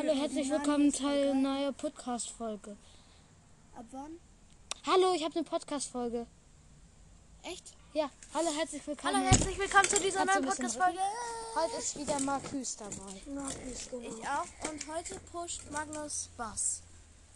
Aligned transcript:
Hallo, 0.00 0.14
herzlich 0.14 0.48
willkommen 0.48 0.90
zu 0.94 1.06
einer 1.06 1.34
neuen 1.34 1.74
Podcast-Folge. 1.74 2.74
Ab 3.76 3.84
wann? 3.90 4.18
Hallo, 4.86 5.12
ich 5.14 5.22
habe 5.22 5.34
eine 5.34 5.44
Podcast-Folge. 5.44 6.26
Echt? 7.42 7.74
Ja, 7.92 8.08
hallo, 8.32 8.48
herzlich 8.58 8.86
willkommen. 8.86 9.16
Hallo, 9.16 9.26
herzlich 9.26 9.58
willkommen 9.58 9.84
zu 9.84 10.00
dieser 10.00 10.24
neuen 10.24 10.42
Podcast-Folge. 10.46 11.00
Heute 11.54 11.76
ist 11.76 11.98
wieder 11.98 12.18
Marcus 12.20 12.76
dabei. 12.78 13.20
Markus, 13.26 13.90
Ich 14.00 14.26
auch. 14.26 14.70
Und 14.70 14.86
heute 14.88 15.20
pusht 15.30 15.70
Magnus 15.70 16.30
Bass. 16.34 16.80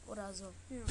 Oder 0.06 0.32
so. 0.32 0.46
Ja. 0.70 0.86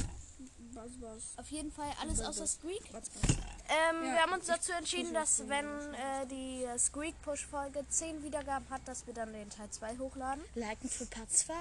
Was, 0.73 0.91
was? 0.99 1.37
Auf 1.37 1.49
jeden 1.49 1.71
Fall 1.71 1.89
alles 1.99 2.21
außer 2.21 2.45
Squeak. 2.45 2.83
Was, 2.91 3.09
was? 3.15 3.37
Ähm, 3.69 4.05
Ja, 4.05 4.11
wir 4.13 4.21
haben 4.21 4.33
uns 4.33 4.45
dazu 4.45 4.71
entschieden, 4.73 5.13
dass 5.13 5.47
wenn 5.47 5.65
äh, 5.65 6.25
die 6.29 6.63
äh, 6.65 6.77
Squeak-Push-Folge 6.77 7.85
10 7.87 8.23
Wiedergaben 8.23 8.69
hat, 8.69 8.81
dass 8.85 9.07
wir 9.07 9.13
dann 9.13 9.31
den 9.33 9.49
Teil 9.49 9.69
2 9.69 9.97
hochladen. 9.97 10.43
Liken 10.55 10.89
für 10.89 11.05
Part 11.05 11.31
2. 11.31 11.53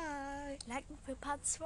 Liken 0.67 0.99
für 1.07 1.15
Part 1.17 1.47
2. 1.47 1.65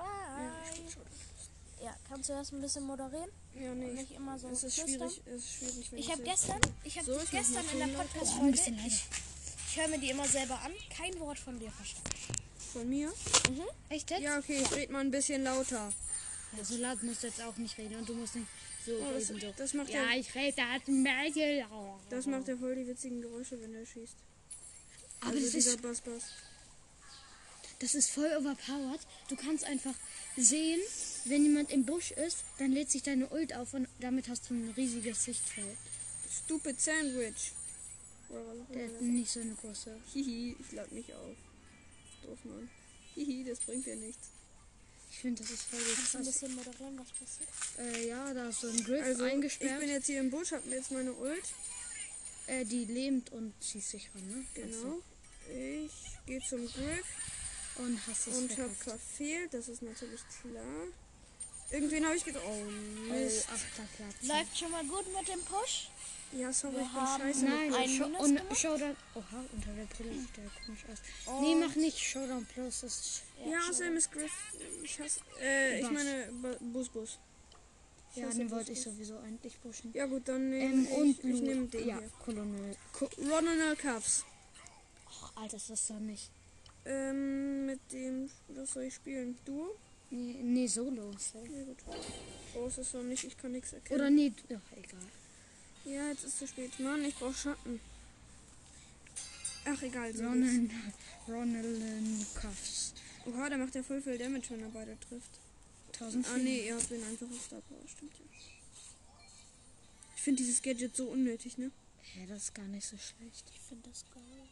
Ja, 1.83 1.95
kannst 2.09 2.29
du 2.29 2.33
das 2.35 2.53
ein 2.53 2.61
bisschen 2.61 2.85
moderieren? 2.85 3.31
Ja, 3.55 3.75
nee. 3.75 3.93
Nicht 3.93 4.13
immer 4.13 4.39
so 4.39 4.49
es 4.49 4.65
ist 4.65 4.81
flüstern? 4.81 5.11
schwierig, 5.11 5.23
es 5.27 5.35
ist 5.45 5.53
schwierig, 5.55 5.93
wenn 5.93 5.99
Ich 5.99 6.11
habe 6.11 6.23
gestern, 6.23 6.61
ich 6.85 6.99
habe 6.99 7.13
So, 7.13 7.19
dich 7.21 7.31
gestern 7.31 7.65
in 7.73 7.79
der. 7.79 7.87
Podcast-Folge, 7.99 8.51
bisschen 8.53 8.77
leiser. 8.77 8.87
ich, 8.89 9.05
ich 9.71 9.77
höre 9.81 9.89
mir 9.89 9.99
die 9.99 10.11
immer 10.11 10.27
selber 10.27 10.59
an, 10.65 10.73
kein 10.97 11.19
Wort 11.21 11.39
von 11.39 11.59
dir 11.59 11.71
verstanden. 11.71 12.11
Von 12.73 12.89
mir? 12.89 13.13
Echt 13.91 14.11
jetzt? 14.11 14.21
Ja, 14.23 14.39
okay, 14.39 14.63
ich 14.63 14.73
red 14.73 14.91
mal 14.91 15.01
ein 15.01 15.11
bisschen 15.11 15.45
lauter. 15.45 15.93
Ja, 16.57 16.65
so 16.65 16.77
laut 16.77 17.03
musst 17.03 17.23
du 17.23 17.27
jetzt 17.29 17.43
auch 17.43 17.57
nicht 17.57 17.77
reden 17.79 17.97
und 17.97 18.09
du 18.09 18.15
musst 18.15 18.37
nicht 18.37 18.47
so 18.87 18.93
Oh, 18.93 19.13
das, 19.13 19.33
das 19.57 19.75
macht 19.75 19.91
Ja, 19.91 20.11
ich 20.17 20.35
rede 20.35 20.63
ein 20.63 20.81
bisschen 21.05 21.59
laut. 21.69 22.01
das 22.09 22.27
macht 22.27 22.49
ja 22.49 22.57
voll 22.57 22.75
die 22.77 22.87
witzigen 22.87 23.21
Geräusche, 23.21 23.61
wenn 23.61 23.75
er 23.75 23.85
schießt. 23.85 24.15
Aber 25.21 25.31
also 25.33 25.45
das 25.45 25.55
ist, 25.55 25.83
Bass, 25.83 26.01
Bass. 26.03 26.25
das 27.81 27.95
ist 27.95 28.11
voll 28.11 28.31
overpowered. 28.39 29.01
Du 29.29 29.37
kannst 29.37 29.65
einfach 29.65 29.95
sehen, 30.37 30.81
wenn 31.25 31.43
jemand 31.45 31.73
im 31.73 31.85
Busch 31.85 32.13
ist, 32.13 32.45
dann 32.59 32.71
lädt 32.73 32.91
sich 32.91 33.03
deine 33.03 33.29
Ult 33.31 33.55
auf 33.55 33.75
und 33.75 33.89
damit 34.01 34.29
hast 34.29 34.49
du 34.51 34.55
ein 34.55 34.73
riesiges 34.77 35.25
Sichtfeld. 35.25 35.77
Stupid 36.45 36.81
Sandwich. 36.81 37.53
Der 38.75 38.85
hat 38.85 39.01
nicht 39.01 39.31
so 39.31 39.41
eine 39.41 39.55
große. 39.55 39.97
Hihi, 40.13 40.57
ich 40.61 40.73
lade 40.73 40.95
mich 40.95 41.13
auf. 41.15 41.37
Doof, 42.25 42.39
Mann. 42.45 42.69
Hihi, 43.15 43.45
das 43.45 43.61
bringt 43.61 43.87
ja 43.87 43.95
nichts. 43.97 44.29
Ich 45.17 45.23
finde, 45.23 45.41
das 45.43 45.51
ist 45.51 45.63
voll 45.63 45.81
Kannst 45.95 46.13
du 46.15 46.19
ein 46.19 46.25
bisschen 46.27 46.55
moderieren, 46.57 46.99
was 46.99 47.09
passiert? 47.13 47.49
Äh, 47.79 48.07
ja, 48.09 48.35
da 48.35 48.49
ist 48.51 48.61
so 48.61 48.69
ein 48.69 48.85
Griff 48.85 49.03
Also, 49.03 49.25
ich 49.25 49.33
eingesperrt. 49.33 49.81
bin 49.81 49.89
jetzt 49.89 50.07
hier 50.07 50.21
im 50.21 50.31
Busch, 50.31 50.53
hab 50.53 50.65
mir 50.67 50.77
jetzt 50.77 50.91
meine 50.91 51.11
Ult. 51.15 51.43
äh, 52.49 52.67
die 52.67 52.85
lebt 52.85 53.33
und 53.33 53.55
schießt 53.65 53.91
sich 53.93 54.11
ran, 54.15 54.29
ne? 54.29 54.45
Genau. 54.55 54.99
Ich 55.49 55.93
gehe 56.27 56.41
zum 56.49 56.67
Griff 56.67 57.07
Und 57.77 57.99
hast 58.07 58.27
es 58.27 58.37
und 58.37 58.53
verkackt. 58.53 58.77
verfehlt, 58.83 59.55
das 59.55 59.69
ist 59.69 59.81
natürlich 59.83 60.21
klar. 60.43 60.87
Irgendwen 61.71 62.05
habe 62.07 62.17
ich 62.17 62.25
gedacht, 62.25 62.45
oh 62.47 62.51
Oh, 62.51 63.13
Mist. 63.13 63.47
Platz. 63.97 64.15
Läuft 64.23 64.59
schon 64.59 64.71
mal 64.71 64.85
gut 64.85 65.05
mit 65.19 65.29
dem 65.29 65.41
Push? 65.43 65.89
Ja, 66.33 66.53
sorry, 66.53 66.75
Wir 66.77 66.83
ich 66.83 66.89
bin 66.89 67.01
haben- 67.01 67.23
scheiße. 67.23 67.45
Nein, 67.45 67.75
Ein 67.75 67.91
Minus 67.91 68.21
und 68.21 68.37
gemacht? 68.37 68.59
Showdown. 68.59 68.97
Oha, 69.15 69.45
unter 69.53 69.73
der 69.73 69.85
Brille 69.85 70.13
sieht 70.19 70.37
der 70.37 70.45
komisch 70.65 70.85
aus. 70.93 70.99
Und- 71.35 71.41
Nee, 71.43 71.55
mach 71.55 71.75
nicht 71.77 71.99
Showdown 71.99 72.45
Plus. 72.47 72.81
Das 72.81 72.97
ist, 72.99 73.23
Ja, 73.49 73.59
außerdem 73.69 73.97
ist 73.97 74.13
Griff. 74.13 74.33
Ich 74.83 74.99
hasse. 75.01 75.21
Äh, 75.41 75.81
ich 75.81 75.91
meine, 75.91 76.29
Bu- 76.33 76.65
Bus, 76.73 76.89
Bus. 76.89 77.19
Ich 78.15 78.23
ja, 78.23 78.31
den 78.31 78.51
wollte 78.51 78.73
ich 78.73 78.81
sowieso 78.83 79.19
eigentlich 79.19 79.61
pushen. 79.61 79.93
Ja, 79.93 80.07
gut, 80.07 80.27
dann 80.27 80.49
nehme 80.51 80.73
Ähm, 80.73 80.85
ich, 80.85 80.91
und 80.97 81.11
ich 81.11 81.41
Lu. 81.41 81.47
nehme 81.47 81.67
den 81.67 81.87
Ja, 81.89 81.99
hier. 81.99 82.11
Colonel. 82.25 82.77
Co 82.93 83.09
Ronald 83.19 83.79
Cuffs. 83.79 84.25
Och, 85.09 85.33
Alter, 85.37 85.57
ist 85.59 85.71
das 85.71 85.87
doch 85.89 85.99
nicht. 85.99 86.31
Ähm, 86.87 87.67
mit 87.67 87.81
dem. 87.93 88.31
Was 88.49 88.71
soll 88.73 88.85
ich 88.85 88.95
spielen? 88.95 89.37
Du? 89.45 89.69
Nee, 90.11 90.37
nee 90.43 90.67
solo. 90.67 91.11
Ja, 91.35 91.65
gut. 91.65 91.79
Brauchst 92.53 92.79
es 92.79 92.93
doch 92.93 93.03
nicht, 93.03 93.25
ich 93.25 93.37
kann 93.37 93.53
nichts 93.53 93.73
erkennen. 93.73 94.01
Oder 94.01 94.11
nee, 94.11 94.33
ach, 94.49 94.77
egal. 94.77 95.01
Ja, 95.85 96.09
jetzt 96.09 96.25
ist 96.25 96.39
zu 96.39 96.47
spät. 96.47 96.79
Mann, 96.81 97.05
ich 97.05 97.15
brauche 97.15 97.35
Schatten. 97.35 97.81
Ach, 99.65 99.83
egal. 99.83 100.15
So 100.15 100.25
Ronald, 100.25 100.71
Ronald 101.29 102.35
Cuffs. 102.35 102.95
Oha, 103.27 103.49
der 103.49 103.59
macht 103.59 103.75
ja 103.75 103.83
voll 103.83 104.01
viel 104.01 104.17
Damage, 104.19 104.51
wenn 104.51 104.63
er 104.63 104.69
beide 104.69 104.97
trifft. 105.01 105.41
1000 105.95 106.27
Ah, 106.29 106.39
nee, 106.39 106.67
ihr 106.67 106.77
habt 106.77 106.91
den 106.91 107.03
einfach 107.03 107.27
auf 107.27 107.43
Star 107.43 107.61
Power. 107.63 107.89
Stimmt 107.89 108.13
ja. 108.19 108.25
Ich 110.17 110.23
finde 110.23 110.43
dieses 110.43 110.63
Gadget 110.63 110.95
so 110.95 111.09
unnötig, 111.09 111.59
ne? 111.59 111.71
Ja, 112.17 112.27
das 112.27 112.45
ist 112.45 112.55
gar 112.55 112.67
nicht 112.67 112.87
so 112.87 112.97
schlecht. 112.97 113.45
Ich 113.53 113.61
finde 113.61 113.89
das 113.89 114.05
geil. 114.15 114.49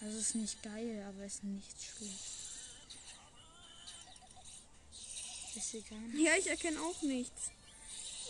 Also 0.00 0.18
es 0.18 0.28
ist 0.28 0.34
nicht 0.34 0.62
geil, 0.62 1.04
aber 1.08 1.24
es 1.24 1.34
ist 1.34 1.44
nicht 1.44 1.82
schlecht. 1.82 2.51
Ist 5.54 5.74
egal. 5.74 5.98
Ja, 6.14 6.36
ich 6.38 6.46
erkenne 6.46 6.80
auch 6.80 7.02
nichts. 7.02 7.50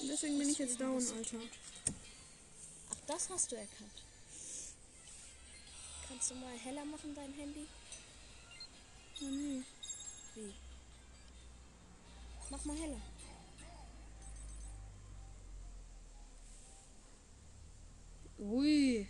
Und 0.00 0.08
deswegen 0.08 0.38
bin 0.38 0.48
ich 0.48 0.58
jetzt 0.58 0.80
down, 0.80 0.96
Alter. 0.96 1.38
Ach, 2.90 2.96
das 3.06 3.30
hast 3.30 3.52
du 3.52 3.56
erkannt. 3.56 4.02
Kannst 6.08 6.30
du 6.30 6.34
mal 6.34 6.56
heller 6.58 6.84
machen, 6.84 7.14
dein 7.14 7.32
Handy? 7.34 7.66
Oh, 9.20 9.24
nee. 9.24 9.62
Wie? 10.34 10.52
Mach 12.50 12.64
mal 12.64 12.76
heller. 12.76 13.00
Ui. 18.38 19.06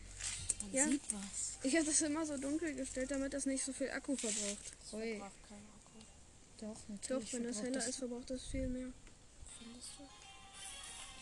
Man 0.61 0.73
Ja. 0.75 0.87
sieht 0.89 1.03
was. 1.13 1.59
Ich 1.63 1.75
habe 1.75 1.87
das 1.87 2.01
immer 2.03 2.27
so 2.27 2.37
dunkel 2.37 2.75
gestellt, 2.75 3.11
damit 3.11 3.33
das 3.33 3.47
nicht 3.47 3.65
so 3.65 3.73
viel 3.73 3.91
Akku 3.91 4.17
verbraucht. 4.17 4.73
Ui. 4.93 5.19
Braucht 5.19 5.33
Doch, 6.63 6.69
Doch, 6.77 6.89
natürlich. 6.89 7.33
wenn 7.33 7.45
das 7.45 7.61
heller 7.63 7.85
ist, 7.87 7.97
verbraucht 7.97 8.31
das 8.31 8.45
viel 8.47 8.69
mehr. 8.69 8.87
Findest 9.59 9.89
du? 9.99 10.05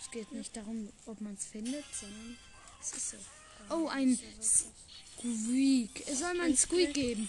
Es 0.03 0.11
geht 0.11 0.31
nicht 0.33 0.55
darum, 0.55 0.89
ob 1.07 1.19
man 1.23 1.33
es 1.35 1.47
findet, 1.47 1.85
sondern 1.99 2.37
es 2.81 2.93
ist 2.93 3.11
so. 3.11 3.17
Oh, 3.71 3.89
ein 3.89 4.19
Squeak. 4.43 6.07
Es 6.07 6.19
soll 6.19 6.35
mal 6.35 6.47
ein 6.47 6.57
Squeak 6.57 6.93
geben. 6.93 7.29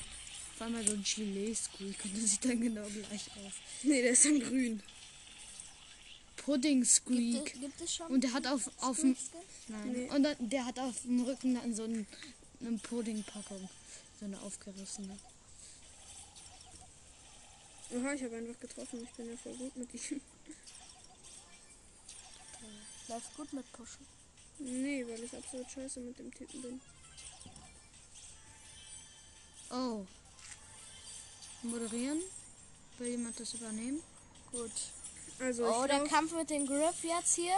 Vor 0.57 0.65
allem 0.65 0.73
mal 0.75 0.85
so 0.85 0.93
ein 0.93 1.03
Chile-Squeak 1.03 2.03
und 2.05 2.17
das 2.21 2.31
sieht 2.31 2.45
dann 2.45 2.59
genau 2.61 2.85
gleich 2.87 3.27
aus. 3.37 3.53
Nee, 3.83 4.01
der 4.01 4.11
ist 4.11 4.25
dann 4.25 4.39
grün. 4.41 4.83
Pudding 6.35 6.81
Gibt, 6.81 6.91
Squeak. 6.91 7.53
es- 7.55 7.61
gibt 7.61 7.81
es 7.81 7.95
schon? 7.95 8.07
Und 8.07 8.23
der 8.23 8.33
hat 8.33 8.45
auf, 8.47 8.69
auf 8.81 8.99
dem. 8.99 9.15
Nein. 9.69 9.91
Nee. 9.93 10.09
Und 10.09 10.23
dann, 10.23 10.35
der 10.49 10.65
hat 10.65 10.79
auf 10.79 11.01
dem 11.03 11.21
Rücken 11.23 11.55
dann 11.55 11.73
so 11.75 11.83
ein, 11.83 12.05
eine 12.59 12.77
Pudding-Packung. 12.77 13.69
So 14.19 14.25
eine 14.25 14.41
aufgerissene. 14.41 15.17
Oha, 17.93 18.13
ich 18.13 18.23
habe 18.23 18.37
einfach 18.37 18.59
getroffen. 18.59 19.03
Ich 19.03 19.09
bin 19.11 19.29
ja 19.29 19.37
voll 19.37 19.53
gut 19.55 19.75
mit 19.75 19.93
ihm. 19.93 20.21
Läuft 23.07 23.35
gut 23.35 23.51
mit 23.51 23.71
Pushen. 23.73 24.05
Nee, 24.59 25.05
weil 25.07 25.23
ich 25.23 25.35
absolut 25.35 25.69
scheiße 25.69 25.99
mit 25.99 26.17
dem 26.17 26.33
Typen 26.33 26.61
bin. 26.61 26.81
Oh. 29.71 30.05
Moderieren? 31.63 32.21
Will 32.97 33.09
jemand 33.09 33.39
das 33.39 33.53
übernehmen? 33.53 34.01
Gut. 34.51 34.71
Also, 35.39 35.65
Oh, 35.65 35.87
der 35.87 36.03
Kampf 36.05 36.33
mit 36.33 36.49
dem 36.49 36.65
Griff 36.65 37.03
jetzt 37.03 37.35
hier. 37.35 37.55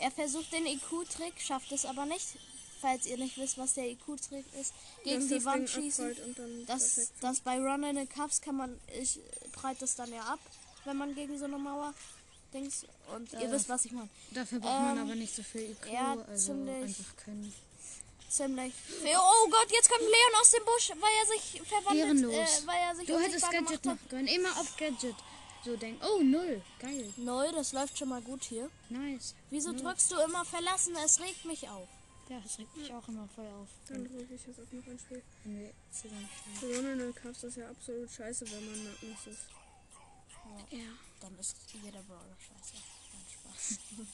Er 0.00 0.10
versucht 0.10 0.52
den 0.52 0.66
IQ-Trick, 0.66 1.40
schafft 1.40 1.72
es 1.72 1.84
aber 1.84 2.04
nicht. 2.06 2.36
Falls 2.82 3.06
ihr 3.06 3.16
nicht 3.16 3.38
wisst, 3.38 3.56
was 3.58 3.74
der 3.74 3.88
IQ-Trick 3.90 4.44
ist, 4.60 4.74
gegen 5.04 5.26
die 5.28 5.44
Wand 5.44 5.70
schießen. 5.70 6.12
Und 6.26 6.38
dann 6.38 6.66
Das, 6.66 7.10
das 7.20 7.40
bei 7.40 7.56
Run 7.58 7.84
in 7.84 7.96
the 7.96 8.06
Cups 8.06 8.40
kann 8.40 8.56
man, 8.56 8.78
ich 9.00 9.18
prallt 9.52 9.80
das 9.80 9.94
dann 9.94 10.12
ja 10.12 10.22
ab, 10.24 10.40
wenn 10.84 10.96
man 10.96 11.14
gegen 11.14 11.38
so 11.38 11.44
eine 11.46 11.58
Mauer 11.58 11.94
dings. 12.52 12.84
Und 13.14 13.32
ihr 13.34 13.42
Äh, 13.48 13.52
wisst, 13.52 13.68
was 13.68 13.84
ich 13.84 13.92
meine. 13.92 14.08
Dafür 14.32 14.58
braucht 14.60 14.80
man 14.82 14.96
Ähm, 14.98 15.04
aber 15.04 15.14
nicht 15.14 15.34
so 15.34 15.42
viel 15.44 15.70
IQ. 15.70 15.92
ja, 15.92 16.16
also 16.28 16.52
ziemlich. 16.52 16.74
einfach 16.98 17.16
können. 17.24 17.54
Ziemlich. 18.28 18.72
Oh 19.04 19.48
Gott, 19.50 19.70
jetzt 19.72 19.88
kommt 19.90 20.00
Leon 20.02 20.40
aus 20.40 20.50
dem 20.50 20.64
Busch, 20.64 20.90
weil 20.90 21.10
er 21.20 21.26
sich 21.38 21.62
verwandelt, 21.68 22.32
äh, 22.34 22.66
weil 22.66 22.78
er 22.80 22.96
sich 22.96 23.06
Du 23.06 23.18
hättest 23.18 23.50
Gadget 23.50 23.84
machen 23.84 24.08
können. 24.08 24.26
Immer 24.26 24.58
auf 24.58 24.76
Gadget. 24.76 25.14
So 25.64 25.76
denken. 25.76 26.02
Oh, 26.04 26.20
null. 26.22 26.60
Geil. 26.80 27.12
Neu, 27.18 27.52
das 27.52 27.72
läuft 27.72 27.96
schon 27.98 28.08
mal 28.08 28.22
gut 28.22 28.42
hier. 28.42 28.68
Nice. 28.88 29.34
Wieso 29.50 29.72
drückst 29.72 30.10
du 30.10 30.16
immer 30.20 30.44
verlassen? 30.44 30.96
Es 31.04 31.20
regt 31.20 31.44
mich 31.44 31.68
auf. 31.68 31.86
Ja, 32.32 32.40
das 32.40 32.58
regt 32.58 32.74
mich 32.74 32.90
auch 32.94 33.06
immer 33.08 33.28
voll 33.28 33.46
auf. 33.46 33.68
Dann 33.88 34.04
drücke 34.08 34.32
ich 34.32 34.46
jetzt 34.46 34.58
auf 34.58 34.72
noch 34.72 34.86
ein 34.86 34.98
Spiel. 34.98 35.22
Wenn 35.44 35.60
wir 35.60 35.70
zusammen 35.90 36.28
Ronald 36.62 37.16
Cuffs 37.16 37.42
ist 37.44 37.56
ja 37.58 37.68
absolut 37.68 38.10
scheiße, 38.10 38.50
wenn 38.50 38.70
man 38.70 38.84
Magnus 38.84 39.26
ist. 39.26 39.48
Ja. 40.70 40.78
Dann 41.20 41.38
ist 41.38 41.56
jeder 41.74 42.02
Brawler 42.04 42.36
scheiße. 42.38 42.76
Nein, 43.12 43.26
Spaß. 43.28 43.78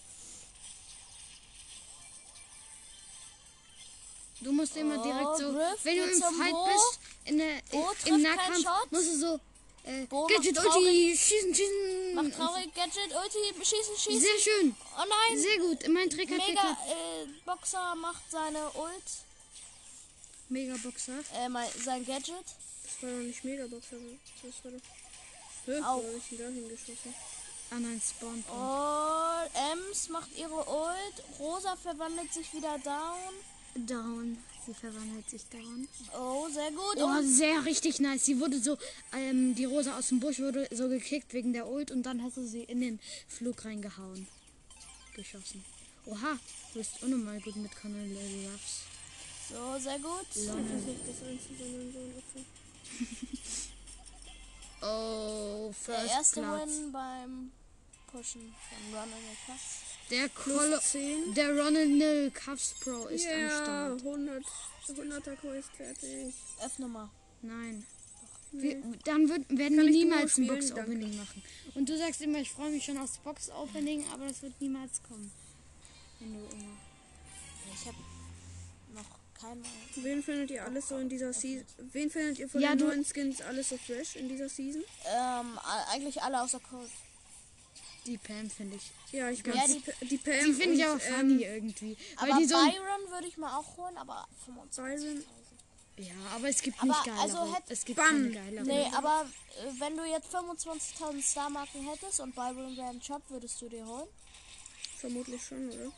Du 4.40 4.52
musst 4.52 4.76
immer 4.76 5.00
Oh, 5.00 5.02
direkt 5.02 5.36
so, 5.38 5.52
Griff, 5.52 5.84
wenn 5.84 5.96
du 5.96 6.04
im 6.04 6.20
Fight 6.20 6.54
bist, 6.72 7.00
in 7.24 7.38
der, 7.38 7.60
Bo 7.72 7.90
im 8.04 8.22
Nahkampf, 8.22 8.64
musst 8.92 9.12
du 9.12 9.18
so, 9.18 9.40
äh, 9.88 10.04
Bo 10.06 10.26
Gadget, 10.26 10.58
Ulti, 10.58 11.16
schießen, 11.16 11.54
schießen. 11.54 12.14
Mach 12.14 12.30
traurig, 12.36 12.72
Gadget, 12.74 13.10
Ulti, 13.14 13.64
schießen, 13.64 13.96
schießen. 13.96 14.20
Sehr 14.20 14.38
schön. 14.38 14.76
Oh 14.96 15.04
nein! 15.08 15.38
Sehr 15.38 15.58
gut. 15.58 15.88
Mein 15.88 16.10
Trick 16.10 16.30
hat 16.30 16.38
Mega 16.38 16.52
geklappt. 16.60 16.88
äh, 16.88 17.26
Boxer 17.46 17.94
macht 17.96 18.30
seine 18.30 18.70
Ult, 18.74 19.08
Mega 20.48 20.76
Boxer. 20.82 21.18
äh, 21.34 21.48
mein, 21.48 21.68
sein 21.84 22.04
Gadget. 22.06 22.34
war 23.00 23.10
doch 23.10 23.18
nicht 23.18 23.44
Megabox, 23.44 23.86
aber 23.92 24.00
das 24.42 24.64
war 24.64 24.72
doch. 24.72 24.80
Hä, 25.66 25.80
Au. 25.84 26.02
wo 26.02 26.06
habe 26.08 26.16
ich 26.18 26.28
denn 26.30 26.38
da 26.38 26.44
hingeschossen? 26.48 27.14
An 27.70 27.84
ein 27.84 28.00
Spawn. 28.00 28.42
Oh, 28.50 29.58
Ems 29.72 30.08
macht 30.08 30.30
ihre 30.38 30.54
Ult. 30.54 31.38
Rosa 31.38 31.76
verwandelt 31.76 32.32
sich 32.32 32.52
wieder 32.54 32.78
down. 32.78 33.34
Down. 33.86 34.42
Sie 34.68 34.74
verwandelt 34.74 35.30
sich 35.30 35.46
down. 35.48 35.88
Oh, 36.14 36.46
sehr 36.50 36.70
gut. 36.70 36.96
Oh, 36.98 37.06
Und 37.06 37.26
sehr 37.26 37.64
richtig 37.64 38.00
nice. 38.00 38.26
Sie 38.26 38.38
wurde 38.38 38.60
so, 38.60 38.76
ähm, 39.14 39.54
die 39.54 39.64
Rosa 39.64 39.96
aus 39.96 40.08
dem 40.08 40.20
Busch 40.20 40.40
wurde 40.40 40.68
so 40.70 40.90
gekickt 40.90 41.32
wegen 41.32 41.54
der 41.54 41.66
Ult 41.66 41.90
und 41.90 42.02
dann 42.02 42.22
hast 42.22 42.36
du 42.36 42.46
sie 42.46 42.64
in 42.64 42.82
den 42.82 43.00
Flug 43.28 43.64
reingehauen. 43.64 44.28
Geschossen. 45.14 45.64
Oha, 46.04 46.38
du 46.74 46.78
bist 46.80 47.02
unnormal 47.02 47.40
gut 47.40 47.56
mit 47.56 47.74
Colonel 47.80 48.14
Ruffs. 48.52 48.82
so, 49.48 49.78
sehr 49.78 49.98
gut. 50.00 50.26
Oh, 54.80 55.72
Der 55.88 55.96
First 55.96 56.12
erste 56.12 56.40
Platz. 56.40 56.68
Win 56.68 56.92
beim 56.92 57.50
Pushen 58.10 58.54
von 58.68 58.94
Ron 58.94 59.08
in 59.08 59.24
the 59.30 59.36
Cups. 59.46 59.82
Der, 60.10 60.80
10. 60.80 61.34
der 61.34 61.50
Ronald 61.50 62.34
Cuffs 62.34 62.74
Pro 62.80 63.06
ist 63.08 63.26
am 63.26 63.40
Ja, 63.40 63.48
Start. 63.50 64.00
100, 64.00 64.42
100er 64.88 65.36
Quest 65.36 65.68
fertig. 65.76 66.34
Öffne 66.64 66.88
mal. 66.88 67.10
Nein. 67.42 67.86
Wir, 68.52 68.82
dann 69.04 69.28
wird, 69.28 69.48
werden 69.50 69.76
Kann 69.76 69.86
wir 69.86 69.92
niemals 69.92 70.38
ein? 70.38 70.46
Box-Opening 70.46 71.16
machen. 71.18 71.42
Und 71.74 71.88
du 71.88 71.98
sagst 71.98 72.22
immer, 72.22 72.38
ich 72.38 72.50
freue 72.50 72.70
mich 72.70 72.84
schon 72.86 72.96
aufs 72.96 73.18
Box-Opening, 73.18 74.06
aber 74.12 74.26
das 74.26 74.40
wird 74.40 74.58
niemals 74.60 75.02
kommen. 75.02 75.30
Wenn 76.18 76.32
du 76.32 76.38
immer. 76.56 76.76
Ich 77.74 77.86
habe 77.86 77.98
noch 78.94 79.18
keinmal. 79.38 79.70
Wen 79.96 80.22
findet 80.22 80.50
ihr 80.50 80.64
alles 80.64 80.88
so 80.88 80.96
in 80.96 81.10
dieser 81.10 81.34
Season? 81.34 81.66
Wen 81.92 82.10
findet 82.10 82.38
ihr 82.38 82.48
von 82.48 82.62
Ja, 82.62 82.74
den 82.74 82.86
neuen 82.86 83.04
Skins 83.04 83.42
alles 83.42 83.68
so 83.68 83.76
fresh 83.76 84.16
in 84.16 84.30
dieser 84.30 84.48
Season? 84.48 84.82
Ähm, 85.04 85.58
eigentlich 85.92 86.22
alle 86.22 86.40
außer 86.40 86.60
Cold. 86.60 86.90
Die 88.08 88.16
Pam 88.18 88.48
finde 88.50 88.76
ich. 88.76 88.90
Ja, 89.12 89.28
ich 89.28 89.44
Ja, 89.46 89.54
mag 89.54 89.66
die- 89.66 89.74
die, 89.74 89.80
Pa- 89.80 90.04
die 90.04 90.16
Pam. 90.18 90.44
Die 90.46 90.52
finde 90.54 90.74
ich 90.76 90.82
und, 90.84 90.90
aber 90.90 91.00
funny 91.00 91.42
ähm, 91.44 91.54
irgendwie. 91.54 91.96
Weil 92.18 92.30
Aber 92.32 92.40
die 92.40 92.46
so. 92.46 92.54
Byron 92.56 93.10
würde 93.10 93.26
ich 93.28 93.36
mal 93.36 93.54
auch 93.56 93.76
holen, 93.76 93.96
aber 93.98 94.26
25. 94.46 95.06
Byron. 95.08 95.24
Ja, 95.98 96.14
aber 96.34 96.48
es 96.48 96.62
gibt 96.62 96.78
Aber 96.78 96.86
nicht 96.88 97.04
geilere. 97.04 97.20
also 97.22 97.54
hätt- 97.54 97.64
es 97.68 97.84
gibt 97.84 97.96
Bam. 97.98 98.32
keine. 98.32 98.62
Nee, 98.64 98.86
aber 98.96 99.26
äh, 99.58 99.80
wenn 99.80 99.96
du 99.96 100.04
jetzt 100.04 100.34
25.000 100.34 101.22
Star-Marken 101.22 101.86
hättest 101.88 102.20
und 102.20 102.34
Byron 102.34 102.74
wäre 102.76 102.90
im 102.92 103.02
Shop, 103.02 103.22
würdest 103.28 103.60
du 103.60 103.68
dir 103.68 103.84
holen? 103.84 104.08
Vermutlich 104.98 105.42
schon, 105.44 105.68
oder? 105.70 105.92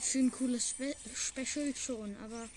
Für 0.00 0.18
ein 0.18 0.30
cooles 0.30 0.68
Spe 0.70 0.94
Special 1.14 1.74
schon, 1.74 2.16
aber 2.24 2.48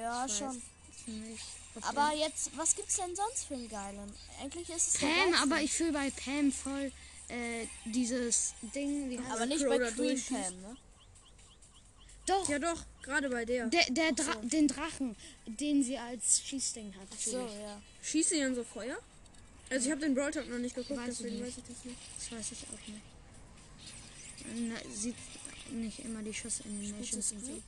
Ja, 0.00 0.26
schon. 0.28 0.62
nicht. 1.06 1.44
Aber 1.82 2.12
jetzt, 2.14 2.56
was 2.56 2.76
gibt's 2.76 2.96
denn 2.96 3.16
sonst 3.16 3.44
für 3.48 3.54
einen 3.54 3.68
geilen? 3.68 4.14
Eigentlich 4.40 4.68
ist 4.70 4.94
es 4.94 5.00
Pam, 5.00 5.34
aber 5.42 5.60
ich 5.60 5.72
fühle 5.72 5.92
bei 5.92 6.10
Pam 6.10 6.52
voll 6.52 6.92
äh, 7.28 7.66
dieses 7.84 8.54
Ding. 8.74 9.10
Wie 9.10 9.18
heißt 9.18 9.30
Aber 9.30 9.46
nicht 9.46 9.62
Crowder 9.62 9.78
bei 9.78 9.90
Queen. 9.92 10.22
Pam, 10.22 10.60
ne? 10.60 10.76
Doch, 12.26 12.48
Ja, 12.48 12.58
doch, 12.58 12.82
gerade 13.02 13.28
bei 13.28 13.44
der. 13.44 13.66
der, 13.66 13.84
der 13.90 14.12
Dra 14.12 14.34
den 14.42 14.66
Drachen, 14.68 15.14
den 15.46 15.82
sie 15.84 15.98
als 15.98 16.42
Schießding 16.42 16.94
hat. 16.98 17.20
So, 17.20 17.38
ja. 17.38 17.80
Schießt 18.02 18.30
sie 18.30 18.40
dann 18.40 18.54
so 18.54 18.64
Feuer? 18.64 18.96
Also 19.70 19.86
ich 19.86 19.92
habe 19.92 20.00
den 20.02 20.14
Brawl 20.14 20.30
Talk 20.30 20.48
noch 20.48 20.58
nicht 20.58 20.74
geguckt, 20.74 20.98
Weiß 20.98 21.06
deswegen 21.18 21.36
nicht. 21.42 21.46
weiß 21.46 21.58
ich 21.58 21.64
das 21.74 21.84
nicht. 21.84 21.98
Das 22.18 22.32
weiß 22.32 22.52
ich 22.52 22.64
auch 22.68 22.88
nicht. 22.88 23.02
Na, 24.68 24.94
sieht 24.94 25.16
nicht 25.72 25.98
immer 26.00 26.22
die 26.22 26.32
Schuss-Animations 26.34 27.32
und 27.32 27.40
so. 27.40 27.46
Squeak? 27.46 27.62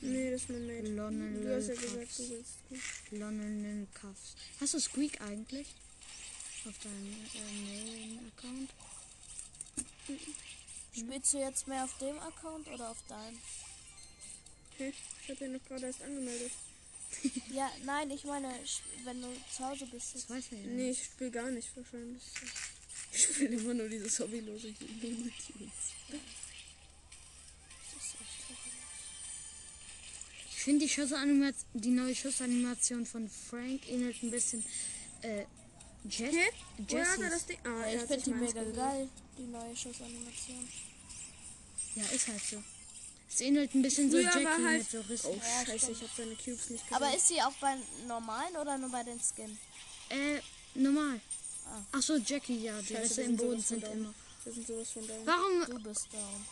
Nee, 0.00 0.30
das 0.32 0.42
ist 0.42 0.50
mein 0.50 0.66
Mate. 0.66 0.88
Lonely 0.88 1.44
Du 1.44 1.54
hast 1.56 1.68
ja 1.68 1.74
gesagt, 1.74 2.18
du 2.18 2.30
willst 2.30 2.68
gut. 2.68 3.18
Lonely 3.20 3.86
Cuffs. 3.94 4.34
Hast 4.60 4.74
du 4.74 4.80
Squeak 4.80 5.20
eigentlich? 5.20 5.68
Auf 6.64 6.78
deinem 6.82 7.12
äh, 7.34 8.16
Main-Account? 8.16 8.70
Spielst 10.96 11.32
du 11.34 11.38
jetzt 11.38 11.66
mehr 11.66 11.84
auf 11.84 11.96
dem 11.98 12.18
Account 12.20 12.68
oder 12.68 12.90
auf 12.90 12.98
deinem? 13.08 13.38
Hä? 14.78 14.92
Ich 15.22 15.30
habe 15.30 15.44
ihn 15.44 15.52
noch 15.54 15.64
gerade 15.66 15.86
erst 15.86 16.02
angemeldet. 16.02 16.52
Ja, 17.52 17.70
nein, 17.84 18.10
ich 18.10 18.24
meine, 18.24 18.48
wenn 19.04 19.20
du 19.20 19.28
zu 19.54 19.64
Hause 19.68 19.84
bist. 19.86 20.14
Das 20.14 20.30
weiß 20.30 20.44
ich 20.46 20.52
ja 20.52 20.58
Nee, 20.66 20.88
nicht. 20.88 21.00
ich 21.02 21.04
spiele 21.08 21.30
gar 21.30 21.50
nicht 21.50 21.68
wahrscheinlich. 21.76 22.22
Ich 23.12 23.22
spiele 23.24 23.56
immer 23.56 23.74
nur 23.74 23.88
dieses 23.90 24.18
hobbylose 24.18 24.68
Looney 25.02 25.30
Tunes. 25.46 25.72
Ich 30.48 30.62
finde 30.64 30.86
die, 30.86 30.90
Schussanima- 30.90 31.52
die 31.74 31.90
neue 31.90 32.14
Schussanimation 32.14 33.04
von 33.04 33.28
Frank 33.28 33.86
ähnelt 33.90 34.22
ein 34.22 34.30
bisschen 34.30 34.64
äh, 35.20 35.44
Hä? 36.08 36.50
Woher 36.78 37.08
hat 37.12 37.20
er 37.20 37.30
das 37.30 37.46
Ding? 37.46 37.58
Ah, 37.64 37.86
Ja, 37.86 37.94
ich 37.94 38.00
finde 38.08 38.22
die 38.24 38.30
mega 38.34 38.62
geil, 38.64 39.08
die 39.38 39.42
neue 39.46 39.76
Schussanimation. 39.76 40.68
Ja, 41.94 42.04
ist 42.06 42.28
halt 42.28 42.42
so. 42.42 42.62
Es 43.30 43.40
ähnelt 43.40 43.74
ein 43.74 43.82
bisschen 43.82 44.10
so 44.10 44.18
Früher 44.18 44.26
war 44.34 44.40
Jackie 44.42 44.64
halt- 44.64 44.78
mit 44.78 44.90
so 44.90 45.00
Rissen. 45.00 45.30
Oh, 45.30 45.36
Ja, 45.40 45.66
scheiße, 45.66 45.92
ich 45.92 45.98
habe 46.02 46.10
seine 46.16 46.34
Cubes 46.34 46.70
nicht 46.70 46.82
gesehen. 46.88 46.94
Aber 46.96 47.14
ist 47.16 47.28
sie 47.28 47.40
auch 47.40 47.52
bei 47.60 47.76
normalen 48.06 48.56
oder 48.56 48.76
nur 48.78 48.90
bei 48.90 49.02
den 49.04 49.18
Skin? 49.20 49.58
Äh, 50.10 50.40
normal. 50.74 51.20
Ah. 51.66 51.80
Ach 51.92 52.02
so, 52.02 52.16
Jackie, 52.16 52.58
ja, 52.62 52.80
die 52.82 52.94
Risse 52.94 53.22
im 53.22 53.36
Boden 53.36 53.60
sind 53.60 53.84
immer. 53.84 54.12
Wir 54.44 54.52
sind 54.52 54.66
sowas 54.66 54.90
von 54.90 55.06
down. 55.06 55.24
Warum? 55.26 55.64
Du 55.66 55.78
bist 55.82 56.12
down. 56.12 56.46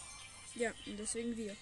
Ja, 0.54 0.72
und 0.86 0.96
deswegen 0.96 1.36
wir. 1.36 1.56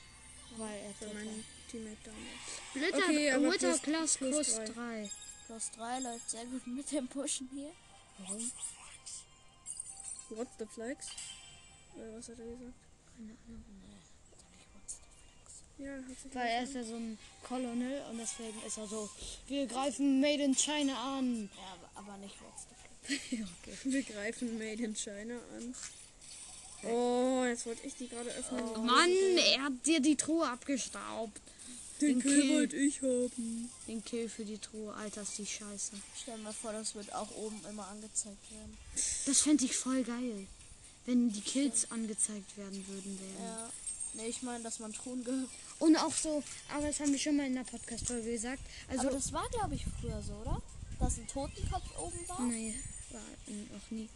Weil 0.57 0.79
er 0.79 1.07
war. 1.07 1.15
mein 1.15 1.45
Teammate 1.71 1.97
down 2.05 2.15
ist. 2.17 2.75
Blitter, 2.75 2.99
Okay, 2.99 3.59
plus- 3.59 3.83
Class 3.83 4.17
plus 4.19 4.55
drei. 4.55 4.65
3. 4.67 5.11
Plus 5.49 5.71
3 5.71 6.01
läuft 6.01 6.29
sehr 6.29 6.45
gut 6.45 6.67
mit 6.67 6.93
dem 6.93 7.09
Pushen 7.09 7.49
hier. 7.55 7.73
Warum? 8.19 8.53
What 10.29 10.49
the 10.59 10.67
flags? 10.67 11.07
Äh, 11.97 12.19
was 12.19 12.29
hat 12.29 12.39
er 12.39 12.45
gesagt? 12.45 12.75
Ja, 15.79 15.93
hat 15.95 16.21
sich 16.23 16.35
Weil 16.35 16.49
er 16.49 16.63
ist 16.65 16.75
ja 16.75 16.85
so 16.85 16.97
ein 16.97 17.19
Colonel 17.43 18.03
und 18.11 18.19
deswegen 18.19 18.63
ist 18.67 18.77
er 18.77 18.87
so, 18.89 19.09
wir 19.47 19.67
greifen 19.67 20.21
Made 20.21 20.43
in 20.43 20.55
China 20.55 21.17
an. 21.17 21.49
Ja, 21.57 21.79
aber, 21.95 22.11
aber 22.11 22.19
nicht 22.19 22.37
What's 22.43 22.67
the 22.69 23.17
Flex. 23.17 23.49
okay. 23.63 23.79
Wir 23.85 24.03
greifen 24.03 24.59
Made 24.59 24.83
in 24.83 24.95
China 24.95 25.37
an. 25.57 25.75
Oh, 26.83 27.45
jetzt 27.47 27.65
wollte 27.65 27.87
ich 27.87 27.95
die 27.95 28.09
gerade 28.09 28.29
öffnen. 28.31 28.65
Oh 28.77 28.81
Mann, 28.81 29.11
er 29.55 29.63
hat 29.63 29.87
dir 29.87 30.01
die 30.01 30.17
Truhe 30.17 30.47
abgestaubt. 30.47 31.41
Den 32.01 32.21
den 32.21 32.23
Kill 32.23 32.41
Kill. 32.41 32.55
wollte 32.55 32.77
ich 32.77 33.03
haben. 33.03 33.71
Den 33.87 34.05
Kill 34.05 34.29
für 34.29 34.45
die 34.45 34.59
Truhe, 34.59 34.93
Alter, 34.95 35.23
ist 35.23 35.39
die 35.39 35.47
Scheiße. 35.47 35.93
Stell 36.21 36.37
dir 36.37 36.43
mal 36.43 36.53
vor, 36.53 36.73
das 36.73 36.95
wird 36.95 37.13
auch 37.13 37.31
oben 37.37 37.61
immer 37.69 37.87
angezeigt 37.89 38.51
werden. 38.51 38.77
Das 39.27 39.41
fände 39.41 39.65
ich 39.65 39.77
voll 39.77 40.03
geil. 40.05 40.47
Wenn 41.07 41.33
die 41.33 41.41
Kills 41.41 41.91
angezeigt 41.91 42.57
werden 42.57 42.85
würden. 42.87 43.19
Werden. 43.19 43.45
Ja. 43.45 43.71
Nee, 44.15 44.29
ich 44.29 44.43
meine, 44.43 44.63
dass 44.65 44.79
man 44.79 44.93
Truhen 44.93 45.25
gehört. 45.25 45.49
Und 45.79 45.97
auch 45.97 46.13
so, 46.13 46.43
aber 46.75 46.87
das 46.87 47.01
haben 47.01 47.13
wir 47.13 47.19
schon 47.19 47.37
mal 47.37 47.47
in 47.47 47.55
der 47.55 47.65
Podcast-Folge 47.65 48.33
gesagt. 48.33 48.63
Also, 48.89 49.03
aber 49.03 49.13
das 49.13 49.33
war, 49.33 49.49
glaube 49.51 49.75
ich, 49.75 49.85
früher 50.01 50.21
so, 50.23 50.33
oder? 50.35 50.61
Dass 50.99 51.17
ein 51.19 51.29
Totenkopf 51.29 51.85
oben 51.99 52.29
war? 52.29 52.41
nee, 52.43 52.75
war 53.11 53.21
noch 53.73 53.91
nie. 53.91 54.09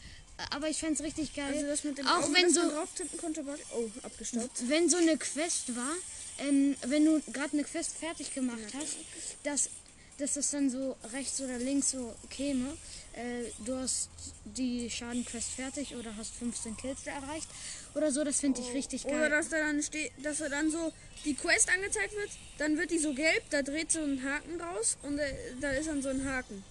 Aber 0.51 0.69
ich 0.69 0.79
fände 0.79 0.95
es 0.95 1.03
richtig 1.03 1.35
geil. 1.35 1.53
Also 1.55 1.67
das 1.67 1.85
mit 1.85 1.99
dem 1.99 2.07
auch 2.07 2.23
Auge, 2.23 2.35
wenn 2.35 2.53
so, 2.53 2.61
man 2.61 2.71
drauf 2.71 2.89
tippen 2.95 3.19
konnte, 3.19 3.47
war... 3.47 3.57
Oh, 3.77 3.89
abgestaubt. 4.03 4.69
wenn 4.69 4.89
so 4.89 4.97
eine 4.97 5.17
Quest 5.17 5.77
war, 5.77 5.95
ähm, 6.39 6.77
wenn 6.87 7.05
du 7.05 7.21
gerade 7.33 7.53
eine 7.55 7.65
Quest 7.65 7.97
fertig 7.97 8.35
gemacht 8.35 8.59
hast, 8.75 8.97
dass, 9.45 9.71
dass 10.19 10.35
das 10.35 10.51
dann 10.51 10.71
so 10.71 10.97
rechts 11.13 11.41
oder 11.41 11.59
links 11.59 11.91
so 11.93 12.15
käme. 12.31 12.77
Äh, 13.15 13.45
du 13.67 13.77
hast 13.77 14.09
die 14.45 14.89
Schadenquest 14.91 15.51
fertig 15.51 15.95
oder 15.97 16.17
hast 16.17 16.35
15 16.37 16.77
Kills 16.79 17.07
erreicht 17.07 17.49
oder 17.95 18.11
so, 18.11 18.25
das 18.25 18.41
finde 18.41 18.63
ich 18.63 18.73
richtig 18.73 19.05
geil. 19.05 19.17
Oder 19.17 19.29
dass 19.29 19.51
da 19.51 19.59
dann 19.59 19.83
steht, 19.83 20.13
dass 20.23 20.41
er 20.41 20.49
dann 20.49 20.71
so 20.71 20.93
die 21.27 21.35
Quest 21.35 21.69
angezeigt 21.71 22.15
wird, 22.17 22.31
dann 22.59 22.79
wird 22.79 22.91
die 22.91 22.99
so 22.99 23.13
gelb, 23.13 23.43
da 23.51 23.61
dreht 23.63 23.93
so 23.93 24.01
ein 24.01 24.23
Haken 24.25 24.59
raus 24.61 24.97
und 25.03 25.19
da, 25.19 25.25
da 25.61 25.71
ist 25.73 25.89
dann 25.89 26.01
so 26.03 26.09
ein 26.09 26.25
Haken. 26.27 26.65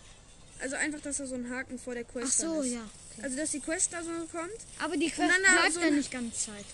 Also 0.60 0.76
einfach, 0.78 1.00
dass 1.02 1.18
da 1.18 1.28
so 1.28 1.36
ein 1.36 1.50
Haken 1.50 1.78
vor 1.78 1.94
der 1.94 2.06
Ach 2.08 2.12
Quest 2.14 2.42
dann 2.42 2.56
so, 2.56 2.62
ist. 2.62 2.74
ja. 2.74 2.82
Okay. 3.14 3.22
Also 3.24 3.38
dass 3.38 3.52
die 3.52 3.60
Quest 3.60 3.94
da 3.94 4.04
so 4.04 4.10
kommt, 4.32 4.52
Aber 4.80 4.98
die 4.98 5.10
Quest 5.12 5.30
dann 5.32 5.44
da 5.44 5.60
bleibt 5.62 5.74
so 5.76 5.80
ja 5.80 5.88
ein- 5.88 5.98
nicht 5.98 6.10
ganz 6.12 6.46
Zeit. 6.46 6.66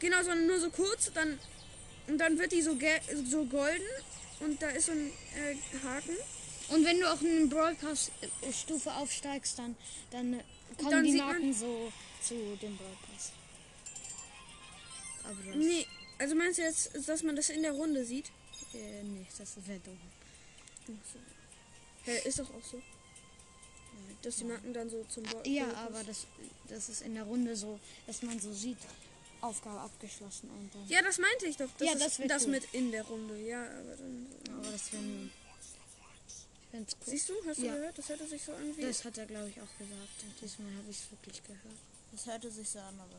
genau, 0.00 0.16
sondern 0.24 0.46
nur 0.48 0.58
so 0.58 0.70
kurz, 0.70 1.12
dann 1.14 1.38
und 2.08 2.18
dann 2.18 2.38
wird 2.38 2.52
die 2.52 2.62
so 2.62 2.76
so 3.24 3.44
golden 3.44 3.86
und 4.40 4.60
da 4.60 4.68
ist 4.70 4.86
so 4.86 4.92
ein 4.92 5.10
äh, 5.36 5.56
Haken. 5.84 6.16
Und 6.68 6.84
wenn 6.84 7.00
du 7.00 7.12
auch 7.12 7.20
in 7.20 7.50
äh, 7.52 8.52
Stufe 8.52 8.92
aufsteigst, 8.94 9.58
dann, 9.58 9.76
dann 10.10 10.34
äh, 10.34 10.42
kommen 10.78 10.90
Dann 10.90 11.04
die 11.04 11.12
Marken 11.12 11.52
so 11.52 11.92
zu 12.22 12.34
dem 12.60 12.76
Pass. 12.76 13.32
Aber 15.24 15.34
das, 15.34 15.56
Nee, 15.56 15.86
also 16.18 16.34
meinst 16.34 16.58
du 16.58 16.62
jetzt, 16.62 17.08
dass 17.08 17.22
man 17.22 17.36
das 17.36 17.50
in 17.50 17.62
der 17.62 17.72
Runde 17.72 18.04
sieht? 18.04 18.30
äh, 18.74 19.02
nee, 19.02 19.26
das 19.36 19.56
wäre 19.66 19.80
dumm. 19.80 19.98
So. 20.86 21.18
Hä, 22.04 22.28
ist 22.28 22.38
doch 22.38 22.50
auch 22.50 22.64
so. 22.64 22.80
Dass 24.22 24.36
die 24.36 24.44
Marken 24.44 24.72
dann 24.72 24.88
so 24.88 25.04
zum 25.08 25.24
Bord. 25.24 25.46
Ja, 25.46 25.72
aber 25.74 26.02
das, 26.04 26.26
das 26.68 26.88
ist 26.88 27.02
in 27.02 27.14
der 27.14 27.24
Runde 27.24 27.56
so, 27.56 27.78
dass 28.06 28.22
man 28.22 28.38
so 28.40 28.52
sieht, 28.52 28.78
Aufgabe 29.42 29.80
abgeschlossen 29.80 30.48
und 30.50 30.74
dann. 30.74 30.88
Ja, 30.88 31.02
das 31.02 31.18
meinte 31.18 31.46
ich 31.46 31.56
doch. 31.56 31.68
Das 31.78 31.86
Ja, 31.86 31.92
ist 31.94 32.18
das 32.20 32.28
das 32.28 32.46
mit 32.46 32.64
in 32.72 32.90
der 32.92 33.02
Runde. 33.04 33.36
Ja, 33.40 33.62
aber 33.62 33.96
dann. 33.96 34.26
Aber 34.58 34.70
das 34.70 34.92
wäre 34.92 35.02
nur. 35.02 35.28
Wenn's 36.70 36.92
cool. 37.00 37.10
Siehst 37.12 37.28
du, 37.28 37.34
hast 37.46 37.58
du 37.60 37.66
Ja. 37.66 37.74
gehört? 37.74 37.98
Das 37.98 38.08
hätte 38.08 38.26
sich 38.26 38.42
so 38.42 38.52
irgendwie. 38.52 38.82
Das 38.82 39.04
hat 39.04 39.18
er, 39.18 39.26
glaube 39.26 39.48
ich, 39.50 39.60
auch 39.60 39.78
gesagt. 39.78 40.08
Diesmal 40.40 40.74
habe 40.78 40.90
ich 40.90 40.96
es 40.98 41.10
wirklich 41.10 41.42
gehört. 41.44 41.76
Das 42.12 42.26
hörte 42.26 42.50
sich 42.50 42.68
so 42.70 42.78
an, 42.78 42.98
aber 43.00 43.18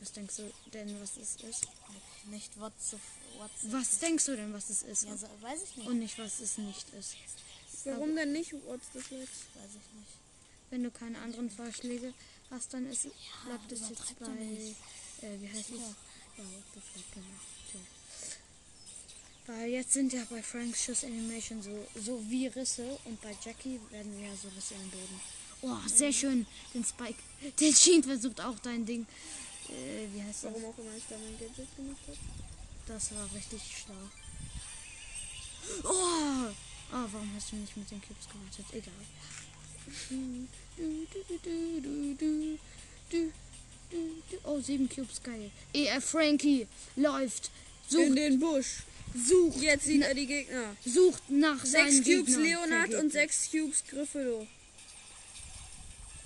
Was 0.00 0.12
denkst 0.12 0.36
du 0.36 0.52
denn, 0.72 1.00
was 1.00 1.16
es 1.16 1.36
ist? 1.42 1.66
nicht 2.30 2.60
what 2.60 2.72
so- 2.80 3.00
Was 3.70 3.98
denkst 3.98 4.26
du 4.26 4.36
denn, 4.36 4.52
was 4.52 4.68
es 4.70 4.82
ist? 4.82 5.04
Ja, 5.04 5.16
so, 5.16 5.26
weiß 5.40 5.62
ich 5.62 5.76
nicht. 5.76 5.88
Und 5.88 5.98
nicht, 5.98 6.18
was 6.18 6.40
es 6.40 6.58
nicht 6.58 6.86
ist. 6.94 7.16
Warum 7.84 8.14
denn 8.16 8.32
nicht? 8.32 8.52
What's 8.66 8.86
the 8.92 9.00
flex? 9.00 9.30
weiß 9.54 9.70
ich 9.70 9.98
nicht. 9.98 10.12
Wenn 10.70 10.82
du 10.82 10.90
keine 10.90 11.18
anderen 11.20 11.48
Vorschläge 11.50 12.12
hast, 12.50 12.74
dann 12.74 12.86
ist, 12.90 13.06
bleibt 13.44 13.70
es 13.72 13.88
jetzt 13.88 14.18
bei. 14.18 14.26
Äh, 15.22 15.40
wie 15.40 15.48
heißt 15.48 15.70
es? 15.70 15.78
Ja, 15.78 16.44
what 16.44 16.64
the 16.74 16.80
fuck, 16.80 17.04
genau. 17.14 17.26
Weil 19.46 19.70
jetzt 19.70 19.92
sind 19.92 20.12
ja 20.12 20.24
bei 20.28 20.42
Franks 20.42 20.84
Schuss 20.84 21.04
Animation 21.04 21.62
so, 21.62 21.86
so 21.94 22.20
wie 22.28 22.48
Risse 22.48 22.98
und 23.04 23.20
bei 23.20 23.36
Jackie 23.44 23.78
werden 23.90 24.20
ja 24.20 24.34
so 24.34 24.48
Risse 24.48 24.74
im 24.74 24.90
Boden. 24.90 25.20
Oh, 25.62 25.88
sehr 25.88 26.12
schön. 26.12 26.46
Den 26.74 26.84
Spike. 26.84 27.18
Der 27.60 27.72
Sheen 27.72 28.02
versucht 28.02 28.40
auch 28.40 28.58
dein 28.58 28.84
Ding. 28.84 29.06
Äh, 29.68 30.06
wie 30.12 30.22
heißt 30.22 30.44
das? 30.44 30.52
Warum 30.52 30.64
auch 30.66 30.78
immer 30.78 30.96
ich 30.96 31.04
da 31.08 31.16
mein 31.16 31.38
Gadget 31.38 31.76
gemacht 31.76 32.00
habe. 32.08 32.18
Das 32.86 33.14
war 33.14 33.32
richtig 33.34 33.62
schlau. 33.62 33.94
Oh! 35.84 36.52
Ah, 36.92 37.06
warum 37.10 37.30
hast 37.34 37.52
du 37.52 37.56
nicht 37.56 37.76
mit 37.76 37.90
den 37.90 38.00
Cubes 38.00 38.26
gewartet? 38.28 38.66
Egal. 38.72 38.92
Oh, 44.44 44.60
sieben 44.60 44.88
Cubes, 44.88 45.22
geil. 45.22 45.50
ER 45.74 46.00
Frankie 46.00 46.66
läuft. 46.96 47.50
Sucht, 47.88 48.06
in 48.06 48.16
den 48.16 48.40
Busch. 48.40 48.82
Sucht. 49.14 49.60
Jetzt 49.62 49.84
sieht 49.84 50.02
er 50.02 50.14
die 50.14 50.26
Gegner. 50.26 50.76
Sucht 50.84 51.30
nach 51.30 51.64
sechs 51.64 51.72
seinen 51.72 52.04
Cubes 52.04 52.36
Gegnern 52.36 52.42
Leonard 52.42 52.94
und 52.94 53.12
sechs 53.12 53.50
Cubes 53.50 53.84
Griffelo. 53.88 54.46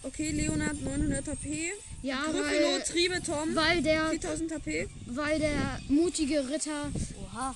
Okay, 0.02 0.30
Leonard 0.30 0.80
900 0.80 1.26
HP. 1.28 1.72
Ja, 2.02 2.22
Griffelo, 2.24 2.72
weil, 2.72 2.82
Triebe, 2.82 3.22
Tom. 3.22 3.54
Weil 3.54 3.82
der, 3.82 4.08
4000 4.08 4.52
HP. 4.52 4.88
Weil 5.06 5.38
der 5.38 5.80
mutige 5.88 6.48
Ritter 6.48 6.90
Oha. 7.22 7.54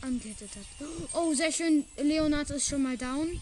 angekettet 0.00 0.50
hat. 0.50 0.88
Oh, 1.14 1.32
sehr 1.34 1.52
schön. 1.52 1.84
Leonard 1.96 2.50
ist 2.50 2.68
schon 2.68 2.82
mal 2.82 2.96
down. 2.96 3.40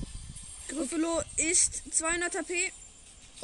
Griffelo 0.69 1.23
ist 1.37 1.83
200 1.91 2.37
HP. 2.37 2.73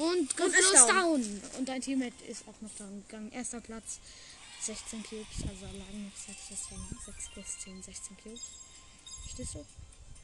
Und 0.01 0.35
Griffel 0.35 0.59
ist 0.61 0.73
ist 0.73 0.89
down. 0.89 1.21
down. 1.23 1.43
Und 1.59 1.69
dein 1.69 1.83
Teammate 1.83 2.25
ist 2.25 2.45
auch 2.49 2.59
noch 2.63 2.75
down 2.79 3.05
gegangen. 3.07 3.31
Erster 3.33 3.61
Platz, 3.61 4.01
16 4.63 5.03
Cubes. 5.03 5.27
Also 5.47 5.67
lagen 5.67 6.07
noch 6.07 6.17
6, 6.17 6.39
deswegen 6.51 6.99
6 7.05 7.29
plus 7.35 7.59
10, 7.65 7.83
16 7.83 8.17
Cubes. 8.17 8.41
Verstehst 9.25 9.55
du? 9.55 9.67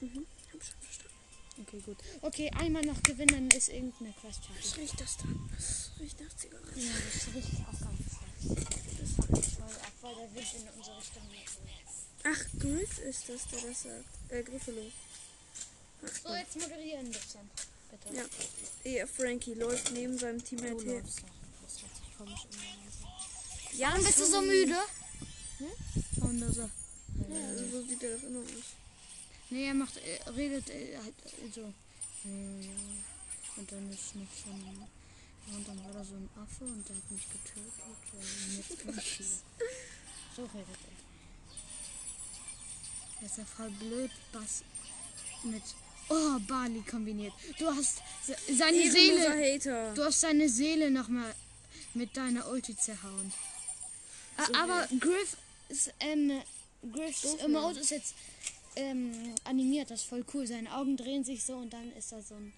Mhm, 0.00 0.26
hab 0.52 0.64
schon 0.64 0.80
verstanden. 0.80 1.16
Okay, 1.60 1.80
gut. 1.84 1.96
Okay, 2.22 2.50
einmal 2.56 2.82
noch 2.86 3.02
gewinnen 3.02 3.50
ist 3.50 3.68
irgendeine 3.68 4.14
Quest. 4.20 4.40
Was 4.58 4.76
riecht 4.78 4.98
das 4.98 5.16
dann? 5.18 5.50
Das 5.54 5.90
riecht 6.00 6.20
nach 6.20 6.36
Zigaretten. 6.36 6.80
Ja, 6.80 6.92
das 7.12 7.34
riecht 7.34 7.60
auch 7.68 7.80
ganz. 7.80 8.00
Das 8.98 9.18
war 9.18 9.36
nicht, 9.36 9.60
weil, 9.60 9.76
auch 9.76 10.02
weil 10.02 10.14
der 10.14 10.34
Wind 10.34 10.54
in 10.54 10.68
unsere 10.78 10.98
Richtung 10.98 11.22
geht. 11.30 11.50
Ach, 12.24 12.60
Griff 12.60 12.98
ist 12.98 13.28
das, 13.28 13.46
der 13.48 13.60
das 13.68 13.82
sagt. 13.82 14.04
Äh, 14.30 14.42
Gryffalo. 14.42 14.90
So, 16.22 16.34
jetzt 16.34 16.56
moderieren 16.56 17.06
bitte. 17.10 17.38
Bitte. 17.90 18.14
Ja. 18.16 18.24
Eh, 18.84 19.06
Frankie 19.06 19.54
läuft 19.54 19.92
neben 19.92 20.18
seinem 20.18 20.38
Du 20.38 20.44
Teammate 20.44 20.84
her. 20.84 21.00
läufst 21.00 21.22
noch. 21.22 21.28
Das 21.62 21.82
hört 21.82 21.96
sich 21.96 22.16
komisch 22.18 22.40
an. 22.44 23.78
Ja, 23.78 23.88
Warum 23.90 24.04
bist 24.04 24.18
du 24.20 24.24
so 24.26 24.40
müde? 24.42 24.78
Und 26.20 26.38
so. 26.54 26.70
Also, 27.30 27.68
so 27.70 27.82
sieht 27.88 28.02
er 28.02 28.16
doch 28.16 28.22
immer 28.24 28.40
aus. 28.40 28.48
Nee, 29.50 29.66
er 29.68 29.74
macht, 29.74 29.96
er 29.98 30.36
redet 30.36 30.68
äh, 30.70 30.96
halt 30.96 31.14
äh, 31.24 31.50
so. 31.52 31.60
äh, 31.62 32.60
ja. 32.60 32.70
Und 33.56 33.70
dann 33.72 33.90
ist 33.90 34.14
noch 34.16 34.26
so 34.44 34.50
ein. 34.50 34.86
ja, 35.48 35.56
Und 35.56 35.68
dann 35.68 35.84
war 35.84 35.92
da 35.92 36.04
so 36.04 36.14
ein 36.14 36.28
Affe 36.36 36.64
und 36.64 36.88
der 36.88 36.96
hat 36.96 37.10
mich 37.10 37.26
getötet. 37.30 37.72
Ja, 37.78 38.18
und 38.18 38.56
jetzt 38.56 38.78
bin. 38.84 38.94
So 40.36 40.42
redet 40.42 40.68
er. 40.68 40.96
Er 43.22 43.26
ist 43.26 43.38
ja 43.38 43.44
voll 43.44 43.70
blöd, 43.70 44.10
Bass 44.32 44.62
mit. 45.44 45.62
Oh, 46.08 46.38
Bali 46.46 46.82
kombiniert. 46.82 47.32
Du 47.58 47.66
hast 47.66 47.98
se- 48.24 48.36
seine 48.54 48.76
Ehrenloser 48.76 49.32
Seele. 49.32 49.92
Du 49.94 50.04
hast 50.04 50.20
seine 50.20 50.48
Seele 50.48 50.90
nochmal 50.90 51.34
mit 51.94 52.16
deiner 52.16 52.46
Ulti 52.48 52.76
zerhauen. 52.76 53.32
A- 54.36 54.62
Aber 54.62 54.88
Griff 55.00 55.36
ist, 55.68 55.92
ähm, 56.00 56.40
Griffs 56.92 57.22
Doof, 57.22 57.42
Emote 57.42 57.80
ist 57.80 57.90
jetzt 57.90 58.14
ähm, 58.76 59.34
animiert. 59.44 59.90
Das 59.90 60.02
ist 60.02 60.08
voll 60.08 60.24
cool. 60.34 60.46
Seine 60.46 60.72
Augen 60.76 60.96
drehen 60.96 61.24
sich 61.24 61.42
so 61.42 61.56
und 61.56 61.72
dann 61.72 61.90
ist 61.96 62.12
da 62.12 62.20
so 62.22 62.34
ein. 62.34 62.52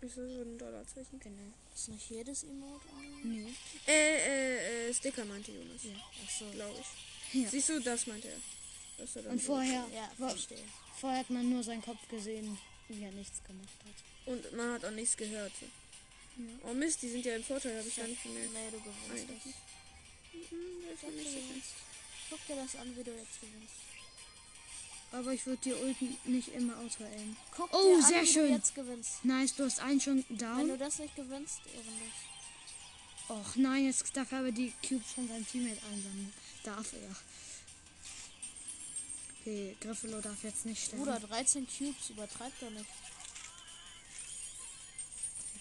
Ist 0.00 0.16
das 0.16 0.24
so 0.32 0.42
ein 0.42 0.58
Dollarzeichen? 0.58 1.18
Genau. 1.20 1.52
Ist 1.74 1.88
nicht 1.88 2.10
jedes 2.10 2.42
Emote 2.44 2.88
an? 2.90 3.20
Nee. 3.24 3.46
Äh, 3.86 3.92
äh, 3.92 4.88
äh, 4.90 4.94
Sticker 4.94 5.24
meinte 5.24 5.50
Jonas. 5.52 5.80
Achso. 6.24 6.44
Glaube 6.52 6.74
ich. 7.32 7.42
Ja. 7.42 7.48
Siehst 7.48 7.68
du, 7.68 7.80
das 7.80 8.06
meinte 8.06 8.28
er. 8.28 9.30
Und 9.30 9.40
so- 9.40 9.46
vorher, 9.46 9.84
Ja, 9.94 10.10
verstehe. 10.16 10.58
vorher 11.00 11.20
hat 11.20 11.30
man 11.30 11.48
nur 11.48 11.62
seinen 11.62 11.82
Kopf 11.82 12.06
gesehen, 12.08 12.58
wie 12.98 13.04
er 13.04 13.12
nichts 13.12 13.42
gemacht 13.44 13.78
hat. 13.84 14.32
Und 14.32 14.52
man 14.56 14.72
hat 14.72 14.84
auch 14.84 14.90
nichts 14.90 15.16
gehört. 15.16 15.52
So. 15.60 15.66
Oh 16.68 16.72
Mist, 16.74 17.02
die 17.02 17.10
sind 17.10 17.24
ja 17.26 17.36
im 17.36 17.44
Vorteil, 17.44 17.78
habe 17.78 17.88
ich 17.88 17.96
gar 17.96 18.06
nicht 18.06 18.22
gemerkt. 18.22 18.50
Nee, 18.52 18.70
du 18.70 18.80
gewinnst 18.80 19.28
nicht. 19.28 19.46
Mhm, 20.52 20.84
das 20.90 21.10
nicht 21.12 21.24
gewinnst. 21.34 21.70
Guck 22.30 22.46
dir 22.46 22.56
das 22.56 22.76
an, 22.76 22.96
wie 22.96 23.02
du 23.04 23.10
jetzt 23.10 23.40
gewinnst. 23.40 23.74
Aber 25.12 25.32
ich 25.34 25.44
würde 25.44 25.60
die 25.62 25.74
Ulten 25.74 26.16
nicht 26.24 26.48
immer. 26.54 26.74
Guck 27.54 27.68
Oh, 27.74 27.82
dir 27.98 28.04
an, 28.04 28.10
sehr 28.10 28.22
wie 28.22 28.26
schön. 28.26 28.48
du 28.48 28.54
jetzt 28.54 28.74
gewinnst. 28.74 29.24
Nice, 29.24 29.54
du 29.56 29.64
hast 29.64 29.80
einen 29.80 30.00
schon 30.00 30.24
Wenn 30.28 30.38
du 30.38 30.44
down. 30.68 30.78
das 30.78 30.98
nicht 30.98 31.14
gewinnst, 31.16 31.60
ehrenlos. 31.66 32.14
Och 33.28 33.56
nein, 33.56 33.84
jetzt 33.86 34.16
darf 34.16 34.32
er 34.32 34.38
aber 34.40 34.52
die 34.52 34.72
Cubes 34.86 35.12
von 35.14 35.28
seinem 35.28 35.46
Teammate 35.46 35.80
einsammeln. 35.92 36.32
Darf 36.64 36.92
er. 36.94 37.14
Okay, 39.44 39.76
Griffalo 39.80 40.20
darf 40.20 40.44
jetzt 40.44 40.64
nicht 40.66 40.84
sterben. 40.84 41.04
Bruder, 41.04 41.18
13 41.18 41.66
Cubes, 41.66 42.10
übertreib 42.10 42.52
doch 42.60 42.70
nicht. 42.70 42.86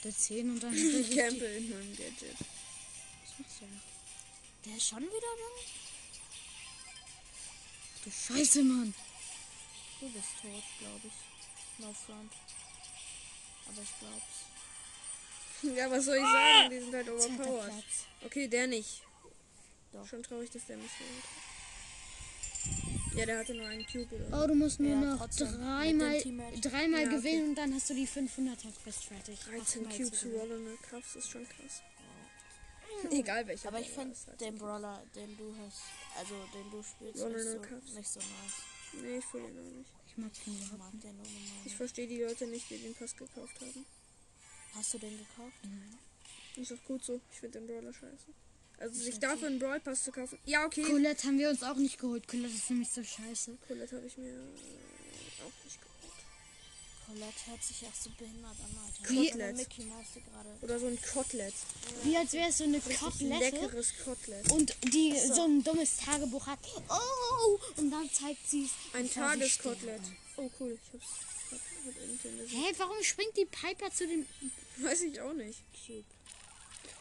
Der 0.04 0.16
10 0.16 0.52
und 0.52 0.60
dann 0.62 0.74
er 0.78 0.80
die... 0.80 1.16
Campe 1.16 1.46
in 1.46 1.70
meinem 1.72 1.96
Gadget. 1.96 2.38
Was 2.40 3.40
machst 3.40 3.62
du 3.62 3.66
da? 3.66 4.70
Der 4.70 4.78
ist 4.78 4.88
schon 4.88 5.02
wieder 5.02 5.10
da? 5.10 5.62
Du 8.04 8.12
Scheiße, 8.12 8.64
Mann. 8.64 8.94
Du 10.00 10.10
bist 10.10 10.30
tot, 10.42 10.64
glaube 10.80 11.02
ich. 11.08 11.84
No 11.84 11.92
front. 11.94 12.32
Aber 13.68 13.82
ich 13.82 14.00
glaub's. 14.00 14.46
Ja, 15.78 15.92
was 15.92 16.06
soll 16.06 16.18
ich 16.18 16.24
sagen? 16.24 16.70
Die 16.72 16.80
sind 16.80 16.94
halt 16.94 17.10
overpowered. 17.10 17.84
Okay, 18.26 18.48
der 18.48 18.68
nicht. 18.68 19.02
Doch. 19.92 20.08
Schon 20.08 20.24
traurig, 20.24 20.50
dass 20.52 20.66
der 20.66 20.78
mich 20.78 20.92
holt. 21.00 21.51
Ja, 23.16 23.26
der 23.26 23.40
hatte 23.40 23.54
nur 23.54 23.68
einen 23.68 23.86
Cube 23.86 24.16
oder 24.16 24.44
Oh, 24.44 24.48
du 24.48 24.56
musst 24.56 24.80
nur 24.80 24.92
Ja, 24.92 25.16
noch 25.16 25.28
dreimal, 25.28 26.22
dreimal 26.62 27.02
Ja, 27.02 27.08
okay. 27.08 27.16
gewinnen 27.18 27.50
und 27.50 27.56
dann 27.56 27.74
hast 27.74 27.90
du 27.90 27.94
die 27.94 28.08
500er 28.08 28.72
Quest 28.84 29.06
fertig. 29.06 29.40
13 29.40 29.86
Achtmal 29.86 29.98
Cubes. 29.98 30.26
Roller 30.26 30.78
Cuffs 30.90 31.16
ist 31.18 31.30
schon 31.30 31.46
krass. 31.48 31.82
Egal 33.12 33.48
welcher. 33.48 33.68
Aber 33.70 33.80
ich 33.80 33.90
finde 33.90 34.12
es 34.14 34.28
hat. 34.28 34.40
den 34.40 34.58
Brawler, 34.58 35.04
den 35.16 35.36
du 35.38 35.54
hast, 35.66 35.82
also 36.18 36.36
den 36.54 36.70
du 36.72 36.84
spielst, 36.84 37.22
Roller 37.22 37.38
nicht 37.38 37.52
so, 37.52 37.96
nicht 37.96 38.10
so 38.10 38.20
nice. 38.20 39.02
Nee, 39.02 39.18
ich 39.18 39.26
fühle 39.26 39.48
ihn 39.50 39.60
auch 39.60 39.78
nicht. 39.78 39.90
Ich 40.08 40.18
mag 40.18 40.32
den 40.34 40.54
Ich 40.54 40.60
überhaupt 40.68 40.94
mag 40.94 41.02
den 41.02 41.12
unnormal. 41.12 41.66
Ich 41.66 41.76
verstehe 41.76 42.08
die 42.08 42.22
Leute 42.22 42.48
nicht, 42.48 42.70
die 42.70 42.78
den 42.78 42.94
Pass 42.94 43.16
gekauft 43.16 43.60
haben. 43.60 43.86
Hast 44.76 44.94
du 44.94 44.98
den 45.00 45.18
gekauft? 45.18 45.58
Ist 46.56 46.72
auch 46.74 46.84
gut 46.88 47.04
so. 47.04 47.20
Ich 47.32 47.40
finde 47.40 47.60
den 47.60 47.68
Brawler 47.68 47.94
scheiße. 47.94 48.28
Also 48.82 49.00
Ich 49.00 49.06
sich 49.06 49.20
dafür 49.20 49.48
einen 49.48 49.60
Brawl 49.60 49.80
Pass 49.80 50.04
zu 50.04 50.12
kaufen. 50.12 50.40
Ja, 50.46 50.66
okay. 50.66 50.82
Colette 50.84 51.28
haben 51.28 51.38
wir 51.38 51.50
uns 51.50 51.62
auch 51.62 51.76
nicht 51.76 52.00
geholt. 52.00 52.28
Colette 52.28 52.54
ist 52.56 52.64
für 52.64 52.74
mich 52.74 52.90
so 52.90 53.04
scheiße. 53.04 53.56
Colette 53.68 53.96
habe 53.96 54.08
ich 54.08 54.18
mir 54.18 54.30
äh, 54.30 55.44
auch 55.46 55.64
nicht 55.64 55.80
geholt. 55.80 55.92
Colette 57.06 57.52
hört 57.52 57.64
sich 57.64 57.86
auch 57.86 57.94
so 57.94 58.10
behindert 58.18 58.56
an, 58.60 58.78
Alter. 58.84 59.10
Wie- 59.10 59.54
Mickey 59.54 59.84
Mouse 59.84 60.08
gerade. 60.16 60.50
Oder 60.62 60.80
so 60.80 60.88
ein 60.88 60.98
Kotelett. 61.14 61.54
Wie 62.04 62.18
als 62.18 62.34
wäre 62.34 62.50
es 62.50 62.58
so 62.58 62.64
eine 62.64 62.80
Kotelette. 62.80 63.56
leckeres 63.56 63.94
Kotelett. 64.04 64.52
Und 64.52 64.76
die 64.92 65.14
so. 65.28 65.44
ein 65.44 65.64
dummes 65.64 65.98
Tagebuch 65.98 66.48
hat. 66.48 66.60
Oh! 66.90 67.60
Und 67.78 67.92
dann 67.92 68.10
zeigt 68.12 68.50
sie 68.50 68.66
es. 68.66 68.72
Ein 68.94 69.12
Tageskotelett. 69.12 70.02
Oh 70.38 70.50
cool, 70.60 70.72
ich 70.82 70.94
hab's. 70.94 71.06
Hab. 71.52 71.60
Hä, 72.50 72.74
warum 72.78 73.04
springt 73.04 73.38
die 73.38 73.46
Piper 73.46 73.92
zu 73.92 74.08
dem. 74.08 74.26
Weiß 74.78 75.02
ich 75.02 75.22
auch 75.22 75.34
nicht. 75.34 75.60
Cube. 75.86 76.04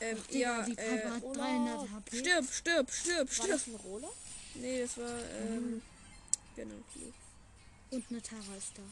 Ähm, 0.00 0.16
ja, 0.30 0.62
die 0.62 0.72
äh, 0.78 1.04
hat 1.04 1.22
Olaf. 1.22 1.36
300 1.36 1.90
HP. 1.90 2.18
stirb, 2.18 2.52
stirb, 2.52 2.90
stirb, 2.90 3.28
War 3.28 3.34
stirb. 3.34 3.48
das 3.50 3.66
ein 3.66 3.74
Roller? 3.76 4.08
Nee, 4.54 4.80
das 4.82 4.96
war, 4.96 5.18
ähm, 5.38 5.70
Mhm. 5.76 5.82
genau. 6.56 6.74
Und 7.90 8.04
eine 8.10 8.22
Tara 8.22 8.56
ist 8.56 8.72
da. 8.76 8.82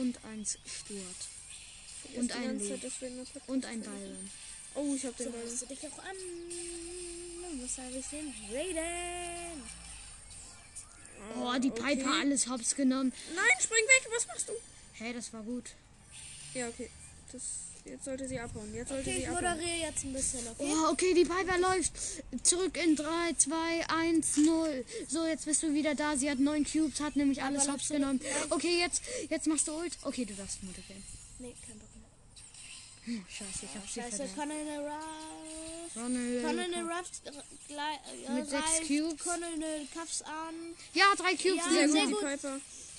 Und 0.00 0.18
ein 0.24 0.44
Stuart. 0.46 1.22
Und 2.16 2.32
ein 2.32 2.58
Lee. 2.58 2.78
Und 3.46 3.64
ein. 3.66 3.80
Byron. 3.82 4.30
Oh, 4.74 4.94
ich 4.94 5.04
hab 5.04 5.16
den 5.16 5.32
So 5.32 5.38
hörst 5.38 5.62
du 5.62 5.66
dich 5.66 5.78
auch 5.86 5.98
an. 5.98 6.16
Was 7.62 7.78
habe 7.78 7.96
ich 7.98 8.06
denn? 8.06 8.32
Raiden! 8.50 9.62
Oh, 11.36 11.58
die 11.58 11.70
okay. 11.70 11.96
Piper 11.96 12.10
alles 12.20 12.48
hops 12.48 12.74
genommen. 12.74 13.12
Nein, 13.34 13.60
spring 13.60 13.84
weg, 13.86 14.08
was 14.14 14.26
machst 14.26 14.48
du? 14.48 14.52
Hey, 14.94 15.12
das 15.12 15.32
war 15.32 15.42
gut. 15.42 15.70
Ja, 16.54 16.68
okay. 16.68 16.90
Das, 17.30 17.42
jetzt 17.84 18.04
sollte 18.04 18.28
sie 18.28 18.38
abhauen. 18.38 18.72
Jetzt 18.74 18.88
sollte 18.88 19.02
Okay, 19.02 19.12
sie 19.12 19.22
ich 19.22 19.28
abhauen. 19.28 19.44
moderiere 19.56 19.78
jetzt 19.78 20.04
ein 20.04 20.12
bisschen, 20.12 20.46
okay? 20.48 20.72
Oh, 20.72 20.90
okay, 20.92 21.14
die 21.14 21.24
Piper 21.24 21.58
läuft. 21.58 21.92
Zurück 22.42 22.76
in 22.82 22.96
3, 22.96 23.32
2, 23.36 23.88
1, 23.88 24.36
0. 24.38 24.84
So, 25.08 25.26
jetzt 25.26 25.44
bist 25.44 25.62
du 25.62 25.72
wieder 25.74 25.94
da. 25.94 26.16
Sie 26.16 26.30
hat 26.30 26.38
neun 26.38 26.64
Cubes, 26.64 27.00
hat 27.00 27.16
nämlich 27.16 27.42
alles 27.42 27.66
läuft 27.66 27.78
hops 27.80 27.88
genommen. 27.88 28.20
Okay, 28.50 28.78
jetzt, 28.78 29.02
jetzt 29.30 29.46
machst 29.46 29.68
du 29.68 29.72
Ult. 29.72 29.96
Okay, 30.02 30.24
du 30.24 30.34
darfst 30.34 30.62
moderieren. 30.62 31.02
Nee, 31.38 31.54
kein 31.66 31.78
Bock 31.78 31.88
mehr. 31.96 33.14
Hm, 33.16 33.24
scheiße, 33.28 33.64
ich 33.66 33.74
hab 33.74 33.88
sie 33.88 34.00
Scheiße. 34.00 34.28
Colonel 34.36 34.78
Ruff. 34.80 35.94
Colonel 35.94 36.82
Ruff 36.88 37.10
gleich, 37.68 37.98
äh, 38.28 38.32
Mit 38.32 38.48
sechs 38.48 38.62
reißt 38.62 38.86
Cubes. 38.86 39.24
Colonel 39.24 39.86
Cuffs 39.92 40.22
an. 40.22 40.54
Ja, 40.94 41.06
drei 41.16 41.34
Cubes. 41.34 41.56
Ja, 41.56 41.70
sehr, 41.70 41.88
Sehr 41.88 42.06
gut. 42.06 42.22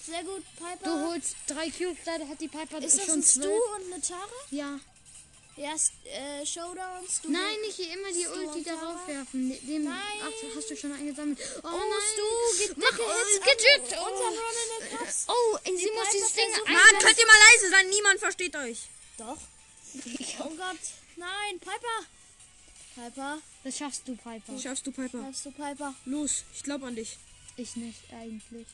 Die. 0.05 0.11
Sehr 0.11 0.23
gut, 0.23 0.43
Piper. 0.57 0.83
Du 0.83 1.07
holst 1.07 1.35
drei 1.47 1.69
Cubes, 1.69 1.97
da 2.05 2.13
hat 2.13 2.39
die 2.41 2.47
Piper 2.47 2.77
ist 2.79 2.97
das 2.99 3.05
schon 3.05 3.19
ein 3.19 3.23
Stu 3.23 3.41
zwölf. 3.41 3.61
und 3.75 3.93
eine 3.93 4.01
Tara? 4.01 4.27
Ja. 4.51 4.79
Ja, 5.55 5.75
äh, 6.05 6.43
Showdowns. 6.45 7.21
Du 7.21 7.29
Nein, 7.31 7.61
nicht 7.61 7.77
immer 7.79 8.11
die 8.11 8.23
Stu 8.23 8.33
Ulti 8.33 8.63
darauf 8.63 9.07
werfen. 9.07 9.49
Dem 9.67 9.83
Nein. 9.83 9.97
Ach, 10.23 10.55
hast 10.57 10.69
du 10.71 10.75
schon 10.75 10.91
eingesammelt. 10.93 11.37
Oh, 11.63 11.67
Oh, 11.67 11.69
nein. 11.69 12.01
Stu, 12.11 12.73
Mach 12.75 12.89
gedrückt. 12.89 13.93
an- 13.93 13.99
Oh. 14.01 15.31
Oh, 15.31 15.57
sie 15.63 15.71
muss 15.71 15.83
Piper 15.83 16.11
dieses 16.13 16.33
Ding 16.33 16.49
Mann, 16.73 16.99
könnt 17.01 17.19
ihr 17.19 17.27
mal 17.27 17.37
leise 17.51 17.69
sein? 17.69 17.89
Niemand 17.89 18.19
versteht 18.19 18.55
euch. 18.55 18.79
Doch. 19.19 19.37
Oh 20.39 20.49
Gott. 20.57 20.79
Nein, 21.17 21.59
Piper. 21.59 22.07
Piper. 22.95 23.37
Das 23.63 23.77
schaffst 23.77 24.07
du, 24.07 24.15
Piper. 24.15 24.59
Schaffst 24.59 24.87
du, 24.87 24.91
Piper. 24.91 25.19
Bleibst 25.19 25.45
du 25.45 25.51
Piper? 25.51 25.93
Los, 26.05 26.45
ich 26.55 26.63
glaube 26.63 26.87
an 26.87 26.95
dich. 26.95 27.17
Ich 27.57 27.75
nicht, 27.75 27.99
eigentlich. 28.11 28.65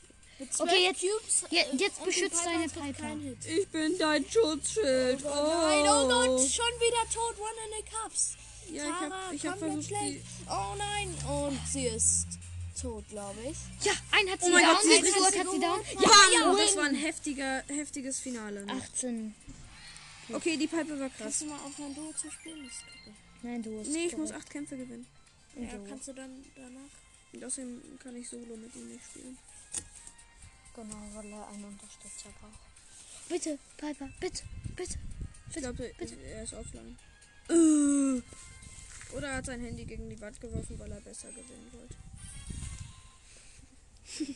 Okay, 0.58 0.82
jetzt- 0.84 1.00
Cubes, 1.00 1.44
je- 1.50 1.58
äh, 1.58 1.76
jetzt 1.76 1.98
und 1.98 2.06
beschützt 2.06 2.44
deine 2.44 2.68
Piper. 2.68 3.16
Ich 3.46 3.68
bin 3.68 3.98
dein 3.98 4.24
Schutzschild. 4.28 5.20
Oh 5.24 5.28
Gott, 5.28 5.62
nein, 5.62 5.84
oh 5.86 6.08
Gott, 6.08 6.40
schon 6.50 6.64
wieder 6.80 7.04
tot, 7.12 7.36
one 7.38 7.58
in 7.66 7.84
the 7.84 7.90
cups. 7.90 8.36
Ja, 8.72 8.84
ich 8.84 8.90
Tara, 8.90 9.26
hab, 9.26 9.32
ich 9.32 9.46
hab 9.46 9.58
versucht, 9.58 9.86
schlecht. 9.88 10.24
Oh 10.48 10.74
nein, 10.78 11.14
und 11.28 11.60
sie 11.66 11.86
ist 11.86 12.26
tot, 12.80 13.06
glaube 13.08 13.40
ich. 13.42 13.84
Ja, 13.84 13.92
ein 14.12 14.30
hat 14.30 14.40
sie 14.40 14.46
Oh 14.46 14.52
mein 14.52 14.64
down. 14.64 14.74
Gott, 14.74 14.82
sie 14.84 15.38
hat 15.40 15.50
sie 15.50 15.60
down. 15.60 15.80
Ja, 15.94 16.08
Bam! 16.08 16.32
ja, 16.32 16.64
das 16.64 16.76
war 16.76 16.84
ein 16.84 16.94
heftiger, 16.94 17.62
heftiges 17.66 18.20
Finale. 18.20 18.64
Ne? 18.64 18.72
18. 18.72 19.34
Okay, 20.32 20.56
die 20.56 20.68
Piper 20.68 20.98
war 21.00 21.08
krass. 21.08 21.18
Kannst 21.18 21.42
du 21.42 21.46
mal 21.46 21.58
aufhören, 21.66 21.94
Duo 21.94 22.12
zu 22.12 22.30
spielen? 22.30 22.64
Das. 22.64 23.14
Nein, 23.42 23.62
du 23.62 23.78
hast 23.80 23.88
Nee, 23.88 24.06
ich 24.06 24.16
muss 24.16 24.30
acht 24.30 24.48
Kämpfe 24.48 24.76
gewinnen. 24.76 25.06
Ja, 25.56 25.68
kannst 25.88 26.06
du 26.08 26.12
dann 26.12 26.44
danach? 26.54 26.80
Und 27.32 27.44
außerdem 27.44 27.98
kann 28.02 28.14
ich 28.16 28.28
solo 28.28 28.56
mit 28.56 28.74
ihm 28.76 28.88
nicht 28.92 29.04
spielen. 29.04 29.36
Genau, 30.74 30.96
weil 31.14 31.32
er 31.32 31.48
einen 31.48 31.64
Unterstützer 31.64 32.30
braucht. 32.40 32.60
Bitte, 33.28 33.58
Piper, 33.76 34.08
bitte, 34.20 34.42
bitte. 34.76 34.98
Ich 35.48 35.56
glaube, 35.56 35.92
er 35.98 36.42
ist 36.44 36.54
offline. 36.54 36.96
Äh. 37.48 38.22
Oder 39.16 39.28
er 39.28 39.36
hat 39.36 39.46
sein 39.46 39.60
Handy 39.60 39.84
gegen 39.84 40.08
die 40.08 40.20
Wand 40.20 40.40
geworfen, 40.40 40.78
weil 40.78 40.92
er 40.92 41.00
besser 41.00 41.28
gewinnen 41.28 41.70
wollte. 41.72 41.96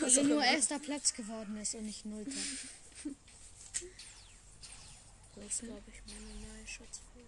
Weil 0.00 0.18
er 0.18 0.24
nur 0.24 0.44
erster 0.44 0.78
Platz 0.78 1.14
geworden 1.14 1.56
ist 1.56 1.74
und 1.74 1.86
nicht 1.86 2.04
nullter. 2.04 2.30
Das 5.36 5.44
ist, 5.46 5.60
glaube 5.60 5.82
ich, 5.88 6.02
meine 6.12 6.34
neue 6.40 6.66
Schutzfolie. 6.66 7.24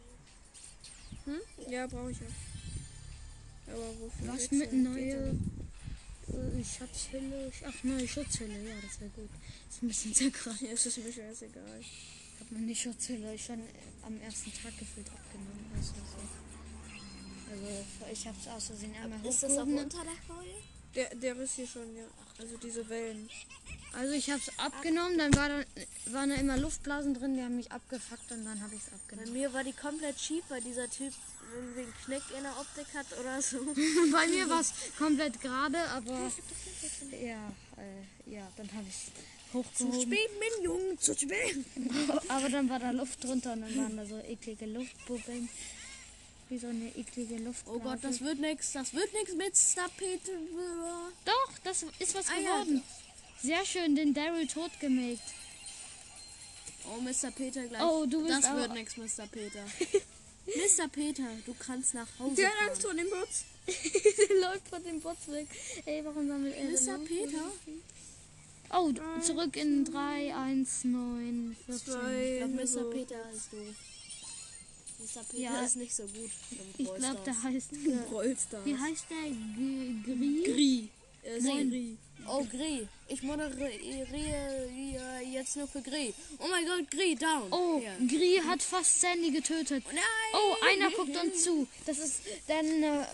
Hm? 1.24 1.72
Ja, 1.72 1.86
brauche 1.86 2.10
ich 2.10 2.20
ja. 2.20 2.26
Aber 3.72 4.00
wofür? 4.00 4.28
Was 4.28 4.50
mit 4.50 4.72
neue 4.72 5.34
Schatzhülle? 6.68 7.52
Ach, 7.66 7.84
neue 7.84 8.06
Schutzhülle. 8.06 8.68
Ja, 8.68 8.74
das 8.82 9.00
wäre 9.00 9.10
gut. 9.10 9.30
Ist 9.68 9.82
ein 9.82 9.88
bisschen 9.88 10.10
nicht. 10.10 10.36
Ja, 10.60 10.68
es 10.72 10.86
ist 10.86 10.98
mir 10.98 11.12
scheißegal. 11.12 11.80
Ich 11.80 12.40
habe 12.40 12.54
meine 12.54 12.74
Schutzhülle 12.74 13.38
schon 13.38 13.60
äh, 13.60 14.06
am 14.06 14.20
ersten 14.20 14.52
Tag 14.52 14.78
gefühlt 14.78 15.08
abgenommen. 15.08 15.70
Du, 15.74 15.82
so. 15.82 15.94
Also, 17.50 18.12
ich 18.12 18.26
habe 18.26 18.36
es 18.40 18.48
aus 18.48 18.66
Versehen 18.66 18.94
einmal 19.02 19.24
Ist 19.26 19.42
das 19.42 19.52
auch 19.52 19.66
unter 19.66 20.04
der 20.04 20.12
Folie? 20.26 20.54
Der, 20.94 21.14
der 21.14 21.36
ist 21.36 21.54
hier 21.54 21.66
schon, 21.66 21.94
ja. 21.96 22.04
Also 22.38 22.56
diese 22.58 22.88
Wellen. 22.88 23.28
Also, 23.92 24.12
ich 24.12 24.30
habe 24.30 24.40
es 24.40 24.58
abgenommen, 24.58 25.18
dann 25.18 25.34
war 25.34 25.48
da, 25.48 25.64
waren 26.12 26.30
da 26.30 26.36
immer 26.36 26.56
Luftblasen 26.58 27.14
drin, 27.14 27.36
die 27.36 27.42
haben 27.42 27.56
mich 27.56 27.72
abgefuckt 27.72 28.30
und 28.32 28.44
dann 28.44 28.60
habe 28.62 28.74
ich 28.74 28.82
es 28.82 28.90
Bei 28.90 28.96
abgenommen. 28.96 29.32
mir 29.32 29.52
war 29.52 29.64
die 29.64 29.72
komplett 29.72 30.18
schief, 30.20 30.44
weil 30.48 30.60
dieser 30.62 30.88
Typ 30.90 31.12
irgendwie 31.54 31.80
einen 31.82 31.94
Knick 32.04 32.22
in 32.36 32.42
der 32.42 32.58
Optik 32.58 32.86
hat 32.94 33.06
oder 33.18 33.40
so. 33.42 33.58
Bei 34.12 34.26
mir 34.26 34.48
war 34.48 34.60
es 34.60 34.72
komplett 34.98 35.40
gerade, 35.40 35.78
aber 35.90 36.30
ja, 37.12 37.52
äh, 37.76 38.30
ja, 38.30 38.50
dann 38.56 38.70
habe 38.72 38.86
ich 38.88 38.94
es 38.94 39.54
hochgehoben. 39.54 40.02
spät, 40.02 40.30
mein 40.38 40.64
Junge, 40.64 40.98
zu 40.98 41.14
spät. 41.14 41.64
Aber 42.28 42.48
dann 42.50 42.68
war 42.68 42.78
da 42.78 42.90
Luft 42.90 43.24
drunter 43.24 43.54
und 43.54 43.62
dann 43.62 43.76
waren 43.76 43.96
da 43.96 44.04
so 44.04 44.18
eklige 44.18 44.66
Luftbubbeln. 44.66 45.48
Wie 46.50 46.58
so 46.58 46.66
eine 46.68 46.94
eklige 46.96 47.36
Luftblase. 47.36 47.78
Oh 47.78 47.80
Gott, 47.80 47.98
das 48.02 48.20
wird 48.20 48.38
nix, 48.40 48.72
das 48.72 48.92
wird 48.94 49.12
nix 49.12 49.34
mit 49.34 49.56
Stapete. 49.56 50.32
Doch, 51.24 51.58
das 51.64 51.84
ist 51.98 52.14
was 52.14 52.26
Ah, 52.28 52.38
geworden. 52.38 52.82
Sehr 53.42 53.64
schön, 53.64 53.94
den 53.94 54.12
Daryl 54.14 54.46
tot 54.46 54.70
gemaked. 54.80 55.20
Oh, 56.90 57.00
Mr. 57.00 57.30
Peter 57.30 57.66
gleich. 57.66 57.82
Oh, 57.82 58.06
du 58.06 58.24
bist 58.24 58.44
Das 58.44 58.54
wird 58.54 58.72
nix, 58.72 58.96
Mr. 58.96 59.26
Peter. 59.26 59.64
Mr. 60.56 60.88
Peter, 60.88 61.24
du 61.46 61.54
kannst 61.58 61.94
nach 61.94 62.06
Hause 62.18 62.34
Der 62.36 62.48
hat. 62.48 62.68
Angst 62.70 62.82
vor 62.82 62.94
den 62.94 63.08
Bots. 63.10 63.44
Der 63.66 64.36
läuft 64.40 64.68
von 64.68 64.82
den 64.82 65.00
Bots 65.00 65.28
weg. 65.28 65.46
Ey, 65.84 66.02
warum 66.04 66.26
sammelt 66.26 66.54
er 66.56 66.64
Mr. 66.70 66.98
Peter? 67.04 67.52
Oh, 68.70 68.90
d- 68.92 69.00
zurück 69.22 69.56
in 69.56 69.84
3, 69.84 70.34
1, 70.34 70.84
9, 70.84 71.56
14. 71.66 71.76
Ich 71.78 72.38
glaube, 72.38 72.54
Mr. 72.54 72.90
Peter 72.90 73.30
ist 73.30 73.52
doof. 73.52 73.74
Mr. 75.00 75.22
Peter 75.30 75.42
Ja. 75.42 75.60
ist 75.62 75.76
nicht 75.76 75.94
so 75.94 76.02
gut. 76.04 76.30
Ich 76.78 76.94
glaube, 76.94 77.20
der 77.26 77.42
heißt... 77.42 77.70
Wie 77.72 78.76
heißt 78.76 79.04
der? 79.10 79.30
Gri? 80.14 80.42
Gri. 80.44 80.88
Er 81.22 81.36
ist 81.36 81.44
Nein. 81.44 81.70
Gri. 81.70 81.96
Oh, 82.26 82.44
Gri. 82.44 82.86
Ich 83.08 83.22
moderiere 83.22 85.20
jetzt 85.32 85.56
nur 85.56 85.66
für 85.68 85.80
Gri. 85.82 86.12
Oh 86.38 86.46
mein 86.48 86.66
Gott, 86.66 86.90
Gri, 86.90 87.14
down. 87.14 87.50
Oh, 87.52 87.80
Ja. 87.82 87.92
Gri 88.06 88.40
hat 88.46 88.62
fast 88.62 89.00
Sandy 89.00 89.30
getötet. 89.30 89.84
Nein! 89.86 90.02
Oh, 90.34 90.56
einer 90.66 90.90
guckt 90.90 91.16
uns 91.16 91.42
zu. 91.44 91.66
Das 91.86 91.98
ist, 91.98 92.20
dann 92.48 92.66
äh, 92.82 93.04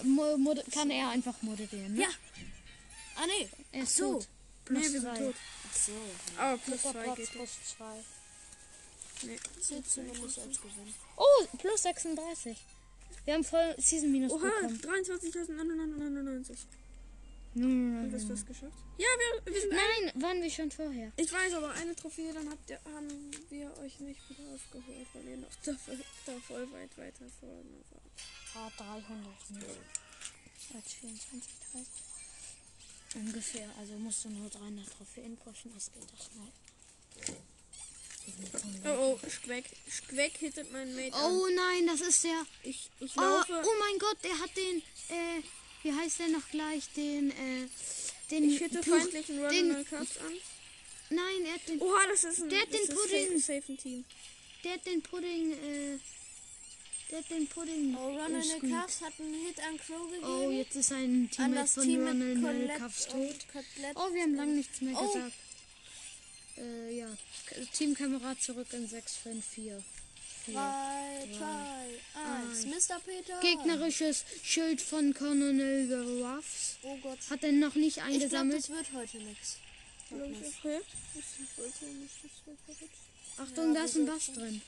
kann 0.72 0.90
er 0.90 1.10
einfach 1.10 1.40
moderieren. 1.42 1.94
Ne? 1.94 2.02
Ja. 2.02 2.08
Ah, 3.16 3.26
nee. 3.26 3.48
er 3.72 3.82
ist 3.84 3.96
so. 3.96 4.14
tot. 4.14 4.28
Plus 4.64 4.78
Nee, 4.78 4.92
wir 4.94 5.00
sind 5.00 5.16
tot. 5.16 5.34
Ach 5.70 5.76
so. 5.76 5.92
Aber 6.38 6.58
plus 6.58 6.82
Dritter 6.82 7.04
zwei 7.04 7.14
geht. 7.14 7.30
plus 7.30 7.50
zwei. 7.76 8.04
Nee. 9.22 9.38
Oh, 11.16 11.46
plus 11.58 11.82
36. 11.82 12.56
Wir 13.24 13.34
haben 13.34 13.44
voll 13.44 13.74
Season 13.78 14.10
Minus 14.10 14.32
Oha, 14.32 14.40
bekommen. 14.46 14.80
23.999. 14.82 16.56
Nein, 17.54 17.96
Haben 18.02 18.10
wir 18.10 18.18
es 18.18 18.24
fast 18.24 18.46
geschafft? 18.46 18.76
Ja, 18.98 19.06
wir, 19.06 19.52
wir 19.54 19.60
sind 19.60 19.72
Nein, 19.72 20.22
waren 20.22 20.42
wir 20.42 20.50
schon 20.50 20.70
vorher. 20.70 21.12
Ich 21.16 21.32
weiß, 21.32 21.54
aber 21.54 21.70
eine 21.72 21.94
Trophäe, 21.94 22.32
dann 22.32 22.50
habt 22.50 22.68
ihr, 22.68 22.80
haben 22.84 23.08
wir 23.50 23.76
euch 23.78 24.00
nicht 24.00 24.20
wieder 24.28 24.50
aufgeholt, 24.54 25.06
weil 25.14 25.28
ihr 25.28 25.36
noch 25.36 25.54
da, 25.64 25.72
da 26.26 26.32
voll 26.46 26.70
weit 26.72 26.96
weiter 26.98 27.26
vorne 27.40 27.80
wart. 27.90 28.02
Ah, 28.56 28.70
300 28.76 29.50
nicht. 29.50 29.66
Als 30.74 30.92
24, 30.94 31.52
30. 31.72 31.86
Ungefähr. 33.16 33.68
Also 33.78 33.92
musst 33.98 34.24
du 34.24 34.30
nur 34.30 34.48
300 34.50 34.86
Trophäen 34.96 35.36
pushen. 35.36 35.72
Das 35.74 35.90
geht 35.92 36.02
doch 36.02 36.24
schnell. 36.24 36.52
Oh, 38.86 39.18
oh, 39.22 39.28
Schqueck. 39.28 39.64
Schqueck 39.88 40.38
hittet 40.38 40.72
meinen 40.72 40.96
Mate 40.96 41.14
an. 41.14 41.30
Oh 41.32 41.46
nein, 41.54 41.86
das 41.86 42.00
ist 42.00 42.24
der. 42.24 42.44
Ich, 42.62 42.90
ich 43.00 43.16
Oh, 43.16 43.20
laufe. 43.20 43.52
oh 43.64 43.74
mein 43.78 43.98
Gott, 43.98 44.16
der 44.24 44.38
hat 44.38 44.50
den. 44.56 44.78
Äh, 45.10 45.42
wie 45.84 45.92
heißt 45.92 46.18
der 46.18 46.28
noch 46.28 46.48
gleich? 46.50 46.88
Den. 46.96 47.30
Äh, 47.30 47.68
den. 48.30 48.50
ich 48.50 48.58
Pluch- 48.58 48.82
feindlichen 48.84 49.36
den- 49.36 49.70
Ronald 49.70 49.88
Cups 49.88 50.18
an. 50.18 50.32
Nein, 51.10 51.44
er 51.46 51.52
hat 51.54 51.68
den. 51.68 51.80
Oha, 51.80 52.06
das 52.10 52.24
ist 52.24 52.40
ein, 52.42 52.48
Der 52.48 52.60
hat 52.62 52.72
den 52.72 52.86
Pudding. 52.88 53.38
Safe, 53.38 53.60
safe 53.60 53.76
Team. 53.76 54.04
Der 54.64 54.72
hat 54.72 54.86
den 54.86 55.02
Pudding. 55.02 55.52
Äh, 55.52 55.98
der 57.10 57.18
hat 57.18 57.30
den 57.30 57.46
Pudding. 57.46 57.94
Oh, 57.96 58.08
Ronald 58.08 58.42
gesqueakt. 58.42 58.72
Cuffs 58.82 59.00
hat 59.02 59.12
einen 59.20 59.34
Hit 59.46 59.60
an 59.60 59.78
Crow 59.78 60.10
gegeben. 60.10 60.26
Oh, 60.26 60.50
jetzt 60.50 60.74
ist 60.74 60.90
ein 60.92 61.30
Teammate 61.30 61.68
von 61.68 61.82
Team 61.84 62.06
Ronald 62.06 62.74
Cuffs 62.78 63.06
tot. 63.06 63.36
Oh, 63.94 64.12
wir 64.14 64.22
haben 64.22 64.34
lange 64.34 64.52
nichts 64.54 64.80
mehr 64.80 64.94
Oh. 64.98 65.06
gesagt. 65.12 65.32
Äh, 66.56 66.98
ja. 66.98 67.08
Teamkamerad 67.72 68.40
zurück 68.40 68.68
in 68.72 68.88
6, 68.88 69.16
5, 69.16 69.44
4. 69.44 69.64
4. 69.64 69.84
3, 70.46 71.28
2, 71.38 72.00
1. 72.50 72.66
Mr. 72.66 73.00
Peter. 73.00 73.40
Gegnerisches 73.40 74.24
Schild 74.42 74.80
von 74.80 75.14
Colonel 75.14 76.22
Ruffs. 76.22 76.76
Oh 76.82 76.96
Gott. 76.98 77.18
Hat 77.30 77.42
er 77.42 77.52
noch 77.52 77.74
nicht 77.74 77.96
Ich 77.96 78.02
glaube, 78.02 78.12
eingesammelt. 78.12 78.58
das 78.58 78.70
wird 78.70 78.92
heute 78.92 79.18
nichts. 79.18 79.56
Verrückt. 80.08 80.86
Achtung, 83.38 83.74
Ja, 83.74 83.80
da 83.80 83.84
ist 83.84 83.96
ein 83.96 84.06
Bass 84.06 84.26
drin. 84.32 84.60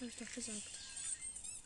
Hab 0.00 0.08
ich 0.08 0.14
doch 0.16 0.34
gesagt. 0.34 0.62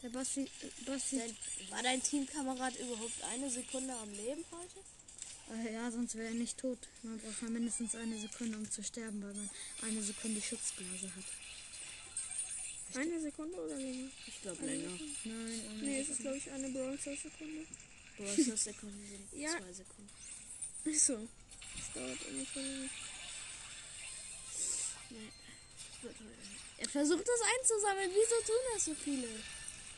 Der 0.02 0.08
Basti, 0.10 0.40
äh, 0.42 0.84
Basti, 0.84 1.18
Dein, 1.18 1.36
war 1.70 1.82
dein 1.82 2.02
Teamkamerad 2.02 2.76
überhaupt 2.78 3.22
eine 3.32 3.50
Sekunde 3.50 3.94
am 3.94 4.12
Leben 4.12 4.44
heute? 4.50 5.68
Äh, 5.68 5.74
ja, 5.74 5.90
sonst 5.90 6.16
wäre 6.16 6.28
er 6.28 6.34
nicht 6.34 6.58
tot. 6.58 6.78
Man 7.02 7.18
braucht 7.18 7.42
ja 7.42 7.48
mindestens 7.48 7.94
eine 7.94 8.18
Sekunde, 8.18 8.58
um 8.58 8.70
zu 8.70 8.82
sterben, 8.82 9.22
weil 9.22 9.34
man 9.34 9.50
eine 9.82 10.02
Sekunde 10.02 10.40
Schutzblase 10.42 11.06
hat. 11.14 11.24
Eine 12.94 13.20
Sekunde 13.20 13.56
oder 13.58 13.76
länger? 13.76 14.08
Ich 14.26 14.40
glaube 14.42 14.64
länger. 14.64 14.88
Nein, 15.24 15.60
eine 15.70 15.82
Nee, 15.82 16.00
es 16.00 16.08
ist 16.08 16.20
glaube 16.20 16.36
ich 16.38 16.50
eine 16.50 16.68
Stars 16.98 17.22
Sekunde. 17.22 17.66
Brawlstars 18.16 18.64
Sekunden 18.64 19.06
sind 19.08 19.26
Ja. 19.42 19.50
zwei 19.50 19.72
Sekunden. 19.72 20.10
Achso. 20.88 21.28
Das 21.76 21.92
dauert 21.92 22.18
ungefähr 22.30 22.62
länger. 22.62 22.90
Er 26.78 26.88
versucht 26.88 27.24
das 27.26 27.40
einzusammeln. 27.58 28.10
Wieso 28.12 28.40
tun 28.46 28.62
das 28.74 28.84
so 28.84 28.94
viele? 28.94 29.28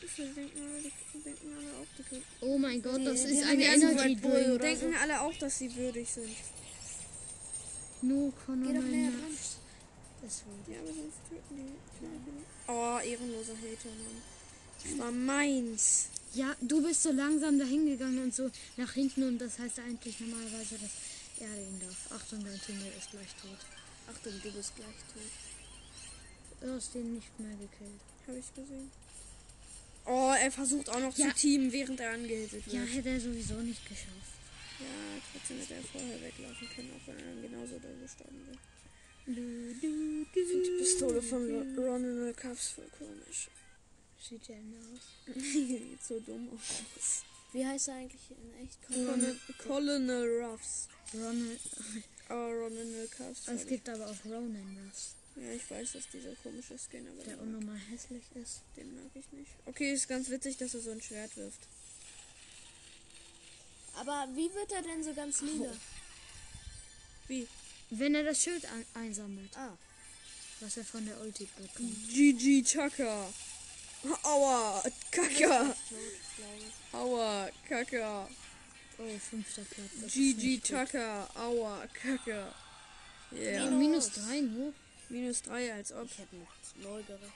Deswegen 0.01 0.33
denken 0.33 0.61
alle, 0.63 0.81
die, 0.81 1.19
denken 1.23 1.53
alle 1.57 1.67
auch, 1.77 1.87
die 1.97 2.03
können. 2.03 2.23
Oh 2.41 2.57
mein 2.57 2.81
Gott, 2.81 3.05
das 3.05 3.23
Die- 3.23 3.31
ist 3.33 3.39
die 3.41 3.43
eine 3.43 3.79
so 3.79 3.87
Energy 3.87 4.15
Bull 4.15 4.57
Denken 4.57 4.93
alle 4.95 5.19
auch, 5.21 5.35
dass 5.37 5.57
sie 5.59 5.75
würdig 5.75 6.09
sind. 6.09 6.35
No, 8.01 8.31
Connor, 8.45 8.67
Geh 8.67 8.73
doch 8.75 8.81
nein, 8.83 8.91
näher 8.91 9.09
nein. 9.11 9.19
dran. 9.21 9.37
Das 10.21 10.43
war 10.45 10.73
Ja, 10.73 10.79
aber 10.81 10.93
sonst 10.93 11.17
töten 11.29 11.57
die. 11.57 12.58
Oh, 12.71 12.99
ehrenloser 12.99 13.53
Hater, 13.57 13.89
Mann. 13.89 14.21
Das 14.83 14.97
war 14.99 15.11
meins. 15.11 16.09
Ja, 16.35 16.55
du 16.61 16.83
bist 16.83 17.01
so 17.01 17.11
langsam 17.11 17.57
dahin 17.57 17.87
gegangen 17.87 18.21
und 18.21 18.35
so 18.35 18.51
nach 18.77 18.93
hinten 18.93 19.23
und 19.23 19.39
das 19.39 19.57
heißt 19.57 19.79
eigentlich 19.79 20.19
normalerweise, 20.19 20.75
dass 20.77 20.91
er 21.39 21.47
den 21.49 21.79
darf. 21.79 22.11
Achtung, 22.11 22.43
dein 22.45 22.61
Teammate 22.61 22.93
ist 22.97 23.09
gleich 23.09 23.33
tot. 23.41 23.57
Achtung, 24.13 24.33
du 24.43 24.51
bist 24.51 24.75
gleich 24.75 24.99
tot. 25.13 25.31
Du 26.61 26.71
hast 26.75 26.93
den 26.93 27.15
nicht 27.15 27.39
mehr 27.39 27.51
gekillt. 27.57 28.01
Habe 28.27 28.37
ich 28.37 28.53
gesehen. 28.53 28.91
Oh, 30.05 30.33
er 30.39 30.51
versucht 30.51 30.89
auch 30.89 30.99
noch 30.99 31.17
Ja. 31.17 31.29
zu 31.29 31.33
teamen, 31.35 31.71
während 31.71 31.99
er 31.99 32.11
angehittet 32.11 32.65
wird. 32.65 32.75
Ja, 32.75 32.81
hätte 32.83 33.09
er 33.09 33.19
sowieso 33.19 33.55
nicht 33.55 33.83
geschafft. 33.87 34.29
Ja, 34.79 34.85
trotzdem 35.33 35.57
hätte 35.59 35.73
er 35.73 35.83
vorher 35.83 36.21
weglaufen 36.21 36.69
können, 36.75 36.91
auch 36.95 37.07
wenn 37.07 37.17
er 37.17 37.25
dann 37.25 37.41
genauso 37.41 37.79
da 37.79 37.89
gestorben 38.01 38.45
wäre. 38.47 38.57
Ich 39.29 39.35
finde 39.35 40.25
die 40.63 40.77
Pistole 40.79 41.21
von 41.21 41.45
Ro- 41.77 41.81
Ronald 41.91 42.35
Cuffs 42.37 42.69
voll 42.71 42.89
komisch. 42.97 43.47
Sieht 44.19 44.47
ja 44.47 44.55
aus. 44.55 45.35
Sieht 45.41 46.03
so 46.03 46.19
dumm 46.19 46.49
aus. 46.55 47.23
Wie 47.53 47.65
heißt 47.65 47.89
er 47.89 47.95
eigentlich 47.95 48.21
in 48.31 48.63
echt? 48.65 48.79
Colonel, 48.87 49.35
Colonel 49.63 50.41
Ruffs. 50.43 50.87
Ronald. 51.13 51.59
Aber 52.27 52.51
Ronald 52.53 53.11
Cuffs. 53.11 53.47
Es 53.47 53.67
gibt 53.67 53.87
aber 53.89 54.07
auch 54.07 54.25
Ronan 54.25 54.77
Russ, 54.87 55.13
Ja, 55.35 55.51
ich 55.51 55.69
weiß, 55.69 55.91
dass 55.93 56.07
dieser 56.09 56.33
komische 56.43 56.77
Skin, 56.79 57.07
aber 57.07 57.23
der 57.23 57.39
unnormal 57.39 57.77
hässlich 57.91 58.23
ist. 58.35 58.61
den 58.77 58.95
mag 58.95 59.11
ich 59.13 59.31
nicht. 59.31 59.51
Okay, 59.67 59.93
ist 59.93 60.07
ganz 60.07 60.29
witzig, 60.29 60.57
dass 60.57 60.73
er 60.73 60.79
so 60.81 60.89
ein 60.91 61.01
Schwert 61.01 61.35
wirft. 61.37 61.61
Aber 63.95 64.27
wie 64.33 64.51
wird 64.53 64.71
er 64.71 64.81
denn 64.81 65.03
so 65.03 65.13
ganz 65.13 65.41
lila? 65.41 65.71
Wie? 67.27 67.47
Wenn 67.91 68.15
er 68.15 68.23
das 68.23 68.41
Schild 68.43 68.65
ein 68.65 68.85
einsammelt, 68.93 69.55
Ah, 69.57 69.77
was 70.59 70.77
er 70.77 70.85
von 70.85 71.05
der 71.05 71.19
Ulti 71.21 71.47
bekommt. 71.57 72.09
GG 72.09 72.63
Chaka. 72.63 73.33
Aua, 74.23 74.83
Kaka. 75.11 75.75
Aua, 76.93 77.49
Kaka. 77.67 78.29
Oh, 78.97 79.17
fünfter 79.19 79.63
Platz. 79.63 80.13
GG. 80.13 80.61
Chaka. 80.61 81.29
Aua, 81.35 81.87
Kaka. 81.93 82.53
Ja. 83.31 83.41
Ja, 83.41 83.71
minus 83.71 84.11
drei 84.11 84.41
nur. 84.41 84.73
Minus 85.09 85.41
3 85.41 85.73
als 85.73 85.91
ob. 85.91 86.05
Ich 86.05 86.19
hätte 86.19 86.35
mit 86.35 86.47
null 86.83 87.03
gerechnet. 87.03 87.31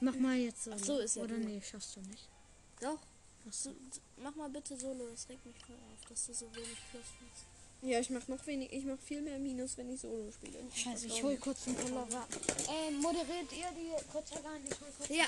Mach 0.00 0.16
mal 0.16 0.36
jetzt 0.36 0.64
so. 0.64 0.72
Ach 0.72 0.78
so, 0.78 0.98
ist 0.98 1.14
ja 1.16 1.22
Oder 1.22 1.36
nee, 1.38 1.60
schaffst 1.62 1.94
du 1.94 2.00
nicht. 2.00 2.28
Doch. 2.80 2.98
So, 3.50 3.74
mach 4.16 4.34
mal 4.34 4.48
bitte 4.50 4.76
Solo, 4.76 5.08
das 5.10 5.28
regt 5.28 5.44
mich 5.46 5.56
voll 5.64 5.76
auf, 5.76 6.08
dass 6.08 6.26
du 6.26 6.34
so 6.34 6.46
wenig 6.54 6.78
Plus 6.90 7.04
hast. 7.04 7.46
Ja, 7.84 7.98
ich 7.98 8.10
mach 8.10 8.28
noch 8.28 8.46
wenig, 8.46 8.72
ich 8.72 8.84
mach 8.84 8.98
viel 9.00 9.20
mehr 9.22 9.40
Minus, 9.40 9.76
wenn 9.76 9.92
ich 9.92 10.00
Solo 10.00 10.30
spiele. 10.30 10.56
Scheiße, 10.72 11.08
ich 11.08 11.20
hol 11.24 11.36
kurz 11.36 11.66
einen 11.66 11.74
Pullover. 11.74 12.28
Äh, 12.68 12.92
moderiert 12.92 13.50
ihr 13.50 13.66
die 13.76 13.90
kurz 14.12 14.30
rein? 14.30 14.62
Ich 14.64 14.80
hol 14.80 14.88
kurz. 14.96 15.08
Ja. 15.08 15.24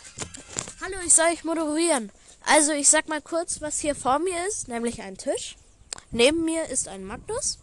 Hallo, 0.81 0.99
ich 1.05 1.12
soll 1.12 1.33
euch 1.33 1.43
moderieren. 1.43 2.12
Also, 2.47 2.71
ich 2.71 2.88
sag 2.88 3.09
mal 3.09 3.21
kurz, 3.21 3.61
was 3.61 3.81
hier 3.81 3.97
vor 3.97 4.21
mir 4.21 4.47
ist, 4.47 4.69
nämlich 4.69 5.03
ein 5.03 5.19
Tisch. 5.19 5.57
Neben 6.12 6.45
mir 6.45 6.69
ist 6.69 6.87
ein 6.87 7.05
Magnus. 7.05 7.59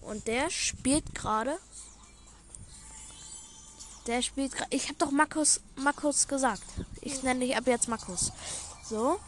Und 0.00 0.28
der 0.28 0.48
spielt 0.48 1.12
gerade. 1.16 1.58
Der 4.06 4.22
spielt 4.22 4.52
gerade. 4.52 4.70
Ich 4.70 4.84
habe 4.84 4.98
doch 4.98 5.10
Markus, 5.10 5.60
Markus 5.74 6.28
gesagt. 6.28 6.62
Ich 7.00 7.24
nenne 7.24 7.40
dich 7.40 7.56
ab 7.56 7.66
jetzt 7.66 7.88
Markus. 7.88 8.30
So. 8.88 9.18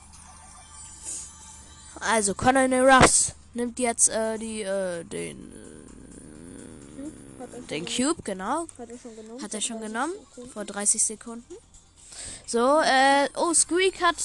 Also, 1.98 2.36
Colonel 2.36 2.88
Ruffs 2.88 3.34
nimmt 3.54 3.78
jetzt 3.78 4.08
äh, 4.08 4.38
die, 4.38 4.62
äh, 4.62 5.04
den, 5.04 5.52
er, 7.38 7.46
den 7.62 7.86
Cube, 7.86 8.22
genau. 8.22 8.66
hat 8.78 8.90
er 8.90 8.98
schon 8.98 9.16
genommen? 9.16 9.42
Hat 9.42 9.54
er 9.54 9.60
schon 9.60 9.78
Vor 9.78 9.84
30 9.84 9.92
genommen? 9.92 10.12
Sekunden. 10.28 10.50
Vor 10.50 10.64
30 10.64 11.04
Sekunden. 11.04 11.54
So, 12.46 12.80
äh, 12.80 13.28
oh, 13.36 13.54
Squeak 13.54 14.02
hat 14.02 14.16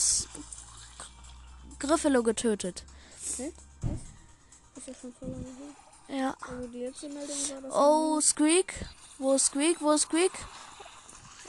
Griffalo 1.79 2.23
getötet. 2.23 2.83
Ist 3.21 3.39
ja 3.39 4.93
schon 4.93 5.13
voll 5.13 5.29
lange 5.29 5.45
her. 5.45 6.17
Ja. 6.17 6.35
Also 6.41 6.67
die 6.67 6.79
letzte 6.79 7.09
Meldung 7.09 7.37
war 7.49 7.61
das. 7.61 7.73
Oh, 7.73 8.21
Squeak. 8.21 8.73
Wo 9.17 9.33
ist 9.33 9.45
Squeak? 9.45 9.81
Wo 9.81 9.91
ist 9.91 10.03
Squeak? 10.03 10.31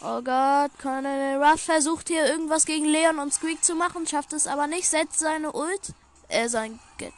Oh 0.02 0.20
Gott, 0.22 0.70
Colonel 0.80 1.42
Ruff 1.42 1.62
versucht 1.62 2.08
hier 2.08 2.26
irgendwas 2.26 2.66
gegen 2.66 2.84
Leon 2.84 3.18
und 3.18 3.32
Squeak 3.32 3.64
zu 3.64 3.74
machen, 3.74 4.06
schafft 4.06 4.34
es 4.34 4.46
aber 4.46 4.66
nicht, 4.66 4.88
setzt 4.88 5.20
seine 5.20 5.52
Ult, 5.52 5.94
äh, 6.28 6.48
sein 6.48 6.78
Gadget, 6.98 7.14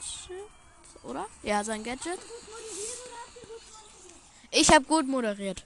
oder? 1.08 1.26
Ja, 1.42 1.64
sein 1.64 1.82
Gadget. 1.82 2.18
Ich 4.50 4.70
habe 4.70 4.84
gut 4.84 5.06
moderiert. 5.06 5.64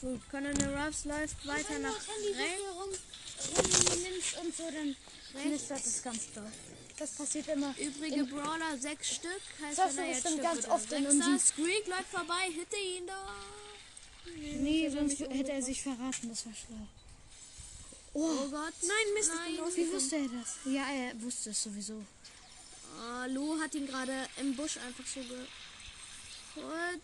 Gut, 0.00 0.20
Colonel 0.30 0.76
Ruffs 0.76 1.04
läuft 1.04 1.46
weiter 1.46 1.78
nach 1.78 1.96
rechts. 2.36 4.34
und 4.42 4.56
so, 4.56 4.64
dann 4.70 4.96
knistert 5.42 5.84
es 5.84 6.02
ganz 6.02 6.32
doll. 6.34 6.50
Das 6.98 7.10
passiert 7.12 7.48
immer. 7.48 7.74
Übrige 7.78 8.24
Brawler, 8.24 8.76
sechs 8.78 9.14
Stück. 9.16 9.40
Heißt, 9.62 9.78
Das 9.78 9.96
wenn 9.96 10.04
er 10.04 10.10
jetzt 10.12 10.42
ganz 10.42 10.68
oft 10.68 10.92
in 10.92 11.06
unserem- 11.06 11.38
Squeak 11.38 11.86
läuft 11.88 12.10
vorbei, 12.10 12.50
hitte 12.52 12.76
ihn 12.76 13.06
da. 13.06 13.34
Nee, 14.60 14.88
sonst 14.90 15.18
hätte 15.20 15.52
er 15.52 15.62
sich 15.62 15.82
verraten, 15.82 16.28
das 16.28 16.46
war 16.46 16.52
schlau. 16.54 16.86
Oh 18.14 18.48
Gott. 18.48 18.72
Nein, 18.82 19.14
Mist, 19.14 19.30
Nein. 19.34 19.58
Wie 19.74 19.92
wusste 19.92 20.16
er 20.16 20.28
das? 20.28 20.56
Ja, 20.66 20.84
er 20.88 21.20
wusste 21.22 21.50
es 21.50 21.62
sowieso. 21.62 22.04
Ah, 23.00 23.26
Lou 23.26 23.58
hat 23.60 23.74
ihn 23.74 23.86
gerade 23.86 24.28
im 24.40 24.54
Busch 24.56 24.76
einfach 24.78 25.06
so 25.06 25.20
geholt. 25.20 25.48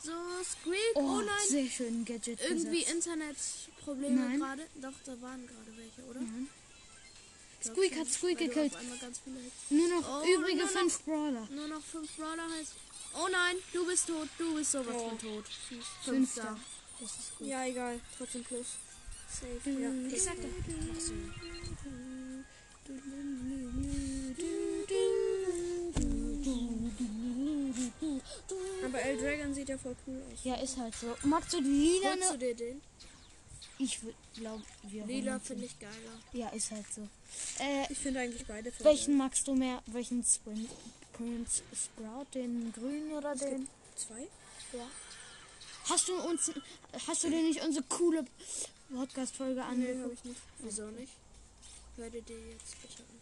So, 0.03 0.13
Squeak. 0.45 0.95
Oh, 0.95 1.01
Oh, 1.01 1.21
nein. 1.23 1.49
sehr 1.49 1.67
schön 1.67 2.05
Gadget 2.05 2.41
Irgendwie. 2.41 2.83
Internetprobleme 2.85 4.39
gerade. 4.39 4.67
Doch, 4.81 4.93
da 5.05 5.21
waren 5.21 5.47
gerade 5.47 5.77
welche, 5.77 6.03
oder? 6.09 6.21
Nein. 6.21 6.49
Squeak 7.63 7.97
hat 7.99 8.09
Squeak 8.11 8.39
gekillt. 8.39 8.73
Nur 9.71 9.89
noch 9.89 10.23
Oh, 10.23 10.25
übrige 10.25 10.59
nur 10.59 10.67
noch- 10.67 10.73
fünf 10.73 11.01
Brawler. 11.03 11.49
Nur 11.51 11.67
noch 11.69 11.83
fünf 11.83 12.11
Brawler 12.17 12.49
heißt. 12.59 12.73
Oh 13.15 13.27
nein, 13.31 13.57
du 13.73 13.85
bist 13.87 14.07
tot. 14.07 14.29
Du 14.39 14.55
bist 14.55 14.71
sowas 14.73 14.95
Oh. 14.97 15.09
von 15.11 15.19
tot. 15.19 15.45
Fünfter. 15.69 16.05
Fünfter. 16.05 16.61
Das 17.01 17.11
ist 17.11 17.37
gut. 17.39 17.49
Ja, 17.49 17.67
egal. 17.67 18.01
Trotzdem 18.17 18.45
plus. 18.45 18.67
Safe. 19.29 19.71
Ja. 19.71 19.91
Ich 20.15 20.23
sagte. 20.23 20.49
Mach 22.89 23.01
Aber 28.85 29.01
El 29.03 29.19
Dragon 29.19 29.55
sieht 29.55 29.69
ja 29.69 29.79
voll 29.79 29.97
cool 30.07 30.23
aus. 30.33 30.41
Ja, 30.45 30.55
ist 30.57 30.77
halt 30.77 30.95
so. 30.95 31.15
Magst 31.25 31.53
du 31.53 31.61
die 31.61 31.69
lila? 31.69 32.15
du 32.33 32.39
dir 32.39 32.55
den? 32.55 32.81
Ich 33.79 33.99
glaube, 34.35 34.63
wir 34.85 35.07
Lila 35.07 35.39
finde 35.39 35.65
ich 35.65 35.79
geiler. 35.79 35.95
Ja, 36.33 36.49
ist 36.51 36.71
halt 36.71 36.85
so. 36.95 37.03
Äh, 37.63 37.91
Ich 37.91 37.99
finde 37.99 38.21
eigentlich 38.21 38.47
beide 38.47 38.71
voll 38.73 38.85
welchen 38.87 39.17
geil. 39.19 39.27
magst 39.27 39.47
du 39.49 39.55
mehr? 39.55 39.83
Welchen 39.87 40.23
Sprint? 40.23 40.69
Prince 41.15 41.63
Sprout, 41.75 42.27
den 42.35 42.73
grünen 42.75 43.13
oder 43.13 43.35
den? 43.35 43.67
Zwei? 43.97 44.27
Hast 45.89 46.09
du 46.09 46.15
uns, 46.21 46.51
hast 47.07 47.25
du 47.25 47.31
dir 47.31 47.43
nicht 47.43 47.63
unsere 47.65 47.85
coole 47.87 48.25
Podcast-Folge 48.95 49.55
Nee, 49.61 49.61
angeguckt? 49.63 50.03
habe 50.03 50.13
ich 50.15 50.25
nicht. 50.25 50.41
Wieso 50.59 50.87
nicht? 50.91 51.13
Hör 51.97 52.11
dir 52.11 52.23
die 52.23 52.33
jetzt 52.35 52.81
bitte 52.83 53.03
an. 53.03 53.21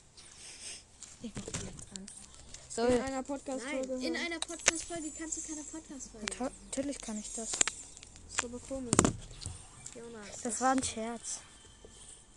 Ich 1.22 1.32
mach 1.34 1.44
die 1.44 1.66
jetzt 1.66 1.86
an. 1.96 2.06
In 2.68 2.74
So, 2.74 2.82
einer 2.82 3.22
Podcast-Folge. 3.22 3.94
In 4.06 4.14
einer 4.14 4.38
Podcast-Folge 4.38 5.10
kannst 5.18 5.38
du 5.38 5.42
keine 5.48 5.64
Podcast-Folge. 5.64 6.52
natürlich 6.66 6.98
kann 7.00 7.18
ich 7.18 7.32
das. 7.32 7.50
ist 7.50 8.44
aber 8.44 8.58
komisch. 8.58 8.94
Jonas. 9.94 10.40
Das 10.42 10.60
war 10.60 10.72
ein 10.72 10.82
Scherz. 10.82 11.40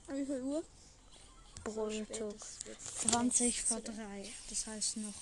An 0.07 0.17
wie 0.17 0.25
viel 0.25 0.41
Uhr? 0.41 0.63
Brottuk. 1.65 2.35
20 3.09 3.61
vor 3.61 3.81
3. 3.81 3.93
Das 4.49 4.67
heißt 4.67 4.97
noch 4.97 5.13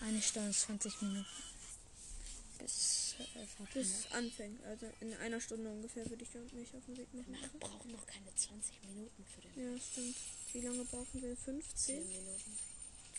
eine 0.00 0.20
Stunde 0.22 0.52
20 0.52 1.02
Minuten. 1.02 1.26
Bis 2.58 3.14
äh, 3.18 3.64
Bis 3.74 3.88
es 3.88 4.12
anfängt. 4.12 4.64
Also 4.64 4.86
in 5.00 5.14
einer 5.18 5.40
Stunde 5.40 5.70
ungefähr 5.70 6.08
würde 6.08 6.24
ich 6.24 6.52
mich 6.52 6.74
auf 6.74 6.84
den 6.86 6.96
Weg 6.96 7.12
machen. 7.14 7.38
Wir 7.52 7.60
brauchen 7.60 7.92
noch 7.92 8.06
keine 8.06 8.34
20 8.34 8.82
Minuten 8.88 9.24
für 9.32 9.42
den 9.42 9.74
Ja, 9.74 9.80
stimmt. 9.80 10.16
Wie 10.52 10.60
lange 10.62 10.84
brauchen 10.86 11.22
wir? 11.22 11.36
15? 11.36 11.62
10 11.74 12.08
Minuten. 12.08 12.58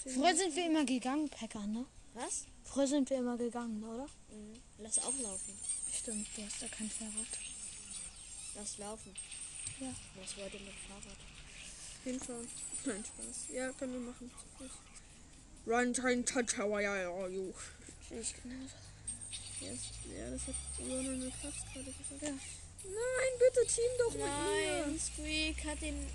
Früher 0.03 0.35
sind 0.35 0.55
wir 0.55 0.65
immer 0.65 0.85
gegangen, 0.85 1.29
Packer, 1.29 1.65
ne? 1.67 1.85
Was? 2.13 2.45
Früher 2.63 2.87
sind 2.87 3.09
wir 3.09 3.17
immer 3.17 3.37
gegangen, 3.37 3.83
oder? 3.83 4.05
Mhm. 4.29 4.59
Lass 4.79 4.99
auch 4.99 5.17
laufen. 5.21 5.53
Stimmt, 5.91 6.27
du 6.35 6.43
hast 6.43 6.61
da 6.61 6.67
kein 6.67 6.89
Fahrrad. 6.89 7.39
Lass 8.55 8.77
laufen. 8.77 9.13
Ja. 9.79 9.93
Was 10.21 10.37
wollt 10.37 10.53
ihr 10.53 10.59
mit 10.61 10.73
Fahrrad? 10.87 11.17
Hinfahren. 12.03 12.47
Nein, 12.85 13.03
Spaß. 13.05 13.45
Ja, 13.53 13.71
können 13.73 13.93
wir 13.93 13.99
machen. 13.99 14.31
Run, 15.65 15.93
train, 15.93 16.25
touch, 16.25 16.57
how 16.57 16.79
I 16.79 16.85
are 16.85 17.29
you. 17.29 17.53
Ich 18.09 18.33
genauso. 18.41 18.75
Yes. 19.59 19.79
Ja, 20.15 20.29
das 20.29 20.47
hat 20.47 20.55
Ron 20.79 21.07
eine 21.07 21.31
Kraft 21.41 21.73
gerade 21.73 21.91
gesagt. 21.91 22.21
Ja. 22.21 22.29
Nein, 22.29 23.33
bitte 23.39 23.67
team 23.67 23.91
doch 23.97 24.13
mit 24.13 24.21
Nein, 24.21 24.93
mir. 24.93 24.99
Squeak 24.99 25.65
hat 25.65 25.81
ihn 25.81 26.07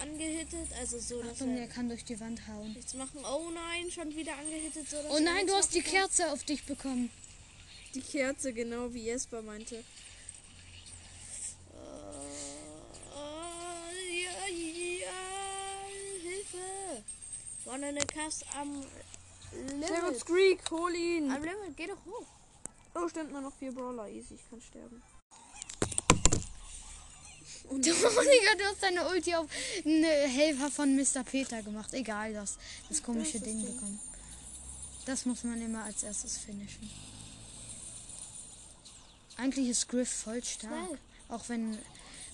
angehittet, 0.00 0.68
also 0.78 0.98
so, 0.98 1.22
dass 1.22 1.32
Achtung, 1.32 1.56
er 1.56 1.66
kann 1.68 1.88
durch 1.88 2.04
die 2.04 2.18
Wand 2.20 2.46
hauen. 2.48 2.72
nichts 2.72 2.94
machen. 2.94 3.20
Oh 3.24 3.50
nein, 3.50 3.90
schon 3.90 4.14
wieder 4.14 4.36
angehittet, 4.36 4.88
so 4.88 4.96
dass 5.02 5.12
Oh 5.12 5.20
nein, 5.20 5.46
du 5.46 5.54
hast 5.54 5.74
die 5.74 5.82
kann. 5.82 5.92
Kerze 5.92 6.30
auf 6.32 6.42
dich 6.44 6.64
bekommen. 6.64 7.10
Die 7.94 8.00
Kerze, 8.00 8.52
genau 8.52 8.92
wie 8.94 9.02
Jesper 9.04 9.42
meinte. 9.42 9.76
Äh, 13.14 14.22
ja, 14.22 14.30
ja, 14.48 15.10
Hilfe! 16.22 17.02
Vorne 17.64 17.86
eine 17.86 18.00
Kass 18.06 18.44
am 18.58 18.84
Limit. 19.52 20.20
Squeak, 20.20 20.70
hol 20.70 20.94
ihn. 20.94 21.30
Am 21.30 21.42
Limit, 21.42 21.76
geh 21.76 21.86
doch 21.86 22.04
hoch. 22.06 22.26
Oh, 22.94 23.08
stimmt, 23.08 23.32
nur 23.32 23.40
noch 23.40 23.54
vier 23.56 23.72
Brawler. 23.72 24.08
Easy, 24.08 24.34
ich 24.34 24.50
kann 24.50 24.60
sterben. 24.60 25.02
Du, 27.68 27.78
Digga, 27.78 28.54
du 28.58 28.64
hast 28.64 28.82
deine 28.82 29.08
Ulti 29.08 29.34
auf 29.34 29.46
einen 29.84 30.04
Helfer 30.04 30.70
von 30.70 30.96
Mr. 30.96 31.22
Peter 31.24 31.62
gemacht. 31.62 31.92
Egal, 31.92 32.32
das, 32.32 32.58
das 32.88 33.02
komische 33.02 33.38
Das 33.38 33.42
Ding 33.42 33.64
bekommen. 33.64 34.00
Das 35.06 35.26
muss 35.26 35.44
man 35.44 35.60
immer 35.60 35.84
als 35.84 36.02
erstes 36.02 36.38
finishen. 36.38 36.90
Eigentlich 39.36 39.68
ist 39.68 39.88
Griff 39.88 40.10
voll 40.10 40.42
stark. 40.44 40.98
Auch 41.28 41.48
wenn, 41.48 41.78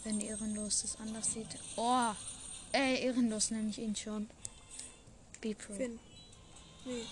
wenn 0.05 0.21
Ehrenlos 0.21 0.83
das 0.83 0.97
anders 0.97 1.33
sieht. 1.33 1.59
Oh, 1.77 2.13
äh, 2.73 3.05
Ehrenlos 3.05 3.51
nenne 3.51 3.71
ich 3.71 3.79
ihn 3.79 3.95
schon. 3.95 4.29
B-Pro. 5.41 5.75
Nee. 5.75 7.03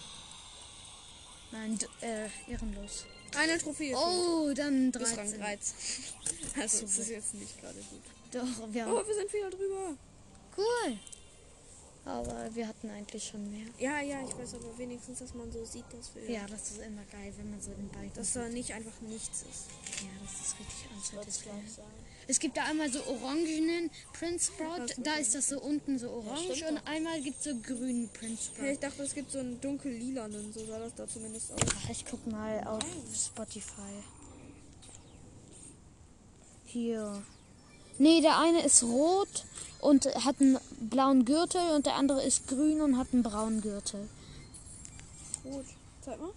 Nein, 1.52 1.78
äh, 2.00 2.28
Ehrenlos. 2.50 3.04
Eine 3.36 3.58
Trophäe. 3.58 3.96
Oh, 3.96 4.52
dann 4.54 4.92
Bis 4.92 5.16
Rang 5.16 5.26
13. 5.26 5.40
13. 5.40 5.74
Also, 6.60 6.82
das 6.82 6.98
ist 6.98 7.10
jetzt 7.10 7.34
nicht 7.34 7.60
gerade 7.60 7.78
gut. 7.78 8.02
Doch, 8.32 8.72
wir 8.72 8.84
haben... 8.84 8.92
Oh, 8.92 9.06
wir 9.06 9.14
sind 9.14 9.32
wieder 9.32 9.50
drüber. 9.50 9.96
Cool. 10.56 10.98
Aber 12.04 12.54
wir 12.54 12.68
hatten 12.68 12.90
eigentlich 12.90 13.24
schon 13.24 13.50
mehr. 13.50 13.66
Ja, 13.78 14.00
ja, 14.00 14.22
ich 14.22 14.36
weiß 14.36 14.54
aber 14.54 14.76
wenigstens, 14.76 15.20
dass 15.20 15.32
man 15.34 15.50
so 15.50 15.64
sieht, 15.64 15.86
dass 15.90 16.14
wir. 16.14 16.30
Ja, 16.30 16.46
das 16.46 16.72
ist 16.72 16.82
immer 16.82 17.02
geil, 17.10 17.32
wenn 17.38 17.50
man 17.50 17.60
so 17.62 17.70
den 17.70 17.88
Balken 17.88 18.12
Dass 18.14 18.34
da 18.34 18.46
nicht 18.48 18.72
einfach 18.74 19.00
nichts 19.00 19.42
ist. 19.42 19.70
Ja, 20.02 20.10
das 20.22 20.48
ist 20.48 20.58
richtig 20.58 21.72
sagen. 21.72 22.03
Es 22.26 22.38
gibt 22.40 22.56
da 22.56 22.64
einmal 22.64 22.90
so 22.90 23.00
orangenen 23.06 23.90
Prince 24.12 24.52
Sprout, 24.52 24.86
da 24.98 25.14
ist 25.16 25.34
das 25.34 25.48
so 25.48 25.60
unten 25.60 25.98
so 25.98 26.10
orange 26.10 26.56
stimmt 26.56 26.70
und 26.72 26.88
einmal 26.88 27.20
gibt 27.20 27.38
es 27.38 27.44
so 27.44 27.54
grünen 27.56 28.08
Prince 28.10 28.50
Hey, 28.56 28.72
ich 28.72 28.76
Sprout. 28.78 28.88
dachte, 28.88 29.02
es 29.02 29.14
gibt 29.14 29.30
so 29.32 29.38
einen 29.38 29.60
dunkel-lilanen. 29.60 30.52
So 30.52 30.64
sah 30.66 30.78
das 30.78 30.94
da 30.94 31.06
zumindest 31.06 31.52
aus. 31.52 31.60
Ach, 31.84 31.90
Ich 31.90 32.04
guck 32.10 32.26
mal 32.26 32.62
auf 32.64 32.82
Spotify. 33.14 34.02
Hier. 36.64 37.22
Nee, 37.98 38.20
der 38.20 38.38
eine 38.38 38.62
ist 38.64 38.82
rot 38.82 39.44
und 39.80 40.06
hat 40.24 40.40
einen 40.40 40.58
blauen 40.80 41.24
Gürtel 41.24 41.60
und 41.74 41.86
der 41.86 41.94
andere 41.94 42.24
ist 42.24 42.48
grün 42.48 42.80
und 42.80 42.98
hat 42.98 43.08
einen 43.12 43.22
braunen 43.22 43.60
Gürtel. 43.60 44.08
Gut. 45.44 45.64
Zeig 46.00 46.18
mal. 46.20 46.30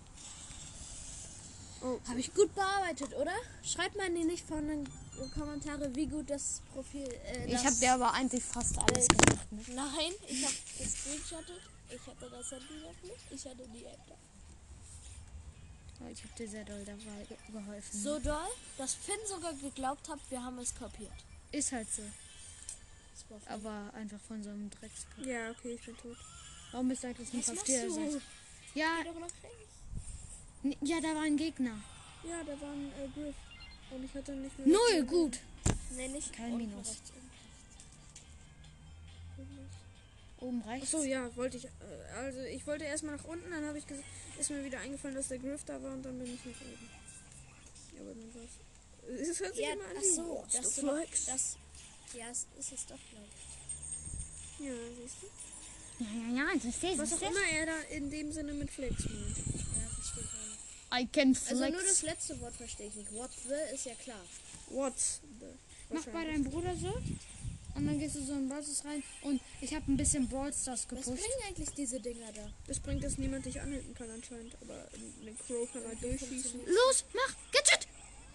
Habe 2.08 2.19
ich 2.19 2.34
gut 2.34 2.54
bearbeitet, 2.54 3.15
oder? 3.19 3.32
Schreibt 3.63 3.95
mal 3.97 4.08
in 4.08 4.15
die 4.15 4.23
nicht 4.26 4.45
von 4.47 4.67
den 4.67 4.88
Kommentare, 5.32 5.94
wie 5.96 6.06
gut 6.08 6.30
das 6.30 6.62
Profil. 6.74 7.08
Äh, 7.26 7.46
Ich 7.48 7.54
das- 7.54 7.66
habe 7.66 7.76
dir 7.76 7.94
aber 7.94 8.14
eigentlich 8.14 8.44
fast 8.44 8.78
alles 8.78 9.08
gemacht. 9.08 9.52
Ne? 9.52 9.64
Nein, 9.76 10.12
ich 10.28 10.44
habe 10.44 10.54
gescreenshottet. 10.78 11.62
Ich 11.90 12.02
hatte 12.06 12.30
das 12.30 12.52
Handy 12.52 12.74
noch 12.82 13.02
nicht. 13.04 13.26
Ich 13.32 13.46
hatte 13.46 13.68
die 13.74 13.86
App 13.86 14.00
da. 14.08 14.16
Oh, 16.02 16.10
Ich 16.12 16.24
habe 16.24 16.34
dir 16.38 16.48
sehr 16.48 16.66
doll 16.66 16.84
dabei 16.86 17.26
ge 17.28 17.38
geholfen. 17.52 18.02
So 18.04 18.20
doll, 18.20 18.48
dass 18.78 18.94
Finn 18.94 19.16
sogar 19.28 19.54
geglaubt 19.54 20.08
hat, 20.10 20.20
wir 20.30 20.44
haben 20.44 20.60
es 20.60 20.76
kopiert. 20.76 21.12
Ist 21.52 21.72
halt 21.72 21.88
so. 21.92 22.04
Aber 23.48 23.92
einfach 23.94 24.20
von 24.28 24.42
so 24.44 24.50
einem 24.50 24.70
Dreckspot. 24.70 25.26
Ja, 25.26 25.50
okay, 25.52 25.74
ich 25.74 25.86
bin 25.86 25.98
tot. 25.98 26.18
Warum 26.72 26.88
bist 26.90 27.04
du 27.04 27.08
eigentlich 27.08 27.34
nicht 27.34 27.48
Was 27.50 27.58
auf 27.58 27.64
dir? 27.64 27.88
du? 27.88 28.22
Ja, 28.76 29.00
ja, 30.82 31.02
da 31.02 31.16
war 31.16 31.24
ein 31.24 31.36
Gegner. 31.38 31.78
Ja, 32.24 32.44
da 32.44 32.62
war 32.62 32.72
ein 32.72 32.92
äh, 32.92 33.08
Griff. 33.14 33.36
Und 33.91 34.04
ich 34.04 34.13
hatte 34.13 34.34
nicht 34.36 34.58
mehr. 34.60 34.67
Null, 34.67 35.04
gut. 35.06 35.39
Nee, 35.95 36.08
nicht 36.10 36.34
Kein 36.34 36.58
Minus. 36.58 36.97
Oben 40.39 40.62
rechts. 40.62 40.93
Achso, 40.93 41.04
ja, 41.04 41.36
wollte 41.36 41.58
ich. 41.58 41.65
Äh, 41.65 41.69
also, 42.15 42.39
ich 42.41 42.65
wollte 42.67 42.84
erstmal 42.86 43.15
nach 43.15 43.23
unten, 43.26 43.50
dann 43.50 43.65
habe 43.65 43.78
ich 43.80 43.86
ges- 43.86 44.04
ist 44.39 44.50
mir 44.52 44.63
wieder 44.63 44.80
eingefallen, 44.80 45.15
dass 45.15 45.30
der 45.30 45.39
Griff 45.39 45.63
da 45.65 45.82
war 45.82 45.93
und 45.93 46.04
dann 46.04 46.17
bin 46.19 46.28
ich 46.32 46.45
nach 46.45 46.62
oben. 46.62 46.89
Ja, 47.95 48.02
aber 48.02 48.10
dann 48.13 48.36
war's. 48.36 48.52
Es 49.32 49.39
hört 49.39 49.56
sich 49.56 49.65
Ja, 49.65 49.71
immer 49.73 49.86
an 49.86 49.95
wie 50.02 50.12
so, 50.15 50.45
the 50.52 50.58
du 50.60 50.69
flex? 50.69 51.26
das, 51.26 51.56
ja, 52.13 52.26
es 52.30 52.45
ist 52.60 52.71
es 52.73 52.86
doch, 52.86 53.00
glaube 53.10 53.26
ich. 54.60 54.65
Ja, 54.65 54.73
siehst 55.02 55.15
du? 55.21 55.28
Ja, 56.04 56.10
ja, 56.12 56.43
ja, 56.50 56.54
das 56.56 56.65
ist 56.65 56.97
Was 57.00 57.13
auch 57.13 57.21
immer 57.21 57.39
er 57.58 57.65
da 57.67 57.80
in 57.89 58.12
dem 58.12 58.32
Sinne 58.32 58.54
mit 58.54 58.69
Flex 58.69 59.06
meint. 59.06 59.38
Ja, 59.38 59.89
verstehe 59.89 60.23
ich. 60.23 60.30
I 60.93 61.06
can 61.08 61.30
Also 61.30 61.56
flex. 61.58 61.71
nur 61.73 61.84
das 61.84 62.02
letzte 62.04 62.39
Wort 62.41 62.56
verstehe 62.56 62.88
ich 62.88 62.95
nicht. 62.95 63.12
What 63.13 63.30
the 63.47 63.76
ist 63.76 63.86
ja 63.86 63.93
klar. 63.95 64.23
What's 64.69 65.21
the. 65.39 65.45
Mach 65.93 66.06
bei 66.06 66.26
deinem 66.26 66.43
Bruder 66.43 66.76
so. 66.76 66.93
Und 67.76 67.86
dann 67.86 68.00
gehst 68.00 68.15
du 68.15 68.23
so 68.23 68.34
in 68.34 68.50
Brawl 68.50 68.63
Stars 68.63 68.84
rein. 68.86 69.04
Und 69.21 69.39
ich 69.62 69.73
habe 69.76 69.91
ein 69.91 69.97
bisschen 69.97 70.28
Brawl 70.28 70.52
Stars 70.52 70.82
Was 70.84 70.88
gepusht. 70.88 71.08
bringen 71.08 71.41
eigentlich 71.47 71.69
diese 71.76 72.00
Dinger 72.00 72.32
da? 72.34 72.50
Das 72.65 72.80
bringt, 72.80 73.04
dass 73.04 73.17
niemand 73.19 73.45
dich 73.45 73.62
anhalten 73.62 73.93
kann 73.93 74.10
anscheinend, 74.10 74.56
aber 74.62 74.88
eine 75.21 75.34
Crow 75.45 75.71
kann 75.71 75.84
halt 75.86 76.02
durchschießen. 76.02 76.60
Los, 76.65 77.06
mach, 77.13 77.36
Gadget! 77.52 77.88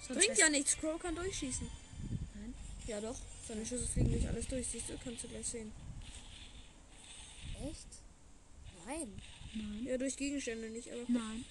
Sonst 0.06 0.18
Bringt 0.20 0.38
ja 0.38 0.48
nichts, 0.48 0.76
Crow 0.78 0.96
kann 1.00 1.14
durchschießen. 1.16 1.66
Nein. 2.36 2.54
Ja 2.86 3.00
doch, 3.00 3.16
seine 3.48 3.66
Schüsse 3.66 3.86
fliegen 3.88 4.12
durch 4.12 4.28
alles 4.28 4.46
durch, 4.46 4.66
siehst 4.68 4.88
du, 4.90 4.96
kannst 5.02 5.24
du 5.24 5.28
gleich 5.28 5.46
sehen. 5.48 5.72
Echt? 7.68 7.86
Nein. 8.86 9.20
Nein, 9.54 9.86
Ja, 9.86 9.98
durch 9.98 10.16
Gegenstände 10.16 10.70
nicht, 10.70 10.88
aber. 10.92 11.02
nein. 11.08 11.44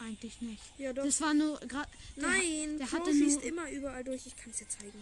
Eigentlich 0.00 0.40
nicht. 0.40 0.62
Ja 0.78 0.92
doch. 0.92 1.04
Das 1.04 1.20
war 1.20 1.34
nur 1.34 1.58
gerade. 1.60 1.88
Nein, 2.16 2.78
der 2.78 2.90
hatte 2.90 3.12
schießt 3.12 3.40
nur- 3.40 3.44
immer 3.44 3.70
überall 3.70 4.02
durch. 4.04 4.26
Ich 4.26 4.36
kann 4.36 4.50
es 4.50 4.58
dir 4.58 4.68
zeigen. 4.68 4.92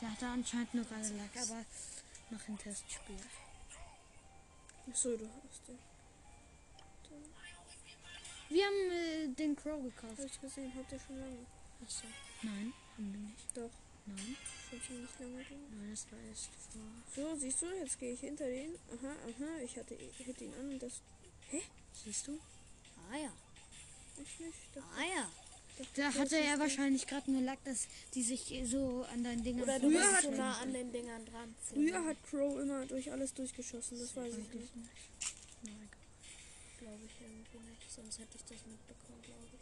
Der 0.00 0.10
hatte 0.10 0.26
anscheinend 0.26 0.74
nur 0.74 0.84
gerade 0.84 1.08
Lack, 1.16 1.36
aber 1.42 1.64
nach 2.30 2.42
dem 2.42 2.58
Testspiel. 2.58 3.16
Achso, 4.90 5.16
du 5.16 5.26
hast 5.28 5.68
ja. 5.68 5.74
Wir 8.48 8.66
haben 8.66 8.90
äh, 8.90 9.28
den 9.34 9.56
Crow 9.56 9.82
gekauft. 9.82 10.18
Hab 10.18 10.26
ich 10.26 10.40
gesehen, 10.40 10.72
habt 10.76 10.92
ihr 10.92 11.00
schon 11.00 11.18
lange. 11.18 11.46
Achso. 11.82 12.04
Nein, 12.42 12.72
haben 12.98 13.12
wir 13.12 13.20
nicht. 13.20 13.56
Doch, 13.56 13.70
Nein, 14.04 14.36
schon 14.68 14.82
ziemlich 14.82 15.10
lange 15.20 15.44
drin. 15.44 15.58
nein, 15.70 15.90
das 15.90 16.06
war 16.12 16.18
erst 16.28 16.50
vor. 16.70 16.82
So, 17.14 17.36
siehst 17.38 17.62
du, 17.62 17.66
jetzt 17.78 17.98
gehe 17.98 18.12
ich 18.12 18.20
hinter 18.20 18.44
den. 18.46 18.74
Aha, 18.90 19.12
aha, 19.28 19.62
ich 19.64 19.76
hatte 19.78 19.94
ich 19.94 20.16
hit 20.26 20.40
ihn 20.40 20.52
an 20.60 20.70
und 20.70 20.82
das. 20.82 21.00
Siehst 22.04 22.26
du? 22.28 22.38
Ah 23.10 23.16
ja. 23.16 23.32
Ich 24.16 24.40
nicht. 24.40 24.58
Das, 24.74 24.84
Ah 24.96 25.02
ja. 25.16 25.30
Da 25.96 26.12
hatte 26.14 26.36
er 26.38 26.58
wahrscheinlich 26.58 27.06
gerade 27.06 27.30
nur 27.30 27.40
Lack, 27.42 27.62
dass 27.64 27.88
die 28.14 28.22
sich 28.22 28.62
so 28.66 29.04
an 29.12 29.24
deinen 29.24 29.42
Dingern 29.42 29.62
Oder 29.64 29.78
du 29.80 29.90
Früher 29.90 30.12
hat 30.12 30.24
man- 30.24 30.36
nah 30.36 30.58
an 30.60 30.72
den 30.72 30.92
Dingern 30.92 31.24
dran. 31.24 31.54
früher 31.68 32.04
hat 32.04 32.16
Crow 32.28 32.60
immer 32.60 32.84
durch 32.86 33.10
alles 33.10 33.32
durchgeschossen, 33.34 33.98
das 33.98 34.14
weiß 34.14 34.34
ich 34.34 34.52
nicht. 34.54 34.70
egal. 35.64 35.88
Glaube 36.78 37.00
ich 37.06 37.20
irgendwie 37.20 37.70
nicht. 37.70 37.90
Sonst 37.90 38.18
hätte 38.18 38.36
ich 38.36 38.42
das 38.44 38.58
mitbekommen, 38.66 39.22
glaube 39.22 39.46
ich. 39.54 39.60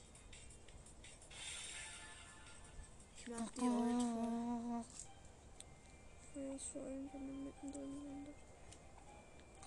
Ich 3.23 3.29
mag 3.29 3.55
die 3.55 3.61
voll. 3.61 3.69
Oh, 3.71 4.85
Ja, 6.35 6.55
ist 6.57 6.65
vor 6.73 6.83
allem, 6.83 7.09
wenn 7.13 7.27
man 7.27 7.45
mittendrin 7.45 8.05
landet. 8.09 8.37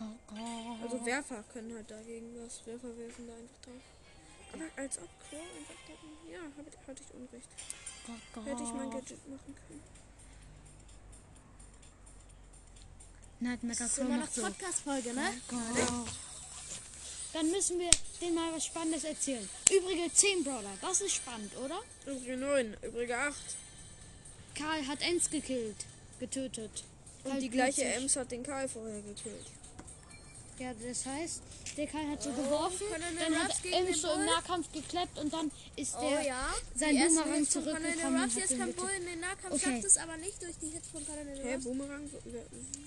oh. 0.02 0.84
Also 0.84 1.06
Werfer 1.06 1.44
können 1.54 1.74
halt 1.76 1.90
dagegen 1.90 2.36
was. 2.44 2.66
Werfer 2.66 2.98
werfen 2.98 3.28
da 3.28 3.34
einfach 3.34 3.60
drauf. 3.62 3.82
Aber 4.54 4.64
als 4.76 4.98
ob 5.00 5.10
Crow 5.30 5.40
einfach 5.58 5.76
da. 5.88 5.94
Ja, 6.32 6.40
ich- 6.48 6.88
hatte 6.88 7.02
ich 7.04 7.16
Unrecht. 7.16 7.50
Hätte 8.46 8.64
ich 8.64 8.74
mein 8.74 8.90
Gadget 8.92 9.30
machen 9.30 9.56
können. 9.68 9.84
Nightmare 13.40 13.78
Das 13.78 13.88
ist 13.90 13.96
Crow 13.96 14.06
immer 14.06 14.18
noch. 14.18 14.32
Podcast-Folge, 14.34 15.14
ne? 15.14 15.34
Oh. 15.52 16.06
Dann 17.34 17.50
müssen 17.50 17.80
wir 17.80 17.90
denen 18.22 18.36
mal 18.36 18.54
was 18.54 18.66
Spannendes 18.66 19.04
erzählen. 19.04 19.50
Übrige 19.72 20.14
10 20.14 20.44
Brawler, 20.44 20.78
das 20.82 21.02
ist 21.02 21.16
spannend, 21.16 21.52
oder? 21.58 21.82
Übrige 22.06 22.38
9, 22.38 22.78
übrige 22.84 23.18
8. 23.18 23.36
Karl 24.56 24.86
hat 24.88 25.02
Ems 25.02 25.30
gekillt, 25.32 25.86
getötet. 26.20 26.84
Und 27.24 27.32
Halt 27.34 27.42
die 27.42 27.50
gleiche. 27.50 27.84
Ems 27.86 28.16
hat 28.16 28.32
den 28.32 28.44
Karl 28.44 28.70
vorher 28.70 29.02
gekillt. 29.02 29.48
Ja, 30.60 30.72
das 30.88 31.06
heißt, 31.06 31.42
der 31.78 31.88
Kai 31.88 32.06
hat 32.12 32.22
so 32.22 32.32
geworfen, 32.32 32.86
Colonel 32.88 33.16
dann 33.20 33.40
hat 33.40 33.50
Ruffs 33.50 33.60
er 33.66 33.72
irgendwie 33.72 33.94
den 33.94 34.02
so 34.02 34.08
im. 34.14 34.26
Nahkampf 34.26 34.72
gekleppt 34.72 35.18
und 35.18 35.34
dann 35.34 35.52
ist 35.76 35.96
Oh 35.98 36.08
der 36.10 36.22
ja. 36.22 36.54
sein 36.76 36.96
Boomerang 36.96 37.50
zurückgekommen 37.50 38.16
und 38.16 38.22
Ruffs, 38.22 38.34
hat 38.36 38.40
jetzt 38.42 38.52
den 38.52 38.60
kann 38.60 38.74
Bull 38.74 38.90
in 38.98 39.06
den 39.06 39.20
Nahkampf, 39.20 39.54
Okay. 39.56 39.60
schafft 39.74 39.84
es 39.86 39.98
aber 39.98 40.18
nicht 40.18 40.42
durch 40.42 40.56
die 40.62 40.68
Hits 40.70 40.88
von 40.90 41.06
Colonel 41.06 41.42
Ruffs. 41.42 41.64
Boomerang? 41.66 42.10
So, 42.10 42.30
über- 42.30 42.46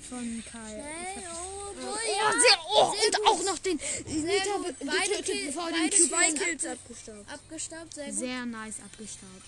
von 0.09 0.45
Kai. 0.53 0.83
Hey, 0.83 1.25
oh, 1.35 1.73
Bull, 1.75 1.83
Oh, 1.93 1.99
ja. 2.07 2.33
sehr, 2.41 2.59
oh 2.71 2.93
Sehr 2.95 3.07
und 3.09 3.17
gut. 3.17 3.27
auch 3.27 3.45
noch 3.53 3.59
den 3.59 3.77
Nita 4.07 4.59
Beide 4.87 5.17
getötet, 5.17 5.47
bevor 5.47 5.69
er 5.69 5.73
den 5.73 5.91
Cube 5.91 6.09
zwei 6.09 6.27
hat. 6.31 6.35
Kills 6.39 6.67
abgestaubt. 6.67 7.33
Abgestaubt, 7.33 7.95
sehr 7.95 8.07
gut. 8.07 8.19
Sehr 8.19 8.47
nice 8.47 8.75
abgestaubt. 8.85 9.43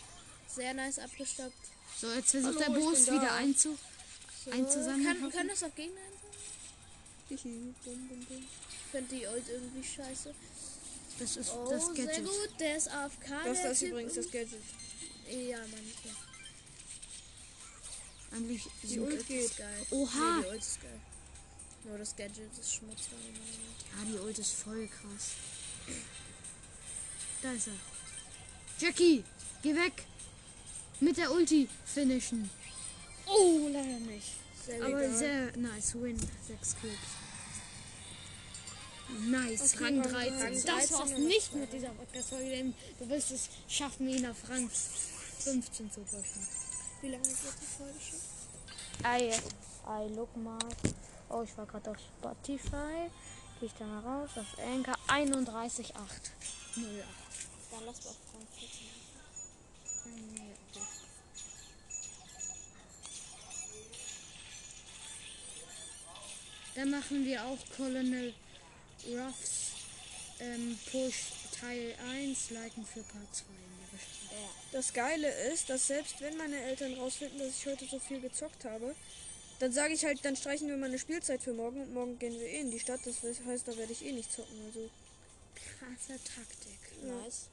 Sehr 0.55 0.75
nice 0.75 0.99
abgestaubt. 0.99 1.53
So, 2.01 2.11
jetzt 2.13 2.31
versucht 2.33 2.57
Hallo, 2.57 2.59
der 2.59 2.69
ich 2.69 2.75
bin 2.75 2.85
Boos 2.85 3.05
da. 3.07 3.13
wieder 3.13 3.33
einzu, 3.35 3.79
So, 4.45 4.51
einzusammeln. 4.51 5.21
kann, 5.21 5.31
können 5.33 5.49
das 5.51 5.63
auch 5.63 5.75
Gegner 5.77 6.01
bum, 7.37 7.75
bum, 7.85 8.25
bum. 8.29 8.39
Ich 8.39 8.91
finde 8.91 9.15
die 9.17 9.27
Ult 9.27 9.49
irgendwie 9.49 9.85
scheiße. 9.87 10.35
Das 11.19 11.37
ist 11.37 11.51
Oh, 11.53 11.69
das 11.71 11.87
sehr 11.87 12.07
Gadget. 12.07 12.25
gut. 12.25 12.51
Der 12.61 12.77
ist 12.77 12.89
AFK. 12.89 13.29
Das 13.45 13.63
der 13.63 13.71
ist 13.73 13.83
übrigens 13.83 14.15
das 14.15 14.31
Gadget. 14.31 14.63
Ja, 15.31 15.59
Mann. 15.59 15.93
Okay. 15.99 16.15
Eigentlich 18.31 18.67
Die 18.83 19.01
Ult 19.01 19.27
geht. 19.27 19.45
ist 19.45 19.57
geil. 19.57 19.87
Oha. 19.91 20.37
Nee, 20.37 20.43
die 20.43 20.49
Ult 20.51 20.59
ist 20.61 20.81
geil. 20.83 21.01
Nur 21.85 21.99
das 21.99 22.17
Gadget 22.17 22.59
ist 22.61 22.75
Schmutz. 22.75 23.09
Ja, 23.11 24.05
die 24.05 24.19
Ult 24.19 24.39
ist 24.39 24.53
voll 24.53 24.87
krass. 24.89 25.31
Da 27.43 27.53
ist 27.53 27.69
er. 27.69 27.73
Jackie, 28.81 29.25
geh 29.63 29.75
weg. 29.75 30.05
Mit 31.01 31.17
der 31.17 31.31
Ulti 31.33 31.69
finishen. 31.85 32.51
Oh, 33.27 33.69
leider 33.73 33.99
nicht. 34.01 34.27
Sehr 34.67 34.83
Aber 34.85 35.01
egal. 35.03 35.17
sehr 35.17 35.57
nice. 35.57 35.95
Win. 35.95 36.19
Sechs 36.47 36.75
Cubes. 36.81 36.95
Nice. 39.09 39.75
Okay, 39.75 39.85
Rang 39.85 40.03
Rang 40.03 40.13
13. 40.13 40.39
13 40.41 40.65
Das 40.67 40.93
war's 40.93 41.19
nicht 41.19 41.55
mit 41.55 41.73
dieser 41.73 41.89
Podcast-Folge, 41.91 42.51
denn 42.51 42.75
du 42.99 43.09
wirst 43.09 43.31
es 43.31 43.49
schaffen, 43.67 44.09
ihn 44.09 44.27
auf 44.27 44.37
Rang 44.49 44.69
15 44.69 45.91
zu 45.91 46.01
pushen. 46.01 46.47
Wie 47.01 47.09
lange 47.09 47.25
wird 47.25 47.55
die 47.61 47.67
Folge 47.67 47.99
schon? 48.01 48.21
Ei, 49.05 49.33
ei, 49.87 50.07
look 50.09 50.37
mal. 50.37 50.59
Oh, 51.31 51.43
ich 51.43 51.57
war 51.57 51.67
gerade 51.67 51.91
auf 51.91 51.97
Spotify. 51.99 53.11
Gehe 53.61 53.69
ich 53.69 53.75
da 53.79 53.87
mal 53.87 54.01
raus 54.01 54.31
auf 54.37 54.59
Anchor 54.59 54.95
31.8. 55.09 55.93
08. 55.93 56.33
Dann 57.71 57.85
lass 57.87 58.05
mal 58.05 58.11
auf 58.11 58.17
Frankfurt. 58.31 58.69
Dann 66.75 66.91
machen 66.91 67.25
wir 67.25 67.45
auch 67.45 67.59
Colonel 67.77 68.35
Ruffs 69.17 69.73
ähm, 70.41 70.79
Push 70.91 71.33
Teil 71.59 71.95
1, 72.11 72.51
liken 72.51 72.85
für 72.85 73.03
Part 73.03 73.35
2 73.35 73.45
in 73.49 73.79
der 73.81 73.97
Beschreibung. 73.97 74.51
Das 74.73 74.93
Geile 74.93 75.29
ist, 75.53 75.69
dass 75.71 75.87
selbst 75.87 76.21
wenn 76.21 76.37
meine 76.37 76.61
Eltern 76.63 76.95
rausfinden, 76.95 77.39
dass 77.39 77.57
ich 77.57 77.67
heute 77.67 77.87
so 77.87 77.99
viel 77.99 78.21
gezockt 78.21 78.65
habe, 78.65 78.95
dann 79.59 79.73
sage 79.73 79.95
ich 79.95 80.05
halt, 80.05 80.25
dann 80.25 80.37
streichen 80.37 80.69
wir 80.69 80.77
meine 80.77 80.99
Spielzeit 80.99 81.43
für 81.43 81.53
morgen 81.53 81.81
und 81.81 81.93
morgen 81.93 82.19
gehen 82.19 82.39
wir 82.39 82.47
eh 82.47 82.61
in 82.61 82.71
die 82.71 82.79
Stadt. 82.79 83.01
Das 83.05 83.17
heißt, 83.23 83.67
da 83.67 83.77
werde 83.77 83.93
ich 83.93 84.05
eh 84.05 84.13
nicht 84.13 84.33
zocken. 84.33 84.57
Also 84.67 84.89
Krasse 85.55 86.21
Taktik. 86.23 87.03
Nice. 87.03 87.49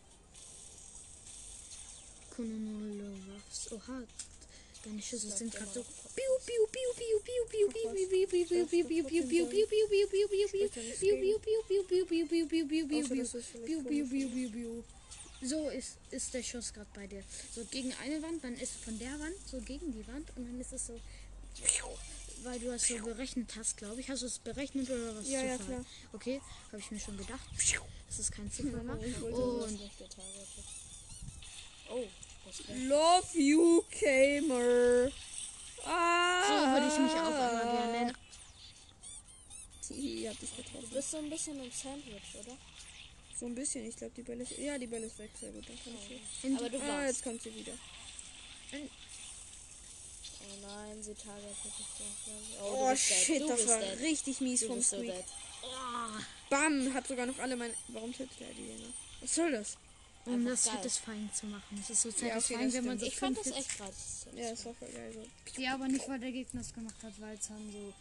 Ruffs. 2.38 3.72
Oha, 3.72 4.04
Deine 4.86 5.02
Schüsse 5.02 5.30
sind 5.32 5.52
gerade 5.54 5.72
so. 5.74 5.84
So 15.42 15.70
ist, 15.70 15.98
ist 16.12 16.34
der 16.34 16.44
Schuss 16.44 16.74
gerade 16.74 16.90
bei 16.94 17.08
dir. 17.08 17.24
So 17.54 17.66
gegen 17.66 17.94
eine 18.04 18.22
Wand, 18.22 18.44
dann 18.44 18.56
ist 18.56 18.74
von 18.74 18.98
der 19.00 19.20
Wand 19.20 19.36
so 19.46 19.60
gegen 19.60 19.92
die 19.92 20.08
Wand 20.08 20.30
und 20.36 20.46
dann 20.46 20.60
ist 20.62 20.72
es 20.74 20.88
so. 20.88 21.00
Weil 22.44 22.60
du 22.60 22.68
das 22.68 22.88
so 22.88 22.98
berechnet 22.98 23.56
hast, 23.56 23.78
glaube 23.78 24.02
ich. 24.02 24.10
Hast 24.10 24.22
du 24.22 24.28
es 24.28 24.40
berechnet 24.40 24.90
oder 24.90 25.16
was? 25.16 25.28
Ja, 25.28 25.44
ja, 25.44 25.58
klar. 25.58 25.86
Okay, 26.14 26.42
habe 26.68 26.80
ich 26.80 26.92
mir 26.92 27.00
schon 27.00 27.18
gedacht. 27.18 27.48
Das 28.08 28.20
ist 28.20 28.32
kein 28.32 28.52
Zufall. 28.52 28.82
Und. 28.82 29.80
Oh. 31.90 32.08
Love 32.88 33.38
you, 33.38 33.84
Gamer. 34.00 35.12
Ah. 35.86 36.44
so 36.48 36.54
würde 36.74 36.88
ich 36.88 37.00
mich 37.00 37.12
auch 37.12 37.28
immer 37.30 37.72
gerne 37.72 37.92
nennen. 37.92 38.18
Hihi, 39.88 40.26
hab 40.28 40.40
dich 40.40 40.50
Du 40.52 40.64
getroffen. 40.64 40.90
bist 40.92 41.12
so 41.12 41.18
ein 41.18 41.30
bisschen 41.30 41.64
im 41.64 41.72
Sandwich, 41.72 42.36
oder? 42.40 42.58
So 43.40 43.46
ein 43.46 43.56
bisschen, 43.56 43.86
ich 43.86 43.96
glaube, 43.98 44.14
die 44.16 44.24
Bälle 44.24 44.44
ist. 44.44 44.58
Ja, 44.58 44.78
die 44.78 44.88
Bälle 44.88 45.06
ist 45.08 45.20
weg. 45.20 45.30
Sehr 45.40 45.52
gut, 45.52 45.68
dann 45.68 45.78
kann 45.84 45.94
ich 46.02 46.20
hier. 46.42 46.58
Aber 46.58 46.70
du 46.70 46.78
Ah, 46.80 46.88
warst. 46.88 47.08
jetzt 47.08 47.24
kommt 47.24 47.42
sie 47.42 47.54
wieder. 47.54 47.74
Oh 50.48 50.58
nein, 50.68 51.02
sie 51.04 51.14
targetet 51.14 51.56
doch. 51.66 52.62
Oh, 52.64 52.86
du 52.86 52.92
bist 52.92 53.10
dead. 53.10 53.18
shit, 53.18 53.42
du 53.42 53.48
das 53.48 53.58
bist 53.58 53.70
war 53.70 53.80
dead. 53.80 54.00
richtig 54.02 54.42
mies 54.42 54.60
Du 54.62 54.68
vom 54.68 54.78
bist 54.78 54.90
so 54.90 54.98
Squeak. 54.98 55.14
dead. 55.14 55.26
Bam, 56.50 56.94
hat 56.94 57.08
sogar 57.08 57.26
noch 57.26 57.40
alle 57.40 57.56
meine. 57.56 57.74
Warum 57.90 58.14
tötet 58.14 58.40
er 58.42 58.54
die 58.54 58.68
denn? 58.68 58.94
Was 59.22 59.36
soll 59.36 59.52
das? 59.52 59.78
Um 60.26 60.46
das 60.46 60.64
satisfying 60.64 61.30
zu 61.34 61.46
machen. 61.48 61.78
Das 61.78 61.90
ist 61.90 62.02
so 62.02 62.10
okay, 62.10 62.30
satisfying, 62.30 62.66
das 62.66 62.74
wenn 62.74 62.86
man 62.86 63.00
so. 63.00 63.06
Ich 63.06 63.16
fand 63.16 63.38
das 63.38 63.48
echt 63.48 63.78
gerade. 63.78 63.94
Ja, 64.36 64.50
das 64.50 64.66
war 64.66 64.74
voll 64.74 64.90
geil 64.90 65.14
so. 65.14 65.62
Ja, 65.62 65.74
aber 65.76 65.88
nicht, 65.88 66.08
weil 66.08 66.20
der 66.20 66.32
Gegner 66.32 66.62
es 66.62 66.74
gemacht 66.74 66.96
hat, 67.04 67.14
weil 67.22 67.36
es 67.38 67.48
dann 67.48 67.72
so 67.72 67.94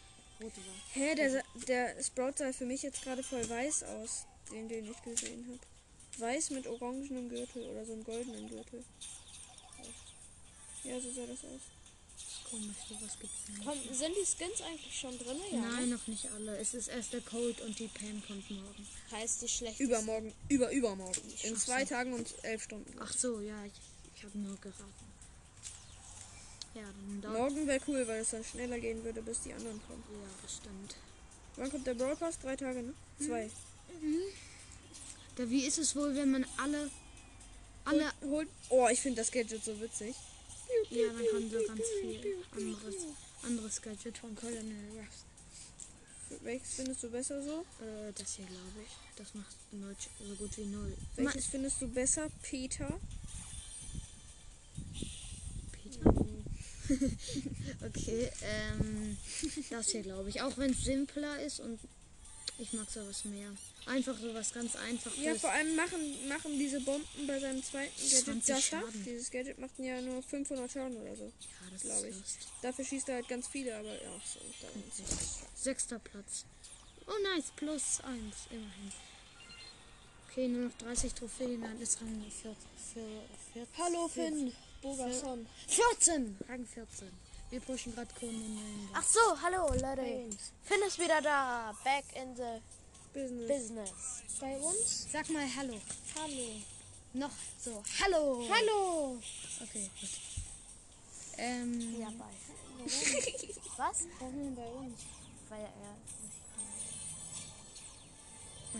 rot 0.43 0.57
war. 0.57 0.75
Hä, 0.93 1.15
der, 1.15 1.45
der 1.69 2.03
Sprout 2.03 2.33
sah 2.37 2.53
für 2.53 2.67
mich 2.67 2.83
jetzt 2.83 3.03
gerade 3.03 3.23
voll 3.23 3.49
weiß 3.49 3.83
aus, 3.85 4.27
den, 4.51 4.69
den 4.69 4.91
ich 4.91 5.03
gesehen 5.03 5.47
habe. 5.49 5.61
Weiß 6.17 6.51
mit 6.51 6.67
orangenem 6.67 7.29
Gürtel 7.29 7.63
oder 7.65 7.85
so 7.85 7.93
einem 7.93 8.05
goldenen 8.05 8.49
Gürtel. 8.49 8.85
Ja, 10.85 11.01
so 11.01 11.11
sah 11.11 11.27
das 11.27 11.45
aus. 11.45 11.74
Komisch, 12.51 12.77
sowas 12.89 13.17
gibt's 13.21 13.49
nicht. 13.49 13.65
Komm, 13.65 13.79
sind 13.93 14.15
die 14.15 14.25
Skins 14.27 14.61
eigentlich 14.61 14.99
schon 14.99 15.19
drin? 15.19 15.37
Ja. 15.51 15.61
Nein, 15.61 15.89
ne? 15.89 15.97
noch 15.97 16.07
nicht 16.07 16.31
alle. 16.31 16.57
Es 16.59 16.75
ist 16.75 16.89
erst 16.89 17.13
der 17.13 17.21
Cold 17.23 17.61
und 17.63 17.79
die 17.79 17.89
Pam 17.89 18.23
kommt 18.27 18.51
morgen. 18.51 18.89
Heißt 19.11 19.43
die 19.43 19.49
schlecht. 19.49 19.81
Übermorgen, 19.81 20.33
über 20.49 20.71
übermorgen. 20.71 21.21
In 21.43 21.55
Ach 21.55 21.59
so. 21.59 21.67
zwei 21.67 21.85
Tagen 21.85 22.13
und 22.13 22.33
elf 22.43 22.63
Stunden. 22.63 22.95
Ach 23.01 23.13
so, 23.13 23.41
ja, 23.41 23.65
ich, 23.65 23.73
ich 24.17 24.25
habe 24.25 24.39
nur 24.39 24.57
geraten. 24.61 25.05
Ja, 26.75 26.83
dann. 27.23 27.33
Morgen 27.33 27.67
wäre 27.67 27.81
cool, 27.89 28.07
weil 28.07 28.21
es 28.21 28.31
dann 28.31 28.45
schneller 28.45 28.79
gehen 28.79 29.03
würde, 29.05 29.23
bis 29.23 29.43
die 29.43 29.53
anderen 29.53 29.81
kommen. 29.87 30.05
Ja, 30.11 30.29
das 30.43 30.57
stimmt. 30.57 30.97
Wann 31.57 31.71
kommt 31.71 31.87
der 31.87 31.95
Brawl 31.95 32.17
Pass? 32.17 32.39
Drei 32.39 32.57
Tage, 32.57 32.83
ne? 32.83 32.95
Zwei. 33.19 33.51
Da, 35.37 35.49
wie 35.49 35.67
ist 35.67 35.79
es 35.79 35.95
wohl, 35.95 36.15
wenn 36.15 36.31
man 36.31 36.47
alle. 36.57 36.91
Alle. 37.85 38.13
Holt, 38.23 38.31
holt, 38.31 38.49
oh, 38.71 38.89
ich 38.89 39.01
finde 39.01 39.21
das 39.21 39.31
Gadget 39.31 39.65
so 39.65 39.81
witzig. 39.81 40.15
Ja, 40.91 41.07
dann 41.09 41.27
kann 41.33 41.51
so 41.51 41.67
ganz 41.67 41.83
viel 42.01 42.37
anderes, 42.53 42.95
anderes 43.43 43.83
Gadget 43.83 44.19
von 44.19 44.35
Colonel 44.35 44.91
Ruffs. 44.97 45.25
Welches 46.43 46.75
findest 46.75 47.03
du 47.03 47.11
besser 47.11 47.43
so? 47.43 47.61
Äh, 47.85 48.13
das 48.15 48.35
hier, 48.35 48.47
glaube 48.47 48.81
ich. 48.85 49.17
Das 49.17 49.35
macht 49.35 49.57
null, 49.73 49.95
so 50.27 50.35
gut 50.35 50.57
wie 50.59 50.65
null. 50.65 50.93
Welches 51.17 51.47
findest 51.47 51.81
du 51.81 51.89
besser? 51.89 52.29
Peter? 52.43 52.99
Peter? 55.73 56.15
okay, 57.87 58.31
ähm, 58.43 59.17
das 59.71 59.91
hier 59.91 60.03
glaube 60.03 60.29
ich. 60.29 60.43
Auch 60.43 60.57
wenn 60.59 60.71
es 60.73 60.85
simpler 60.85 61.41
ist 61.41 61.61
und 61.61 61.79
ich 62.59 62.73
mag 62.73 62.89
sowas 62.89 63.25
mehr. 63.25 63.49
Einfach 63.87 64.17
so 64.19 64.33
was 64.33 64.53
ganz 64.53 64.77
einfaches. 64.77 65.19
Ja, 65.21 65.35
vor 65.35 65.51
allem 65.51 65.75
machen, 65.77 66.29
machen 66.29 66.59
diese 66.59 66.81
Bomben 66.81 67.27
bei 67.27 67.39
seinem 67.39 67.63
zweiten 67.63 67.93
Gadget 67.97 68.25
20 68.25 68.47
das 68.47 68.47
da. 68.47 68.61
Schaden. 68.61 69.05
Dieses 69.05 69.31
Gadget 69.31 69.59
macht 69.59 69.79
ja 69.79 70.01
nur 70.01 70.23
500 70.23 70.71
Schaden 70.71 70.97
oder 70.97 71.17
so. 71.17 71.25
ja, 71.25 71.71
das 71.73 71.83
glaub 71.83 71.97
ist 71.99 72.05
ich. 72.05 72.17
Lust. 72.17 72.39
Dafür 72.63 72.85
schießt 72.85 73.09
er 73.09 73.15
halt 73.17 73.29
ganz 73.29 73.49
viele, 73.49 73.77
aber 73.77 73.93
ja, 73.93 74.11
so. 74.25 74.41
Dann 74.63 74.83
Sechster 75.55 75.99
Platz. 75.99 76.45
Oh 77.07 77.23
nice, 77.35 77.53
plus 77.57 78.01
eins, 78.03 78.47
immerhin. 78.51 78.93
Okay, 80.31 80.49
nur 80.49 80.69
noch 80.69 80.79
30 80.79 81.13
Trophäen, 81.15 81.61
dann 81.61 81.81
ist 81.81 82.01
Rang 82.01 82.25
14. 82.43 82.57
Für, 82.93 83.01
für, 83.53 83.67
Hallo 83.83 84.09
Finn. 84.09 84.53
Bogason. 84.83 85.47
14! 85.69 86.37
Rang 86.49 86.67
14. 86.67 87.09
Wir 87.55 87.61
pushen 87.61 87.95
gerade 87.95 88.13
Kunden. 88.19 88.59
Ach 88.93 89.05
so, 89.05 89.21
hallo 89.41 89.69
Leute. 89.75 90.29
Finn 90.65 90.83
ist 90.89 90.99
wieder 90.99 91.23
da. 91.23 91.73
Back 91.85 92.05
in 92.21 92.35
the 92.35 92.61
Business. 93.13 93.47
business. 93.47 93.93
Bei 94.41 94.57
uns? 94.57 95.07
Sag 95.13 95.31
mal 95.31 95.47
Hallo. 95.57 95.81
Hallo. 96.19 96.61
Noch 97.13 97.31
so. 97.61 97.81
Hallo. 98.03 98.45
Hallo. 98.51 99.21
Okay, 99.63 99.89
gut. 100.01 100.11
Ähm, 101.39 102.01
Ja, 102.01 102.09
bei. 102.19 102.25
Was? 103.77 103.99
Warum 104.19 104.57
bei 104.57 104.67
uns? 104.67 105.03
Weil 105.49 105.61
er. 105.61 105.97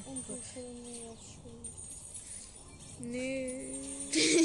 Und 0.05 0.29
wir 0.29 0.35
jetzt 0.35 1.31
schon. 1.45 3.13
Nee. 3.13 3.75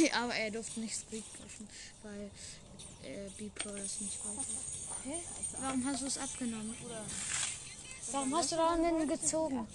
aber 0.14 0.36
er 0.36 0.52
durfte 0.52 0.82
nicht 0.82 0.96
Squeak 0.96 1.24
pushen, 1.34 1.68
weil 2.04 2.30
äh, 3.04 3.30
B-Pro 3.38 3.70
das 3.70 4.02
nicht 4.02 4.20
wollte. 4.26 4.52
Hä? 5.04 5.20
Warum 5.62 5.86
hast 5.86 6.02
du 6.02 6.08
es 6.08 6.18
abgenommen? 6.18 6.76
Warum 8.12 8.36
hast 8.36 8.52
du 8.52 8.56
da 8.56 8.76
denn 8.76 9.08
gezogen? 9.08 9.68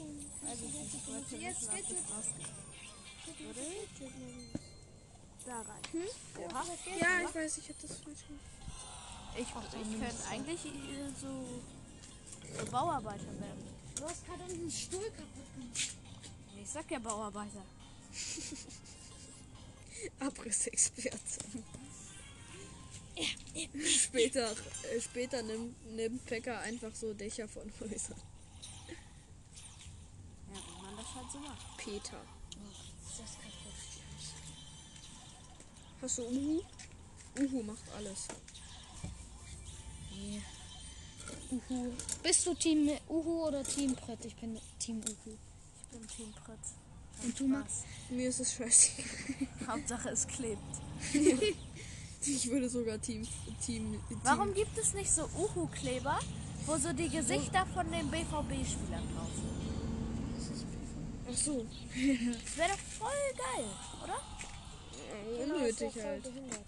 Da 5.46 5.56
rein. 5.56 5.82
Ja, 7.00 7.28
ich 7.28 7.34
weiß, 7.34 7.58
ich 7.58 7.68
hab 7.68 7.80
das 7.80 7.90
falsch 7.98 8.26
gemacht. 8.26 8.44
Ich, 9.36 9.40
ich 9.40 10.00
könnte 10.00 10.28
eigentlich 10.30 10.60
so, 11.20 11.60
so 12.56 12.64
Bauarbeiter 12.70 13.40
werden. 13.40 13.68
Du 13.96 14.04
hast 14.04 14.24
gerade 14.26 14.42
unseren 14.44 14.70
Stuhl 14.70 15.10
kaputt 15.10 15.54
gemacht. 15.54 15.96
Ich 16.62 16.70
sag 16.70 16.90
ja 16.90 16.98
Bauarbeiter. 16.98 17.64
Abrissexperte. 20.20 21.44
Später 23.86 24.50
äh, 24.50 25.00
später 25.00 25.42
nimmt, 25.42 25.94
nimmt 25.94 26.24
Pekka 26.26 26.58
einfach 26.60 26.94
so 26.94 27.14
Dächer 27.14 27.48
von 27.48 27.70
Häusern. 27.80 28.20
Ja, 30.52 30.60
wenn 30.66 30.82
man 30.82 30.96
das 30.96 31.14
halt 31.14 31.30
so 31.32 31.38
macht. 31.38 31.76
Peter. 31.78 32.22
Ist 33.06 33.20
das 33.20 33.34
kaputt? 33.34 33.74
Hast 36.02 36.18
du 36.18 36.22
Uhu? 36.24 36.62
Uhu 37.40 37.62
macht 37.62 37.84
alles. 37.96 38.28
Nee. 40.12 40.42
Uhu. 41.50 41.92
Bist 42.22 42.46
du 42.46 42.54
Team 42.54 42.90
Uhu 43.08 43.46
oder 43.46 43.62
Team 43.62 43.94
Brett? 43.94 44.24
Ich 44.24 44.36
bin 44.36 44.60
Team 44.78 44.98
Uhu. 44.98 45.36
Ich 45.82 45.98
bin 45.98 46.08
Team 46.08 46.32
Pritz. 46.32 46.74
Und 47.22 47.38
du, 47.38 47.46
Max? 47.46 47.84
Mir 48.10 48.28
ist 48.28 48.40
es 48.40 48.54
scheißegal. 48.54 49.48
Hauptsache 49.68 50.08
es 50.10 50.26
klebt. 50.26 50.60
Ich 52.26 52.50
würde 52.50 52.68
sogar 52.68 53.00
Team 53.00 53.22
Team. 53.64 54.00
Team 54.08 54.20
Warum 54.22 54.54
gibt 54.54 54.76
es 54.78 54.94
nicht 54.94 55.10
so 55.12 55.28
Uhu-Kleber, 55.36 56.18
wo 56.66 56.76
so 56.76 56.92
die 56.92 57.08
Gesichter 57.08 57.66
von 57.74 57.90
den 57.90 58.10
BVB-Spielern 58.10 59.02
drauf 59.14 59.30
sind? 59.34 59.54
Ach 61.30 61.36
so. 61.36 61.64
Das 61.64 62.56
wäre 62.56 62.68
doch 62.68 62.78
voll 62.78 63.10
geil, 63.36 63.64
oder? 64.02 64.20
Ja, 65.38 65.44
unnötig 65.44 65.94
halt. 66.02 66.24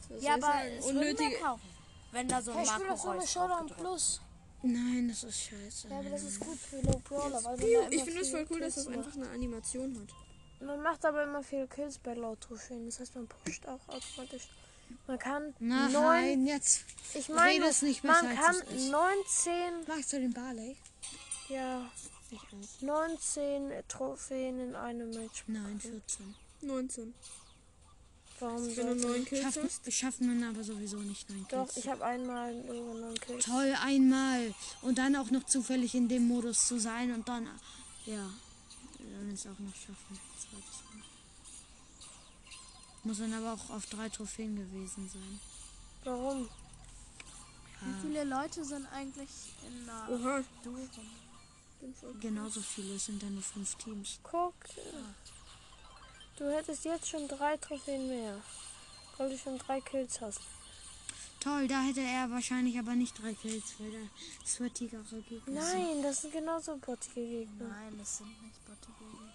Das 0.08 0.22
Ja, 0.22 0.34
ist 0.36 0.44
aber 0.44 0.54
halt 0.54 0.72
es 0.78 0.84
würde 0.84 0.98
unnötige. 0.98 1.28
mehr 1.30 1.38
kaufen, 1.40 1.68
wenn 2.12 2.28
da 2.28 2.42
so 2.42 2.50
ein 2.52 2.62
Ich 2.62 2.66
Marco 2.68 2.82
will 2.82 2.88
doch 2.90 2.98
so 2.98 3.08
eine 3.10 3.26
Showdown 3.26 3.66
Plus. 3.68 4.20
Nein, 4.62 5.08
das 5.08 5.24
ist 5.24 5.40
scheiße. 5.42 5.88
Ja, 5.88 5.98
aber 5.98 6.10
das 6.10 6.22
ist 6.22 6.40
gut 6.40 6.58
für 6.58 6.80
Low 6.80 7.00
Brawler, 7.04 7.42
weil 7.44 7.56
man, 7.56 7.92
Ich 7.92 8.02
finde 8.02 8.20
es 8.20 8.30
voll 8.30 8.46
cool, 8.50 8.60
dass 8.60 8.74
Kills 8.74 8.86
das 8.86 8.94
einfach 8.94 9.14
eine 9.14 9.28
Animation 9.30 9.96
hat. 10.00 10.66
Man 10.66 10.82
macht 10.82 11.04
aber 11.04 11.22
immer 11.24 11.42
viele 11.42 11.66
Kills 11.68 11.98
bei 11.98 12.14
Low 12.14 12.34
Trophäen. 12.36 12.86
Das 12.86 12.98
heißt, 13.00 13.14
man 13.14 13.26
pusht 13.28 13.66
auch 13.66 13.80
automatisch. 13.88 14.48
Man 15.06 15.18
kann 15.18 15.54
Nein, 15.60 15.92
neun. 15.92 16.46
jetzt. 16.46 16.84
Ich 17.14 17.28
meine, 17.28 17.64
Redest 17.64 17.82
nicht 17.84 18.02
man 18.04 18.26
besser, 18.26 18.40
kann 18.42 18.56
es 18.56 18.82
ist. 18.82 18.90
19. 18.90 19.52
Magst 19.86 20.12
du 20.12 20.18
den 20.20 20.32
Barley? 20.32 20.76
Ja, 21.48 21.88
Ich 22.30 22.38
auch. 22.38 22.82
19 22.82 23.72
Trophäen 23.88 24.58
in 24.60 24.74
einem 24.74 25.10
Match. 25.10 25.44
Nein, 25.46 25.78
14. 25.80 26.34
19. 26.62 27.14
Warum 28.38 28.56
Wenn 28.66 28.68
du 28.68 28.74
sollte 28.74 29.06
neun 29.06 29.24
Kills 29.24 29.42
Schaffen, 29.54 29.70
schaffen 29.92 30.40
wir 30.40 30.48
aber 30.48 30.62
sowieso 30.62 30.98
nicht 30.98 31.30
neun 31.30 31.46
Doch, 31.48 31.68
Kills. 31.68 31.76
ich 31.78 31.88
habe 31.90 32.04
einmal 32.04 32.52
über 32.54 32.94
9 32.94 33.14
Kills. 33.20 33.44
Toll, 33.46 33.74
einmal. 33.82 34.52
Und 34.82 34.98
dann 34.98 35.16
auch 35.16 35.30
noch 35.30 35.44
zufällig 35.44 35.94
in 35.94 36.08
dem 36.08 36.26
Modus 36.28 36.66
zu 36.66 36.78
sein 36.78 37.12
und 37.14 37.26
dann, 37.28 37.46
ja, 38.04 38.28
dann 38.98 39.30
es 39.32 39.46
auch 39.46 39.58
noch 39.58 39.74
schaffen. 39.74 40.18
Zweites 40.38 40.52
Mal. 40.52 40.85
Muss 43.06 43.18
dann 43.18 43.32
aber 43.34 43.52
auch 43.52 43.70
auf 43.70 43.86
drei 43.86 44.08
Trophäen 44.08 44.56
gewesen 44.56 45.08
sein. 45.08 45.40
Warum? 46.04 46.48
Wie 47.82 48.00
viele 48.02 48.24
Leute 48.24 48.64
sind 48.64 48.86
eigentlich 48.92 49.28
in 49.66 49.88
einer 49.88 50.08
Oha. 50.10 50.42
Voll- 50.64 52.14
Genauso 52.20 52.60
viele, 52.60 52.94
es 52.96 53.06
sind 53.06 53.22
dann 53.22 53.34
nur 53.34 53.42
fünf 53.44 53.74
Teams. 53.76 54.18
Guck. 54.24 54.54
Du 56.36 56.50
hättest 56.50 56.84
jetzt 56.84 57.08
schon 57.08 57.28
drei 57.28 57.56
Trophäen 57.58 58.08
mehr. 58.08 58.40
Weil 59.18 59.30
du 59.30 59.38
schon 59.38 59.56
drei 59.58 59.80
Kills 59.80 60.20
hast. 60.20 60.40
Toll, 61.40 61.68
da 61.68 61.80
hätte 61.82 62.00
er 62.00 62.28
wahrscheinlich 62.30 62.76
aber 62.78 62.94
nicht 62.96 63.22
drei 63.22 63.34
Kills, 63.34 63.74
weil 63.78 63.92
da 63.92 63.98
sweatigere 64.46 65.02
Gegner 65.28 65.62
sind. 65.64 65.78
Nein, 65.78 66.02
das 66.02 66.22
sind 66.22 66.32
genauso 66.32 66.76
bottige 66.78 67.20
Gegner. 67.24 67.68
Nein, 67.68 67.96
das 67.98 68.18
sind 68.18 68.42
nicht 68.42 68.66
bottige 68.66 68.98
Gegner. 68.98 69.25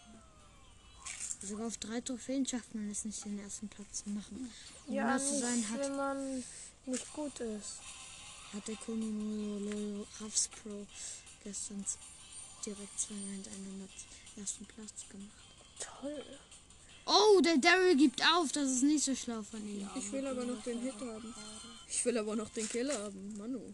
Sogar 1.42 1.68
auf 1.68 1.78
drei 1.78 2.02
Trophäen 2.02 2.46
schafft 2.46 2.76
man 2.76 2.90
es 2.92 3.04
nicht, 3.04 3.26
den 3.26 3.40
ersten 3.40 3.68
Platz 3.68 4.04
zu 4.04 4.10
machen. 4.12 4.52
Um 4.88 4.94
Ja, 4.94 5.18
genau 5.18 5.26
zu 5.30 5.40
sein, 5.40 5.58
nicht, 5.58 5.70
hat, 5.70 5.80
wenn 5.80 5.96
man 5.96 6.44
nicht 6.86 7.14
gut 7.14 7.40
ist. 7.40 7.80
hat 8.54 8.68
der 8.68 8.76
Kununu 8.76 10.06
Ruffs 10.20 10.48
Pro 10.50 10.86
gestern 11.44 11.84
direkt 12.66 13.00
zweimal 13.00 13.32
hintereinander 13.34 13.88
den 14.36 14.44
ersten 14.44 14.66
Platz 14.66 14.94
gemacht. 15.10 15.32
Toll. 15.80 16.24
Oh, 17.06 17.42
der 17.42 17.58
Daryl 17.58 17.96
gibt 17.96 18.22
auf, 18.24 18.52
das 18.52 18.70
ist 18.70 18.84
nicht 18.84 19.04
so 19.04 19.16
schlau 19.16 19.42
von 19.42 19.68
ihm. 19.68 19.90
Ich 19.96 20.12
will 20.12 20.26
aber 20.28 20.46
noch 20.46 20.62
den 20.64 20.80
Hit 20.82 20.94
haben. 21.00 21.34
Ich 21.90 22.06
will 22.06 22.18
aber 22.18 22.36
noch 22.36 22.50
den 22.50 22.70
Kill 22.70 22.94
haben. 22.94 23.36
Manu. 23.38 23.74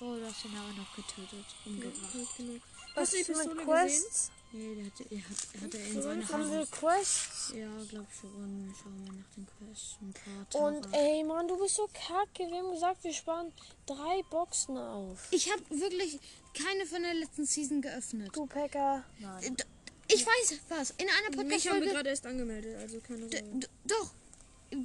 Oh, 0.00 0.16
du 0.16 0.26
hast 0.26 0.44
ihn 0.44 0.56
aber 0.56 0.72
noch 0.72 0.96
getötet, 0.96 1.46
umgebracht. 1.64 2.36
Genug. 2.36 2.60
Was 2.94 3.02
Hast 3.02 3.12
du 3.12 3.16
die 3.16 3.22
ist 3.22 3.28
mit 3.28 3.56
Pistole 3.58 3.82
gesehen? 3.84 4.04
Nee, 4.52 4.74
der 4.74 4.84
hatte, 4.86 5.04
er 5.10 5.62
hat, 5.62 5.74
er 5.74 5.86
in 5.86 6.02
seiner 6.02 6.28
Haben 6.28 6.50
wir 6.50 6.58
Hand. 6.58 6.72
Quests? 6.72 7.52
Ja, 7.54 7.68
glaub 7.88 8.06
schon. 8.20 8.74
Schauen 8.82 9.04
wir 9.04 9.12
nach 9.12 9.28
den 9.36 9.46
Quests. 9.46 9.96
Ein 10.02 10.12
paar 10.52 10.62
Und 10.62 10.86
ey, 10.92 11.22
Mann, 11.22 11.46
du 11.46 11.56
bist 11.58 11.76
so 11.76 11.88
kacke. 11.92 12.50
Wir 12.50 12.58
haben 12.58 12.72
gesagt, 12.72 13.04
wir 13.04 13.12
sparen 13.12 13.52
drei 13.86 14.22
Boxen 14.28 14.76
auf. 14.76 15.28
Ich 15.30 15.52
habe 15.52 15.62
wirklich 15.70 16.18
keine 16.54 16.84
von 16.86 17.02
der 17.02 17.14
letzten 17.14 17.46
Season 17.46 17.80
geöffnet. 17.80 18.30
Du, 18.34 18.46
Packer. 18.46 19.04
Äh, 19.40 19.50
d- 19.52 19.64
Ich 20.08 20.26
weiß 20.26 20.58
was. 20.68 20.90
In 20.98 21.06
einer 21.08 21.10
Mich 21.10 21.28
haben 21.28 21.36
wir 21.36 21.44
Podcast-Folge. 21.44 21.88
gerade 21.90 22.08
erst 22.10 22.26
angemeldet, 22.26 22.76
also 22.80 22.98
keine 23.00 23.20
Sorge. 23.30 23.68
Doch. 23.86 24.10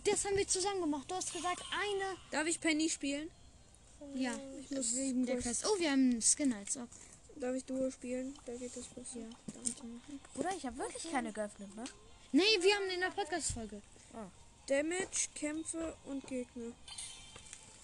Das 0.03 0.25
haben 0.25 0.35
wir 0.37 0.47
zusammen 0.47 0.81
gemacht. 0.81 1.09
Du 1.09 1.15
hast 1.15 1.31
gesagt, 1.33 1.63
eine. 1.71 2.17
Darf 2.31 2.47
ich 2.47 2.59
Penny 2.59 2.89
spielen? 2.89 3.29
Ja, 4.13 4.31
wegen 4.69 5.25
der 5.25 5.37
Quest. 5.39 5.65
Oh, 5.67 5.79
wir 5.79 5.89
haben 5.91 6.11
einen 6.11 6.21
Skin 6.21 6.53
als 6.53 6.77
ob. 6.77 6.87
Darf 7.35 7.55
ich 7.55 7.65
Duo 7.65 7.91
spielen? 7.91 8.37
Da 8.45 8.55
geht 8.55 8.75
das 8.75 8.85
besser. 8.85 9.19
Ja. 9.19 9.27
Bruder, 10.33 10.49
ich 10.57 10.65
habe 10.65 10.77
wirklich 10.77 11.11
keine 11.11 11.31
geöffnet, 11.33 11.75
ne? 11.75 11.83
Nee, 12.31 12.43
wir 12.61 12.75
haben 12.75 12.89
in 12.89 12.99
der 13.01 13.11
Podcast-Folge. 13.11 13.81
Damage, 14.67 15.29
Kämpfe 15.35 15.95
und 16.05 16.25
Gegner. 16.27 16.71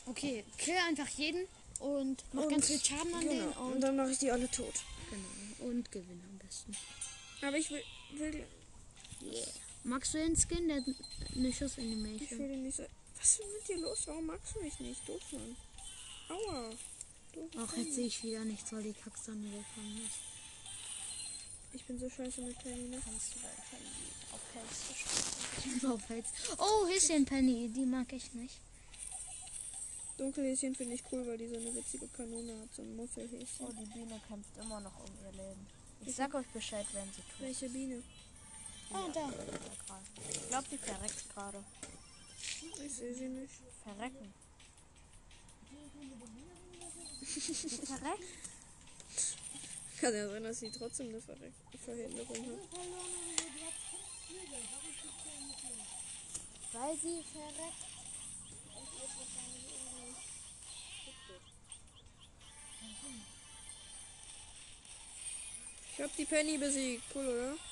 Okay, 0.07 0.43
kill 0.57 0.75
einfach 0.87 1.07
jeden 1.09 1.47
und 1.79 2.23
mach 2.33 2.47
ganz 2.49 2.67
viel 2.67 2.79
Schaden 2.79 3.13
an 3.13 3.21
den 3.21 3.39
Genau. 3.39 3.61
Und 3.61 3.73
und, 3.73 3.81
dann 3.81 3.95
mache 3.95 4.11
ich 4.11 4.17
die 4.17 4.31
alle 4.31 4.49
tot. 4.49 4.73
genau, 5.09 5.69
und 5.69 5.91
gewinn 5.91 6.21
am 6.31 6.37
besten. 6.39 6.75
Aber 7.43 7.57
ich 7.57 7.69
will, 7.69 7.83
will, 8.13 8.47
Magst 9.83 10.13
du 10.13 10.17
den 10.17 10.35
Skin? 10.35 10.67
Der 10.67 10.77
hat 10.77 10.83
eine 11.35 11.47
ich 11.49 11.57
Schuss-Animation. 11.57 12.39
will 12.39 12.47
den 12.49 12.63
nicht 12.63 12.77
so. 12.77 12.83
Was 13.17 13.31
ist 13.33 13.41
mit 13.53 13.67
dir 13.67 13.77
los? 13.81 14.07
Warum 14.07 14.25
magst 14.25 14.55
du 14.55 14.61
mich 14.61 14.79
nicht? 14.79 15.07
Doof, 15.07 15.21
Mann. 15.33 15.55
Aua. 16.29 16.69
Auch 17.57 17.77
jetzt 17.77 17.95
sehe 17.95 18.07
ich 18.07 18.23
wieder 18.23 18.43
nichts, 18.43 18.71
weil 18.73 18.83
die 18.83 18.93
Kacksonne 18.93 19.43
weggekommen 19.45 19.97
ist. 20.05 20.19
Ich 21.73 21.85
bin 21.85 21.97
so 21.97 22.09
scheiße 22.09 22.41
mit 22.41 22.57
Penny, 22.59 22.89
ne? 22.89 23.01
Kannst 23.03 23.35
du 23.35 23.39
dein 23.39 23.51
Handy 23.71 24.11
auf 24.31 24.41
Fels 24.51 24.99
stellen? 24.99 25.91
Auf 25.91 26.01
Fels. 26.05 26.27
Oh, 26.57 26.87
Häschen 26.87 27.25
Penny, 27.25 27.69
die 27.69 27.85
mag 27.85 28.11
ich 28.11 28.33
nicht. 28.33 28.59
Dunkelhäschen 30.17 30.75
finde 30.75 30.95
ich 30.95 31.03
cool, 31.11 31.25
weil 31.25 31.37
die 31.37 31.47
so 31.47 31.55
eine 31.55 31.73
witzige 31.73 32.07
Kanone 32.09 32.59
hat. 32.61 32.73
So 32.75 32.83
ein 32.83 32.95
Muffelhäschen. 32.95 33.65
Oh, 33.65 33.71
die 33.71 33.85
Biene 33.85 34.21
kämpft 34.27 34.55
immer 34.57 34.79
noch 34.79 34.99
um 34.99 35.09
ihr 35.23 35.31
Leben. 35.31 35.65
Ich 36.05 36.15
sag 36.15 36.33
euch 36.35 36.45
Bescheid, 36.47 36.85
wenn 36.93 37.05
sie 37.05 37.21
tut. 37.21 37.39
Welche 37.39 37.69
Biene? 37.69 38.03
Ah, 38.93 39.07
da. 39.13 39.21
Ja, 39.21 39.27
gerade. 39.29 40.05
Ich 40.29 40.47
glaube, 40.47 40.67
die 40.71 40.77
verreckt 40.77 41.33
gerade. 41.33 41.63
Ich 42.85 42.93
sehe 42.93 43.15
sie 43.15 43.29
nicht. 43.29 43.53
Verrecken. 43.83 44.33
Verreckt? 47.31 48.23
Kann 49.99 50.13
ja 50.13 50.27
sein, 50.27 50.43
dass 50.43 50.59
sie 50.59 50.71
trotzdem 50.71 51.09
eine 51.09 51.21
Verre 51.21 51.51
Verhinderung 51.85 52.37
hat. 52.37 52.79
Weil 56.73 56.95
sie 56.97 57.23
verreckt. 57.31 57.85
Ich 65.93 66.01
hab 66.01 66.15
die 66.15 66.25
Penny 66.25 66.57
besiegt. 66.57 67.03
Cool, 67.13 67.27
oder? 67.27 67.70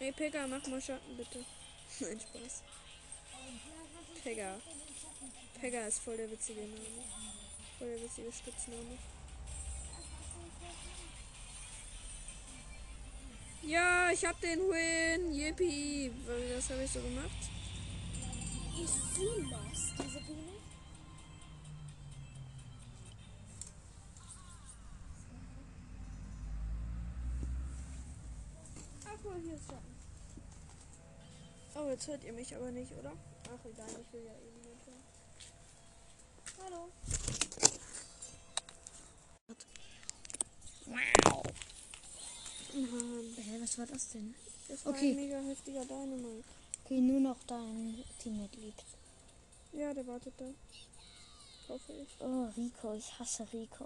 Ey, 0.00 0.12
Pegga, 0.12 0.46
mach 0.46 0.64
mal 0.68 0.80
Schatten, 0.80 1.16
bitte. 1.16 1.44
Nein, 2.00 2.20
Spaß. 2.20 2.62
Pegga. 4.22 4.60
Pegga 5.60 5.86
ist 5.86 5.98
voll 6.00 6.16
der 6.16 6.30
witzige 6.30 6.60
Name. 6.60 7.02
Voll 7.78 7.88
der 7.88 8.02
witzige 8.02 8.32
Spitzname. 8.32 8.96
Ja, 13.62 14.10
ich 14.12 14.24
hab 14.24 14.40
den 14.40 14.60
Win. 14.60 15.32
Yippie. 15.34 16.12
Was 16.54 16.70
habe 16.70 16.84
ich 16.84 16.90
so 16.90 17.00
gemacht? 17.00 17.50
Sie 18.76 19.24
los, 19.24 19.92
diese 19.98 20.20
Biene? 20.20 20.47
Cool, 29.28 29.40
hier 29.44 29.54
ist 29.54 29.66
Schatten. 29.66 29.94
Oh, 31.74 31.88
jetzt 31.90 32.06
hört 32.08 32.24
ihr 32.24 32.32
mich 32.32 32.54
aber 32.56 32.70
nicht, 32.70 32.90
oder? 32.92 33.12
Ach, 33.44 33.64
egal, 33.64 33.86
ich 34.00 34.12
will 34.12 34.24
ja 34.24 34.32
eben 34.32 34.60
nicht 34.62 34.86
hören. 34.86 35.02
Hallo. 36.64 36.90
Mann, 40.86 41.02
Hä, 43.36 43.58
was 43.60 43.78
war 43.78 43.86
das 43.86 44.08
denn? 44.10 44.34
das 44.68 44.84
war 44.86 44.92
Okay. 44.92 45.10
ein 45.10 45.16
mega 45.16 45.40
heftiger 45.40 45.84
Dynamite. 45.84 46.44
Okay, 46.84 47.00
nur 47.00 47.20
noch 47.20 47.42
dein 47.46 48.04
Teammate 48.18 48.58
liebt. 48.60 48.84
Ja, 49.72 49.92
der 49.92 50.06
wartet 50.06 50.34
da. 50.38 50.46
Hoffe 51.68 51.92
ich. 51.92 52.08
Oh, 52.20 52.48
Rico, 52.56 52.94
ich 52.94 53.18
hasse 53.18 53.46
Rico. 53.52 53.84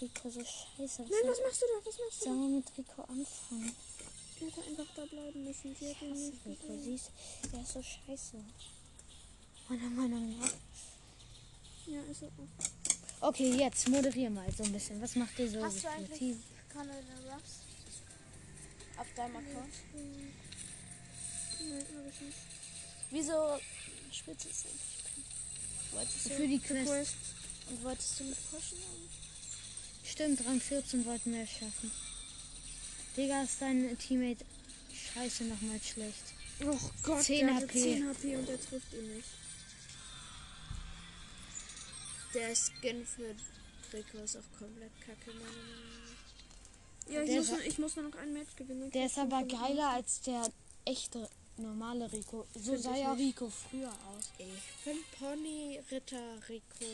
Rico 0.00 0.30
so 0.30 0.40
scheiße. 0.40 1.02
Was 1.04 1.10
Nein, 1.10 1.30
was 1.30 1.40
machst 1.40 1.62
du 1.62 1.66
da? 1.66 1.86
Was 1.86 1.98
machst 1.98 2.20
du 2.20 2.24
Sollen 2.24 2.40
da? 2.40 2.48
wir 2.48 2.56
mit 2.56 2.78
Rico 2.78 3.02
anfangen? 3.02 3.76
Er 4.42 4.46
hätte 4.48 4.60
einfach 4.68 4.94
da 4.96 5.04
bleiben 5.06 5.44
müssen. 5.44 5.74
Sie 5.76 5.84
ihn 5.86 5.94
hasse 5.94 6.04
nicht 6.06 6.46
Rico, 6.46 6.66
gesehen. 6.66 6.82
sie 6.84 6.94
ist, 6.94 7.10
der 7.52 7.60
ist 7.62 7.72
so 7.72 7.82
scheiße. 7.82 8.36
Meiner 9.68 9.90
Meinung 9.90 10.38
nach. 10.40 10.48
Ja, 11.86 12.00
ist 12.10 12.24
auch. 12.24 13.28
Okay, 13.28 13.54
jetzt 13.56 13.88
moderier 13.88 14.30
mal 14.30 14.50
so 14.52 14.64
ein 14.64 14.72
bisschen. 14.72 15.00
Was 15.00 15.14
macht 15.14 15.38
ihr 15.38 15.48
so 15.50 15.62
Hast 15.62 15.84
du 15.84 15.88
eigentlich 15.88 16.18
Team? 16.18 16.42
Kanal 16.72 17.02
Ruffs? 17.30 17.60
Auf 18.98 19.06
deinem 19.14 19.36
Account? 19.36 19.74
Nein, 19.94 20.32
hab 21.96 22.12
ich 22.12 22.20
nicht. 22.20 22.36
Wieso 23.10 23.58
spielst 24.10 24.44
du 24.44 24.48
es 24.50 24.64
nicht? 24.64 25.92
Wolltest 25.92 26.26
du, 26.26 26.30
Für 26.30 26.48
die. 26.48 26.58
Quest. 26.58 27.14
und 27.70 27.84
wolltest 27.84 28.18
du 28.20 28.24
mit 28.24 28.50
pushen? 28.50 28.78
Stimmt, 30.04 30.44
Rang 30.46 30.60
14 30.60 31.04
wollten 31.06 31.32
wir 31.32 31.42
es 31.42 31.50
schaffen. 31.50 31.90
Digga, 33.16 33.42
ist 33.42 33.60
dein 33.60 33.96
Teammate 33.98 34.44
scheiße 34.92 35.44
nochmal 35.44 35.80
schlecht. 35.80 36.34
Oh 36.64 36.78
Gott, 37.02 37.22
10 37.22 37.46
der 37.46 37.56
HP. 37.56 37.72
10 37.72 38.08
HP 38.08 38.36
und 38.36 38.48
der 38.48 38.60
trifft 38.60 38.92
ihn 38.94 39.16
nicht. 39.16 39.28
Der 42.34 42.54
Skin 42.54 43.04
für 43.04 43.34
Rico 43.92 44.18
ist 44.18 44.36
auch 44.36 44.58
komplett 44.58 44.92
kacke, 45.00 45.30
meiner 45.32 45.50
Meinung 45.50 45.90
nach. 47.06 47.12
Ja, 47.12 47.22
ich 47.22 47.36
muss, 47.36 47.60
ich 47.66 47.78
muss 47.78 47.96
nur 47.96 48.08
noch 48.08 48.18
ein 48.18 48.32
Match 48.32 48.56
gewinnen. 48.56 48.90
Der 48.90 49.06
ist 49.06 49.18
aber 49.18 49.42
geiler 49.42 49.90
als 49.90 50.22
der 50.22 50.50
echte 50.86 51.28
normale 51.58 52.10
Rico. 52.10 52.46
So 52.54 52.72
Find 52.72 52.82
sah 52.82 52.96
ja. 52.96 53.12
Rico 53.12 53.50
früher 53.50 53.90
aus. 53.90 54.30
Ich 54.38 54.84
bin 54.84 54.96
Pony 55.18 55.80
Ritter 55.90 56.48
Rico. 56.48 56.86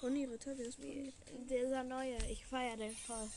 Ponyritter, 0.00 0.56
wer 0.56 0.66
ist 0.66 0.80
Ponyritter? 0.80 1.12
Dieser 1.48 1.84
neue, 1.84 2.16
ich 2.30 2.44
feiere 2.46 2.76
den 2.78 2.96
voll. 2.96 3.28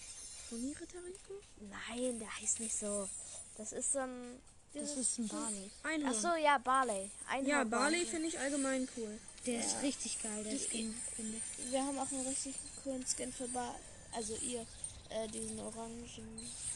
Ponyritter 0.50 1.00
Rico? 1.06 1.34
Nein, 1.70 2.20
der 2.20 2.40
heißt 2.40 2.60
nicht 2.60 2.76
so. 2.78 3.10
Das 3.58 3.72
ist 3.72 3.92
so 3.94 4.00
ein. 4.00 4.40
Das 4.74 4.96
ist 4.98 5.20
ein 5.20 5.28
Barley. 5.28 5.70
Einhorn. 5.84 6.14
Ach 6.16 6.20
so, 6.20 6.36
ja, 6.36 6.58
Barley. 6.58 7.12
Einhorn 7.28 7.48
ja, 7.48 7.64
Barley 7.64 8.06
finde 8.06 8.28
ich 8.28 8.40
allgemein 8.40 8.88
cool. 8.98 9.20
Der 9.46 9.60
ist 9.64 9.82
richtig 9.84 10.22
geil, 10.24 10.44
der 10.44 10.58
Skin, 10.58 10.96
finde 11.16 11.38
ich. 11.38 11.72
Wir 11.72 11.84
haben 11.84 12.00
auch 12.00 12.12
einen 12.12 12.26
richtig 12.28 12.56
coolen 12.84 13.06
Skin 13.06 13.32
für 13.32 13.48
Bar. 13.50 13.76
Also 14.14 14.36
ihr, 14.38 14.66
äh, 15.10 15.28
diesen 15.28 15.60
orangen. 15.60 16.04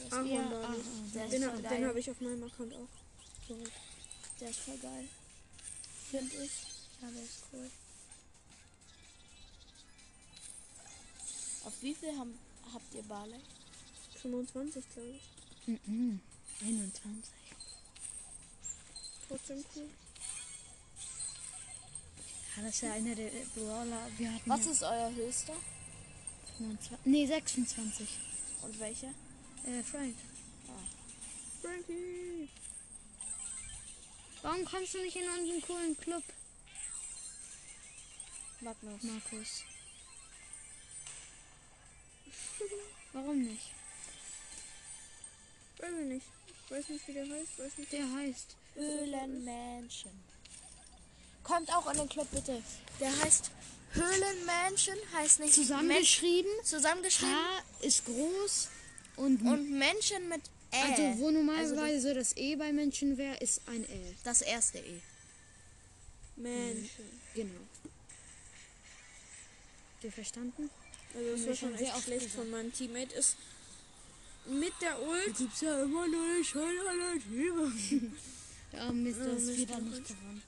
was- 0.00 0.12
Ahorn 0.12 0.26
Ja, 0.28 0.42
Barley. 0.42 0.64
Ahorn. 0.64 1.12
Der 1.14 1.24
ist 1.24 1.32
Den, 1.32 1.42
voll 1.50 1.62
den 1.62 1.86
habe 1.86 1.98
ich 2.00 2.10
auf 2.10 2.20
meinem 2.20 2.42
Account 2.44 2.74
auch. 2.74 2.88
Der 4.40 4.50
ist 4.50 4.60
voll 4.60 4.76
geil. 4.78 5.08
Finde 6.10 6.36
ich. 6.36 6.50
Ja, 7.02 7.08
der 7.10 7.22
ist 7.22 7.42
cool. 7.52 7.70
Auf 11.64 11.72
wie 11.82 11.94
viel 11.94 12.16
haben, 12.16 12.38
habt 12.72 12.94
ihr 12.94 13.02
Barley? 13.02 13.40
25, 14.20 14.84
glaube 14.94 15.10
ich. 15.10 15.78
Mhm. 15.86 16.20
21. 16.60 17.32
Trotzdem 19.28 19.64
cool. 19.76 19.88
Ja, 22.56 22.62
das 22.62 22.74
ist 22.74 22.80
ja 22.80 22.92
einer 22.92 23.14
der 23.14 23.30
Brawler. 23.54 24.08
Wir 24.16 24.32
hatten 24.34 24.50
Was 24.50 24.64
ja 24.64 24.72
ist 24.72 24.82
euer 24.82 25.12
höchster? 25.14 25.54
25. 26.56 26.98
Nee, 27.04 27.26
26. 27.26 28.08
Und 28.62 28.80
welcher? 28.80 29.14
Äh, 29.64 29.82
Frank. 29.84 30.16
Frankie! 31.62 32.48
Warum 34.42 34.64
kommst 34.64 34.94
du 34.94 34.98
nicht 35.02 35.16
in 35.16 35.28
unseren 35.28 35.62
coolen 35.62 35.96
Club, 35.98 36.22
Magnus. 38.60 39.02
Markus? 39.02 39.64
Warum 43.12 43.42
nicht? 43.42 43.70
Weiß 45.78 45.90
ich 46.00 46.06
nicht. 46.06 46.26
Weiß 46.68 46.88
nicht, 46.88 47.08
wie 47.08 47.12
der 47.12 47.24
heißt. 47.28 47.58
Weiß 47.58 47.78
nicht. 47.78 47.92
Der 47.92 48.12
heißt. 48.12 48.56
Höhlenmansion. 48.74 50.12
Kommt 51.42 51.72
auch 51.72 51.90
in 51.90 51.98
den 51.98 52.08
Club 52.08 52.28
bitte. 52.30 52.62
Der 53.00 53.10
heißt 53.22 53.50
Höhlenmansion, 53.92 54.96
heißt 55.14 55.40
nicht 55.40 55.54
Zusammengeschrieben. 55.54 56.50
Mensch- 56.56 56.68
zusammengeschrieben 56.68 57.34
H 57.34 57.62
ist 57.80 58.04
groß 58.04 58.68
und, 59.16 59.40
und 59.42 59.70
Menschen 59.70 60.28
mit 60.28 60.42
Ä. 60.72 60.76
also 60.82 61.02
wo 61.20 61.28
Also 61.28 61.30
normalerweise 61.30 62.12
das 62.14 62.36
E 62.36 62.54
bei 62.56 62.72
Menschen 62.72 63.16
wäre, 63.16 63.36
ist 63.38 63.62
ein 63.66 63.88
L. 63.88 64.14
das 64.24 64.42
erste 64.42 64.78
E. 64.78 65.00
Mensch. 66.36 66.90
Genau. 67.34 67.60
Habt 69.94 70.04
ihr 70.04 70.12
verstanden? 70.12 70.70
Also 71.14 71.30
das 71.32 71.46
war 71.46 71.54
schon 71.54 71.74
echt 71.74 72.02
schlecht 72.04 72.30
von 72.30 72.50
meinem 72.50 72.72
Teammate. 72.72 73.14
Ist 73.14 73.36
mit 74.46 74.72
der 74.80 75.00
Ult. 75.02 75.36
gibt's 75.36 75.60
ja 75.60 75.82
immer 75.82 76.06
nur 76.08 76.22
eine 76.22 76.44
schöne 76.44 76.80
Alternative. 76.88 77.72
ja, 78.72 78.92
Mist, 78.92 79.20
das 79.20 79.42
ist 79.42 79.46
Mist, 79.46 79.58
wieder 79.58 79.80
nicht 79.80 80.08
gewonnen. 80.08 80.42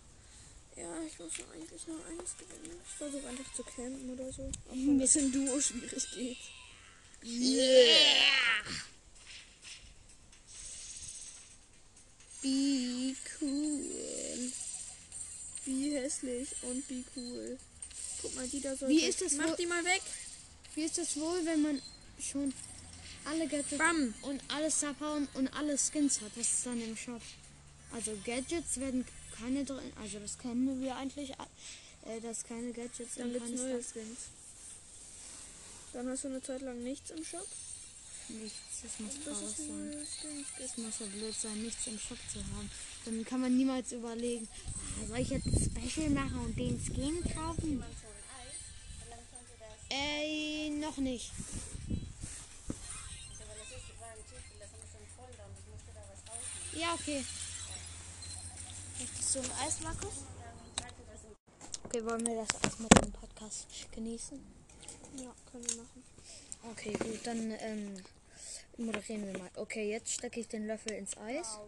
Ja, 0.77 1.03
ich 1.07 1.19
muss 1.19 1.39
noch 1.39 1.55
eigentlich 1.55 1.87
nur 1.87 2.07
eins 2.07 2.35
gewinnen. 2.39 2.81
Ich 2.85 2.95
versuche 2.97 3.29
einfach 3.29 3.55
zu 3.55 3.63
campen 3.65 4.11
oder 4.11 4.33
so. 4.33 4.43
Auch 4.69 4.73
wenn 4.73 4.99
das 4.99 5.17
in 5.17 5.33
Duo 5.33 5.61
schwierig 5.61 6.07
geht. 6.15 6.39
Be 12.43 13.15
cool. 13.41 14.53
Wie 15.67 15.95
hässlich 15.95 16.49
und 16.63 16.89
be 16.89 17.05
cool. 17.15 17.59
Guck 18.23 18.35
mal, 18.35 18.49
die 18.49 18.61
da 18.61 18.75
so. 18.75 18.89
Wie 18.89 19.05
ist 19.05 19.21
das 19.21 19.35
Mach 19.35 19.55
die 19.57 19.67
mal 19.67 19.85
weg. 19.85 20.01
Wie 20.75 20.85
ist 20.85 20.99
es 20.99 21.17
wohl, 21.17 21.45
wenn 21.45 21.63
man 21.63 21.83
schon 22.21 22.53
alle 23.25 23.47
Gadgets 23.47 23.79
Bam. 23.79 24.15
und 24.23 24.41
alles 24.49 24.85
abhauen 24.85 25.29
und 25.35 25.49
alle 25.55 25.77
Skins 25.77 26.21
hat? 26.21 26.31
Was 26.37 26.47
ist 26.53 26.67
dann 26.67 26.81
im 26.81 26.97
Shop? 26.97 27.23
Also 27.93 28.17
Gadgets 28.25 28.79
werden 28.79 29.05
keine 29.37 29.65
drin, 29.65 29.93
also 30.01 30.19
das 30.19 30.39
kennen 30.39 30.81
wir 30.81 30.97
eigentlich, 30.97 31.31
äh, 31.31 32.21
dass 32.21 32.45
keine 32.45 32.73
Gadgets 32.73 33.17
Dann 33.17 33.35
und 33.35 33.39
keine 33.39 33.57
neue 33.57 33.83
Skins. 33.83 34.29
Dann 35.93 36.09
hast 36.09 36.25
du 36.25 36.29
eine 36.29 36.43
Zeit 36.43 36.63
lang 36.63 36.83
nichts 36.83 37.11
im 37.11 37.25
Shop. 37.25 37.47
Nichts, 38.29 38.83
das 38.83 39.01
muss 39.01 39.15
Das 39.25 39.39
traurig 39.39 39.57
sein. 39.59 40.47
Das 40.61 40.77
muss 40.77 40.99
so 40.99 41.07
blöd 41.07 41.35
sein, 41.35 41.63
nichts 41.63 41.87
im 41.89 41.99
Shop 41.99 42.19
zu 42.33 42.39
haben. 42.39 42.71
Dann 43.05 43.25
kann 43.25 43.41
man 43.41 43.57
niemals 43.57 43.91
überlegen, 43.91 44.47
ah, 45.03 45.07
soll 45.09 45.19
ich 45.19 45.31
jetzt 45.31 45.47
ein 45.47 45.59
Special 45.59 46.11
machen 46.11 46.39
und 46.45 46.57
den 46.57 46.81
Skin 46.81 47.25
kaufen? 47.35 47.83
Äh, 49.91 50.71
noch 50.71 50.97
nicht. 50.99 51.33
Ja, 56.73 56.95
okay. 56.95 57.25
Möchtest 58.99 59.35
du 59.35 59.41
ein 59.41 59.51
Eis, 59.67 59.81
Markus? 59.81 60.25
Okay, 61.85 62.05
wollen 62.05 62.27
wir 62.27 62.37
das 62.37 62.63
erst 62.63 62.81
mit 62.81 63.03
dem 63.03 63.13
Podcast 63.13 63.67
genießen? 63.93 64.39
Ja, 65.17 65.35
können 65.51 65.69
wir 65.69 65.77
machen. 65.79 66.05
Okay, 66.71 66.93
gut, 66.93 67.27
dann 67.27 67.51
ähm, 67.59 67.97
moderieren 68.77 69.27
wir 69.27 69.39
mal. 69.39 69.51
Okay, 69.57 69.91
jetzt 69.91 70.13
stecke 70.13 70.41
ich 70.41 70.49
den 70.49 70.67
Löffel 70.67 70.93
ins 70.93 71.17
Eis. 71.17 71.59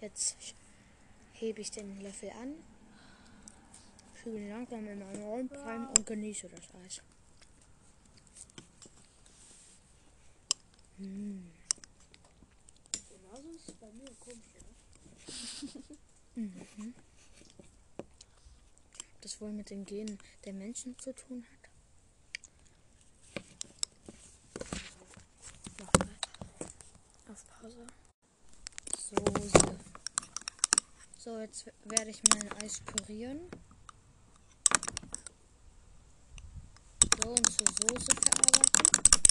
Jetzt 0.00 0.36
hebe 1.32 1.60
ich 1.60 1.70
den 1.70 2.00
Löffel 2.00 2.30
an, 2.30 2.54
ihn 4.26 4.48
langsam 4.48 4.86
in 4.86 4.98
meinen 4.98 5.22
Mund 5.22 5.52
rein 5.52 5.86
und 5.88 6.06
genieße 6.06 6.48
das 6.48 6.62
Eis. 6.84 7.02
Hm. 10.98 11.50
Genauso 13.08 13.48
ist 13.50 13.80
bei 13.80 13.90
mir 13.92 14.10
komisch, 14.20 14.54
oder? 16.36 16.42
mhm. 16.42 16.94
Das 19.20 19.40
wohl 19.40 19.52
mit 19.52 19.70
den 19.70 19.84
Genen 19.84 20.18
der 20.44 20.52
Menschen 20.52 20.98
zu 20.98 21.14
tun 21.14 21.44
hat? 21.50 21.64
So, 28.98 29.16
so. 29.16 29.76
So, 31.18 31.40
jetzt 31.40 31.66
werde 31.84 32.10
ich 32.10 32.20
mein 32.32 32.52
Eis 32.62 32.80
pürieren. 32.80 33.40
So 37.22 37.30
und 37.30 37.50
zur 37.50 37.66
Soße 37.66 38.14
verarbeiten. 38.22 39.23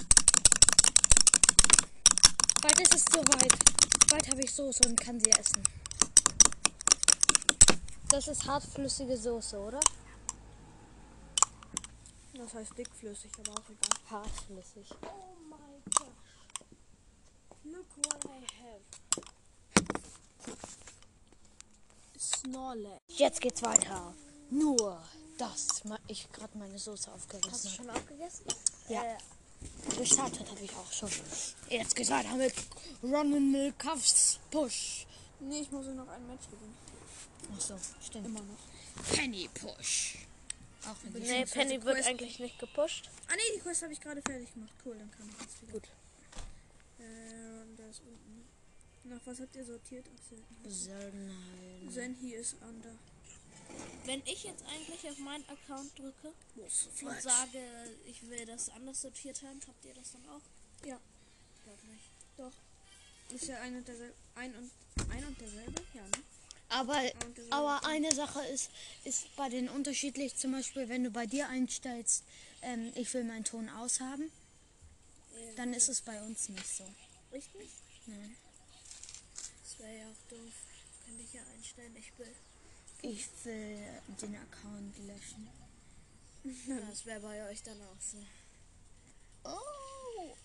Bald 2.64 2.80
ist 2.80 2.96
es 2.96 3.06
soweit. 3.06 3.54
Bald 4.10 4.28
habe 4.32 4.42
ich 4.42 4.52
Soße 4.54 4.88
und 4.88 5.00
kann 5.00 5.20
sie 5.20 5.32
essen. 5.32 5.62
Das 8.10 8.28
ist 8.28 8.48
hartflüssige 8.48 9.18
Soße, 9.18 9.60
oder? 9.60 9.80
Das 12.36 12.54
heißt 12.54 12.78
dickflüssig, 12.78 13.32
aber 13.40 13.54
auch 13.54 13.70
egal. 13.70 14.00
Hartflüssig. 14.10 14.90
Oh 15.02 15.36
my 15.50 15.82
gosh. 15.96 16.08
Look 17.64 17.86
what 17.98 18.26
I 18.26 18.46
have. 18.62 18.82
Snorlax. 22.20 23.02
Jetzt 23.08 23.42
geht's 23.42 23.62
weiter. 23.62 24.14
Nur 24.50 25.02
das. 25.38 25.84
ma- 25.86 26.00
Ich 26.08 26.32
gerade 26.32 26.58
meine 26.58 26.78
Soße 26.78 27.12
Hast 27.12 27.16
aufgerissen 27.34 27.52
du 27.64 27.70
habe. 27.70 27.76
schon 27.76 27.90
aufgegessen? 27.90 28.46
Ja. 28.90 29.04
Äh, 29.04 29.18
Gestartet 29.98 30.50
habe 30.50 30.62
ich 30.62 30.72
auch 30.76 30.92
schon. 30.92 31.10
Jetzt 31.70 31.96
geht's 31.96 32.10
weiter 32.10 32.36
mit 32.36 32.54
Ron 33.04 33.52
Milk 33.52 33.78
Cuffs 33.80 34.40
Push. 34.52 35.06
Nee, 35.40 35.62
ich 35.62 35.72
muss 35.72 35.86
noch 35.88 36.08
ein 36.08 36.28
Match 36.28 36.46
gewinnen. 36.50 36.76
Achso, 37.56 37.76
stimmt. 38.06 38.26
Immer 38.28 38.42
noch. 38.42 39.14
Penny 39.16 39.50
Push. 39.54 40.18
Auch 40.86 40.96
wenn 41.04 41.14
die 41.22 41.30
nee, 41.30 41.46
Penny 41.46 41.80
so 41.80 41.86
wird 41.86 41.96
Quest- 41.98 42.08
eigentlich 42.10 42.40
nicht 42.40 42.60
gepusht. 42.60 43.10
Ah 43.28 43.34
nee, 43.36 43.56
die 43.56 43.60
Quest 43.60 43.84
habe 43.84 43.94
ich 43.94 44.02
gerade 44.02 44.22
fertig 44.22 44.54
gemacht. 44.54 44.72
Cool, 44.86 44.96
dann 44.98 45.12
kann 45.12 45.30
ich 45.30 45.42
jetzt 45.42 45.62
wieder. 45.62 45.74
Gut. 45.74 45.88
Äh, 47.00 47.62
und 47.62 47.78
da 47.78 47.86
ist 47.90 48.02
unten. 48.02 48.46
Nach 49.06 49.20
was 49.26 49.40
habt 49.42 49.56
ihr 49.56 49.66
sortiert? 49.66 50.06
Ach, 50.10 50.32
Seltenheit. 50.32 50.72
Seltenheiten. 50.72 51.92
Zenhi 51.92 52.34
ist 52.36 52.56
under. 52.62 52.96
Wenn 54.06 54.22
ich 54.26 54.44
jetzt 54.44 54.64
eigentlich 54.66 55.10
auf 55.10 55.18
meinen 55.20 55.46
Account 55.48 55.98
drücke 55.98 56.34
und 56.56 57.22
sage, 57.22 57.60
ich 58.06 58.28
will 58.30 58.46
das 58.46 58.70
anders 58.70 59.02
sortiert 59.02 59.42
haben, 59.44 59.60
habt 59.68 59.86
ihr 59.86 59.94
das 59.94 60.12
dann 60.12 60.28
auch? 60.30 60.42
Ja. 60.86 61.00
Glaub 61.64 61.84
nicht. 61.84 62.14
Ist 63.34 63.48
ja 63.48 63.60
ein 63.62 63.78
und 63.78 63.88
derselbe. 63.88 64.14
Ein 64.36 64.54
und, 64.56 64.72
ein 65.10 65.26
und 65.26 65.40
derselbe? 65.40 65.82
Ja, 65.94 66.02
ne? 66.02 66.24
Aber, 66.70 66.94
Ein 66.94 67.12
und 67.12 67.38
derselbe. 67.38 67.56
aber 67.56 67.86
eine 67.86 68.14
Sache 68.14 68.46
ist, 68.48 68.70
ist 69.06 69.36
bei 69.36 69.50
den 69.50 69.70
unterschiedlich. 69.70 70.36
Zum 70.36 70.52
Beispiel, 70.52 70.90
wenn 70.90 71.04
du 71.04 71.10
bei 71.10 71.26
dir 71.26 71.48
einstellst, 71.50 72.24
ähm, 72.62 72.92
ich 72.96 73.14
will 73.14 73.24
meinen 73.24 73.44
Ton 73.46 73.70
aushaben, 73.70 74.32
dann 75.56 75.74
ist 75.74 75.88
es 75.90 76.02
bei 76.02 76.22
uns 76.22 76.50
nicht 76.50 76.68
so. 76.68 76.84
Richtig? 77.32 77.70
Nein. 78.06 78.36
Das 79.64 79.80
wäre 79.80 79.98
ja 79.98 80.06
auch 80.06 80.30
doof. 80.30 80.54
Könnte 81.06 81.24
ich 81.24 81.34
ja 81.34 81.42
einstellen, 81.56 81.96
ich 81.98 82.18
will. 82.20 82.36
Ich 83.06 83.28
will 83.44 84.02
den 84.22 84.36
Account 84.36 84.98
löschen. 85.06 85.50
Das 86.90 87.06
wäre 87.06 87.20
bei 87.20 87.50
euch 87.50 87.62
dann 87.62 87.82
auch 87.82 88.00
so. 88.00 88.18
Oh! 89.44 90.36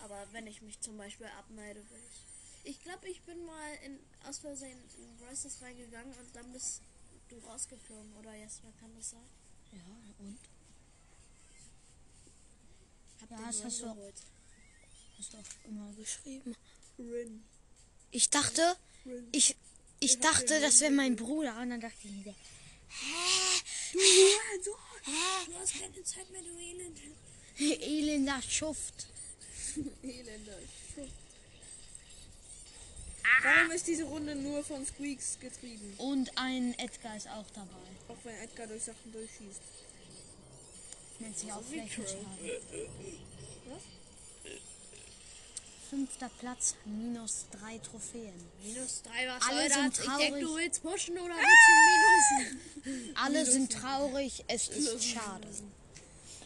Aber 0.00 0.26
wenn 0.32 0.48
ich 0.48 0.62
mich 0.62 0.80
zum 0.80 0.98
Beispiel 0.98 1.26
abmelde, 1.38 1.80
will 1.90 2.00
ich. 2.10 2.70
Ich 2.70 2.82
glaube, 2.82 3.08
ich 3.08 3.22
bin 3.22 3.44
mal 3.46 3.74
in, 3.84 4.00
aus 4.28 4.38
Versehen 4.38 4.78
in 4.98 5.16
Bryces 5.16 5.62
reingegangen 5.62 6.12
und 6.12 6.36
dann 6.36 6.52
bist 6.52 6.82
du 7.28 7.38
rausgeflogen. 7.38 8.12
Oder 8.16 8.34
Jasper, 8.34 8.72
kann 8.80 8.90
das 8.96 9.10
sein? 9.10 9.28
Ja, 9.70 9.80
und? 10.18 10.38
Hab 13.20 13.30
Ja, 13.30 13.46
das 13.46 13.64
hast 13.64 13.80
du. 13.80 14.12
Hast 15.18 15.32
du 15.32 15.36
auch 15.38 15.68
immer 15.68 15.92
geschrieben. 15.92 16.56
Rin. 16.98 17.44
Ich 18.10 18.28
dachte, 18.28 18.76
ich, 19.30 19.56
ich 20.02 20.18
dachte, 20.18 20.60
das 20.60 20.80
wäre 20.80 20.90
mein 20.92 21.16
Bruder. 21.16 21.56
Und 21.60 21.70
dann 21.70 21.80
dachte 21.80 21.96
ich 22.04 22.10
mir, 22.10 22.34
Du 24.64 25.58
hast 25.58 25.80
keine 25.80 26.02
Zeit 26.04 26.30
mehr, 26.30 26.42
du 26.42 26.58
Elend. 26.58 26.98
elender 27.58 28.40
Schuft. 28.42 29.06
Elender. 30.02 30.58
Warum 33.42 33.70
ist 33.72 33.86
diese 33.86 34.04
Runde 34.04 34.34
nur 34.34 34.62
von 34.62 34.84
Squeaks 34.86 35.38
getrieben? 35.40 35.94
Und 35.98 36.30
ein 36.36 36.78
Edgar 36.78 37.16
ist 37.16 37.28
auch 37.28 37.48
dabei. 37.54 37.70
Auch 38.08 38.16
wenn 38.24 38.36
Edgar 38.36 38.66
durch 38.66 38.84
Sachen 38.84 39.12
durchschießt. 39.12 39.60
Nennt 41.18 41.38
sich 41.38 41.52
auch 41.52 41.62
Flächenschaden. 41.62 42.26
Fünfter 45.92 46.30
Platz, 46.40 46.74
minus 46.86 47.44
drei 47.50 47.76
Trophäen. 47.76 48.32
Minus 48.64 49.02
drei 49.02 49.28
was 49.28 49.46
Alle 49.46 49.68
soll 49.68 49.82
sind 49.82 49.98
das? 49.98 49.98
Ich 49.98 50.06
denke, 50.06 50.24
traurig. 50.24 50.42
du 50.42 50.56
willst 50.56 50.82
pushen 50.82 51.18
oder 51.18 51.34
willst 51.34 51.68
du 51.68 52.92
minusen? 52.94 53.14
Alle 53.22 53.44
sind 53.44 53.72
traurig, 53.72 54.44
es 54.48 54.68
ist 54.68 55.04
schade. 55.04 55.48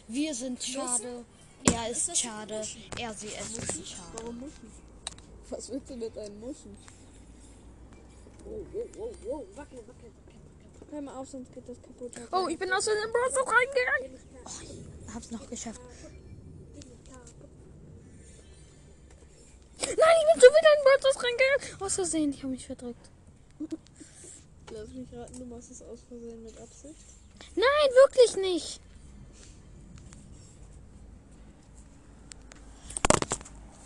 Wir 0.09 0.35
sind 0.35 0.61
schade, 0.61 1.23
er 1.63 1.89
ist 1.89 2.17
schade, 2.17 2.61
er 2.99 3.13
sie 3.13 3.27
es 3.27 3.57
ist 3.57 3.87
schade. 3.87 4.11
Warum 4.15 4.37
Muschen? 4.37 4.69
Was 5.49 5.69
willst 5.69 5.89
du 5.91 5.95
mit 5.95 6.13
deinen 6.17 6.37
Muschen? 6.41 6.75
Oh, 8.45 8.65
oh, 8.73 8.99
oh, 8.99 9.13
oh, 9.29 9.45
wackel, 9.55 9.77
wackel, 9.87 10.11
wackel. 10.11 10.91
Hör 10.91 11.01
mal 11.01 11.15
auf, 11.15 11.29
sonst 11.29 11.53
geht 11.53 11.69
das 11.69 11.81
kaputt. 11.81 12.11
Oh, 12.33 12.49
ich 12.49 12.59
bin 12.59 12.69
aus 12.73 12.83
dem 12.83 12.95
Browser 12.95 13.49
reingegangen. 13.49 14.19
Hab's 15.13 15.31
noch 15.31 15.49
geschafft. 15.49 15.79
Wieder 20.57 20.71
in 20.77 20.83
Browser 20.83 21.13
reingegangen. 21.23 21.81
Aus 21.81 21.95
Versehen, 21.95 22.31
ich 22.31 22.39
habe 22.39 22.49
mich 22.49 22.65
verdrückt. 22.65 23.09
Lass 24.71 24.89
mich 24.89 25.07
raten, 25.13 25.39
du 25.39 25.45
machst 25.45 25.71
es 25.71 25.81
aus 25.81 25.99
Versehen 26.07 26.43
mit 26.43 26.57
Absicht. 26.59 27.05
Nein, 27.55 27.89
wirklich 28.03 28.35
nicht. 28.37 28.81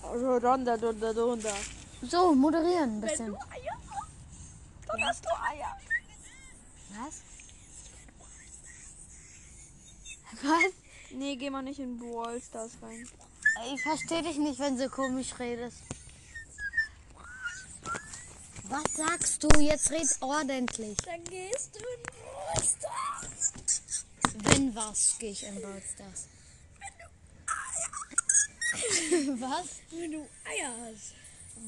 Ronda, 0.03 0.75
Donda. 0.77 1.53
So, 2.01 2.35
moderieren 2.35 2.97
ein 2.97 3.01
bisschen. 3.01 3.37
Dann 4.87 5.03
hast 5.05 5.23
du 5.23 5.29
Eier. 5.29 5.77
Was? 6.99 7.21
Was? 10.41 10.73
Nee, 11.11 11.35
geh 11.35 11.49
mal 11.49 11.61
nicht 11.61 11.79
in 11.79 11.97
Brawl 11.97 12.41
Stars 12.41 12.71
rein. 12.81 13.07
Ich 13.73 13.81
verstehe 13.83 14.23
dich 14.23 14.37
nicht, 14.37 14.59
wenn 14.59 14.77
du 14.77 14.89
komisch 14.89 15.37
redest. 15.39 15.77
Was 18.71 18.93
sagst 18.93 19.43
du? 19.43 19.49
Jetzt 19.59 19.91
red 19.91 20.07
ordentlich. 20.21 20.97
Dann 21.03 21.21
gehst 21.25 21.75
du 21.75 21.79
in 21.79 22.03
Brawl 22.03 22.63
Stars. 22.63 23.51
Wenn 24.33 24.73
was, 24.73 25.15
gehe 25.19 25.31
ich 25.31 25.43
in 25.43 25.61
Brawl 25.61 25.81
Stars. 25.93 26.27
Was? 29.41 29.67
Wenn 29.91 30.11
du 30.13 30.19
Eier 30.45 30.73
hast. 30.85 31.15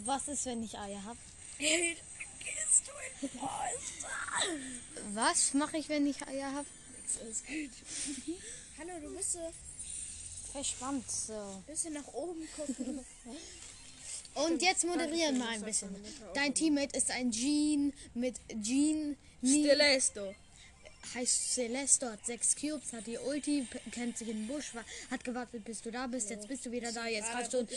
Was 0.05 0.29
ist, 0.29 0.45
wenn 0.45 0.63
ich 0.63 0.79
Eier 0.79 1.03
habe? 1.03 1.19
Hey, 1.57 1.97
dann 1.97 2.39
gehst 2.39 2.87
du 2.87 3.25
in 3.25 3.37
Brawl 3.37 3.77
Stars. 3.97 5.13
Was 5.13 5.53
mache 5.55 5.77
ich, 5.79 5.89
wenn 5.89 6.07
ich 6.07 6.25
Eier 6.25 6.53
habe? 6.53 6.67
Alles 7.19 7.43
gut. 7.45 7.71
Hallo, 8.79 8.93
du 9.01 9.13
bist 9.13 9.33
so 9.33 9.53
Verspannt 10.53 11.11
so. 11.11 11.63
bisschen 11.67 11.95
nach 11.95 12.07
oben 12.13 12.47
gucken. 12.55 13.03
Und 14.35 14.61
jetzt 14.61 14.83
moderieren 14.85 15.37
wir 15.37 15.47
ein 15.49 15.61
bisschen. 15.61 15.89
Dein 16.33 16.53
Teammate 16.53 16.97
ist 16.97 17.11
ein 17.11 17.31
Jean 17.31 17.93
mit 18.13 18.35
Jean. 18.61 19.15
Nie, 19.41 19.65
Stelesto. 19.65 20.33
heißt 21.13 21.53
Celeste, 21.53 22.09
hat 22.11 22.25
sechs 22.25 22.55
Cubes, 22.55 22.93
hat 22.93 23.05
die 23.05 23.17
Ulti, 23.17 23.67
kennt 23.91 24.17
sich 24.17 24.29
im 24.29 24.47
Busch, 24.47 24.73
wa- 24.73 24.85
hat 25.11 25.23
gewartet, 25.25 25.65
bis 25.65 25.81
du 25.81 25.91
da 25.91 26.07
bist. 26.07 26.29
Jetzt 26.29 26.47
bist 26.47 26.65
du 26.65 26.71
wieder 26.71 26.91
da. 26.93 27.07
Jetzt 27.07 27.29
greifst 27.31 27.53
du, 27.53 27.67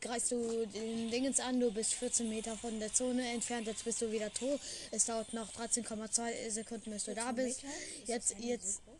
greifst 0.00 0.30
du 0.30 0.66
den 0.66 1.10
Dingens 1.10 1.40
an. 1.40 1.58
Du 1.58 1.70
bist 1.72 1.94
14 1.94 2.28
Meter 2.28 2.56
von 2.56 2.78
der 2.78 2.92
Zone 2.94 3.28
entfernt. 3.32 3.66
Jetzt 3.66 3.84
bist 3.84 4.00
du 4.00 4.10
wieder 4.12 4.32
tot. 4.32 4.60
Es 4.92 5.04
dauert 5.06 5.32
noch 5.32 5.52
13,2 5.54 6.50
Sekunden, 6.50 6.92
bis 6.92 7.04
du 7.04 7.14
da 7.14 7.32
bist. 7.32 7.62
Jetzt, 8.06 8.36
jetzt. 8.38 8.80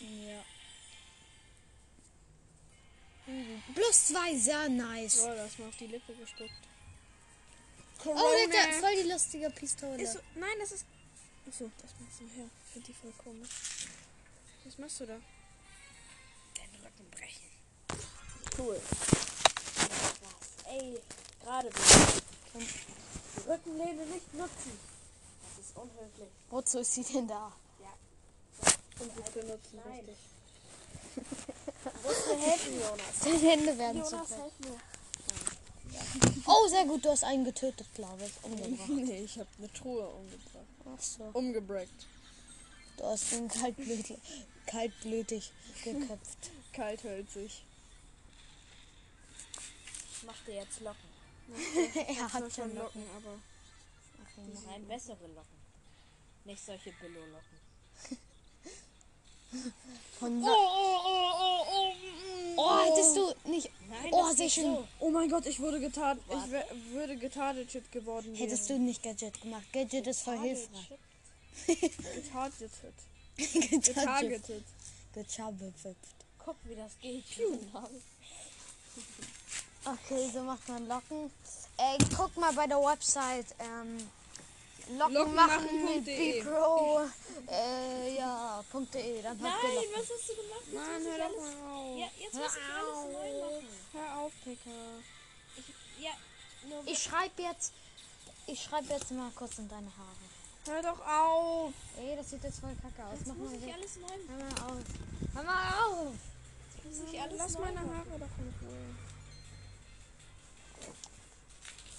Ja. 0.00 0.44
Plus 3.74 4.06
zwei, 4.06 4.36
sehr 4.36 4.68
nice. 4.68 5.20
Oh, 5.22 5.34
das 5.34 5.58
mal 5.58 5.68
auf 5.68 5.76
die 5.76 5.86
Lippe 5.86 6.14
gespuckt. 6.14 6.50
Oh, 8.06 8.14
der 8.50 8.62
hat 8.62 8.74
voll 8.74 9.02
die 9.02 9.10
lustige 9.10 9.50
Pistole. 9.50 10.02
Ist 10.02 10.18
nein, 10.34 10.56
das 10.60 10.72
ist. 10.72 10.86
Achso, 11.46 11.70
das 11.80 11.90
machst 12.00 12.20
du 12.20 12.24
her. 12.36 12.48
Ich 12.64 12.72
finde 12.72 12.86
die 12.86 12.94
voll 12.94 13.12
komisch. 13.22 13.50
Was 14.64 14.78
machst 14.78 15.00
du 15.00 15.06
da? 15.06 15.14
Den 16.56 16.80
Rücken 16.82 17.10
brechen. 17.10 17.50
Cool. 18.56 18.80
Ey, 20.68 21.00
gerade. 21.42 21.70
Die 22.54 23.50
Rückenlehne 23.50 24.06
nicht 24.06 24.34
nutzen. 24.34 24.78
Das 25.42 25.66
ist 25.66 25.76
unhöflich. 25.76 26.28
Wozu 26.50 26.78
ist 26.78 26.94
sie 26.94 27.04
denn 27.04 27.28
da? 27.28 27.52
Und 29.00 29.14
gut 29.14 29.34
benutzen, 29.34 29.80
Nein. 29.84 30.04
richtig. 30.04 30.16
Musst 32.02 32.26
mir 32.28 32.36
helfen, 32.36 32.80
Jonas. 32.80 33.18
Deine 33.24 33.38
Hände 33.38 33.78
werden 33.78 34.04
zu 34.04 34.16
Jonas, 34.16 34.30
helf 34.30 34.52
mir. 34.60 34.80
Oh, 36.46 36.68
sehr 36.68 36.84
gut, 36.86 37.04
du 37.04 37.10
hast 37.10 37.24
einen 37.24 37.44
getötet, 37.44 37.86
glaube 37.94 38.24
ich. 38.24 38.44
Umgebracht. 38.44 38.88
Nee, 38.88 39.24
ich 39.24 39.38
habe 39.38 39.48
eine 39.58 39.72
Truhe 39.72 40.06
umgebracht. 40.08 40.66
Ach 40.84 41.00
so. 41.02 41.24
Umgebrackt. 41.32 42.06
Du 42.96 43.04
hast 43.04 43.32
ihn 43.32 43.48
kaltblütig, 43.48 44.18
kaltblütig 44.66 45.52
geköpft. 45.84 46.50
Kalthölzig. 46.72 47.64
Ich 50.12 50.22
mach 50.24 50.44
dir 50.44 50.54
jetzt 50.54 50.80
Locken. 50.80 51.08
er 51.94 52.32
hat 52.32 52.40
schon 52.40 52.50
schon 52.50 52.74
Locken, 52.76 53.02
aber. 53.16 53.38
Nein, 54.66 54.86
bessere 54.86 55.26
Locken. 55.28 55.58
Nicht 56.44 56.64
solche 56.64 56.92
Billo-Locken. 56.92 58.18
Von 60.18 60.42
Oh, 60.42 60.48
oh, 60.48 60.98
oh, 61.04 61.32
oh, 61.38 61.64
oh. 61.72 61.92
mm, 61.92 62.58
Oh, 62.58 62.78
hättest 62.80 63.16
du 63.16 63.50
nicht. 63.50 63.70
Nein, 63.88 64.10
Oh, 64.12 64.32
sehr 64.32 64.48
schön. 64.48 64.64
so. 64.74 64.88
Oh 65.00 65.10
mein 65.10 65.30
Gott, 65.30 65.46
ich 65.46 65.60
wurde 65.60 65.80
getarnt. 65.80 66.20
Ich 66.28 66.92
würde 66.92 67.16
getargetet 67.16 67.90
geworden. 67.92 68.34
Hättest 68.34 68.68
du 68.68 68.78
nicht 68.78 69.02
Gadget 69.02 69.40
gemacht. 69.40 69.64
Gadget 69.72 70.06
ist 70.06 70.22
voll 70.22 70.38
hilfreich. 70.38 70.90
getargetet. 71.66 72.94
Getargetet. 73.36 73.74
Getargetet. 73.76 74.64
Getargetet. 75.14 75.96
Guck, 76.44 76.56
wie 76.64 76.74
das 76.74 76.92
geht. 77.00 77.24
Okay, 79.84 80.30
so 80.32 80.42
macht 80.42 80.68
man 80.68 80.86
Locken. 80.88 81.30
Ey, 81.76 81.96
guck 82.16 82.36
mal 82.36 82.52
bei 82.52 82.66
der 82.66 82.78
Website. 82.78 83.46
Ähm, 83.58 83.98
Locken, 84.96 85.14
Locken 85.14 85.34
machen 85.34 85.64
machen 85.64 85.84
mit 85.84 85.94
Punkt 85.94 86.06
de. 86.06 86.42
bpro. 86.42 87.00
Äh, 87.50 88.16
ja, 88.16 88.64
.de. 88.72 89.22
Dann 89.22 89.32
habt 89.32 89.40
ihr 89.40 89.68
Nein, 89.68 89.74
Locken. 89.74 89.90
was 89.94 90.10
hast 90.10 90.28
du 90.28 90.34
gemacht? 90.36 90.62
Jetzt 90.64 90.74
Mann, 90.74 91.02
muss 91.02 91.04
hör 91.04 91.12
ich 91.12 91.18
doch 91.18 91.24
alles, 91.24 91.54
mal 91.54 91.72
auf. 91.72 91.98
ja, 91.98 92.08
jetzt 92.18 92.34
muss 92.34 92.56
ich 92.56 92.74
alles 92.74 93.12
neu 93.12 93.40
machen. 93.44 93.68
Hör 93.92 94.16
auf, 94.18 94.32
Picker. 94.44 94.70
Ja, 96.00 96.10
nur 96.68 96.86
Ich 96.86 97.02
schreibe 97.02 97.42
jetzt. 97.42 97.72
Ich 98.46 98.62
schreibe 98.62 98.88
jetzt 98.94 99.10
mal 99.10 99.30
kurz 99.34 99.58
in 99.58 99.68
deine 99.68 99.90
Haare. 99.96 100.26
Hör 100.66 100.82
doch 100.82 101.00
auf. 101.06 101.72
Ey, 101.98 102.16
das 102.16 102.30
sieht 102.30 102.44
jetzt 102.44 102.60
voll 102.60 102.74
kacke 102.82 103.06
aus. 103.08 103.18
Mach 103.26 103.34
muss 103.34 103.50
mal 103.50 103.56
ich 103.56 103.62
weg. 103.66 103.74
alles 103.74 103.96
neu 103.96 104.02
machen. 104.06 104.28
Hör 104.28 104.38
mal 104.38 104.72
auf. 104.72 104.84
Hör 105.34 105.42
mal 105.44 105.84
auf. 105.84 106.14
Muss 106.84 107.12
ich 107.12 107.20
alles 107.20 107.38
Lass 107.38 107.52
neu 107.54 107.60
meine 107.60 107.74
machen. 107.74 107.90
Haare 107.90 108.18
doch 108.20 108.38
in 108.38 108.54
Ruhe. 108.68 108.87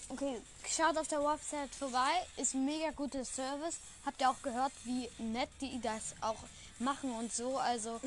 Okay, 0.09 0.41
schaut 0.67 0.97
auf 0.97 1.07
der 1.07 1.23
Website 1.23 1.73
vorbei. 1.75 2.09
Ist 2.37 2.55
ein 2.55 2.65
mega 2.65 2.91
guter 2.91 3.23
Service. 3.23 3.77
Habt 4.05 4.19
ihr 4.21 4.29
auch 4.29 4.41
gehört, 4.41 4.71
wie 4.83 5.09
nett 5.19 5.49
die 5.61 5.79
das 5.81 6.15
auch 6.21 6.43
machen 6.79 7.11
und 7.11 7.31
so. 7.33 7.57
Also 7.57 7.99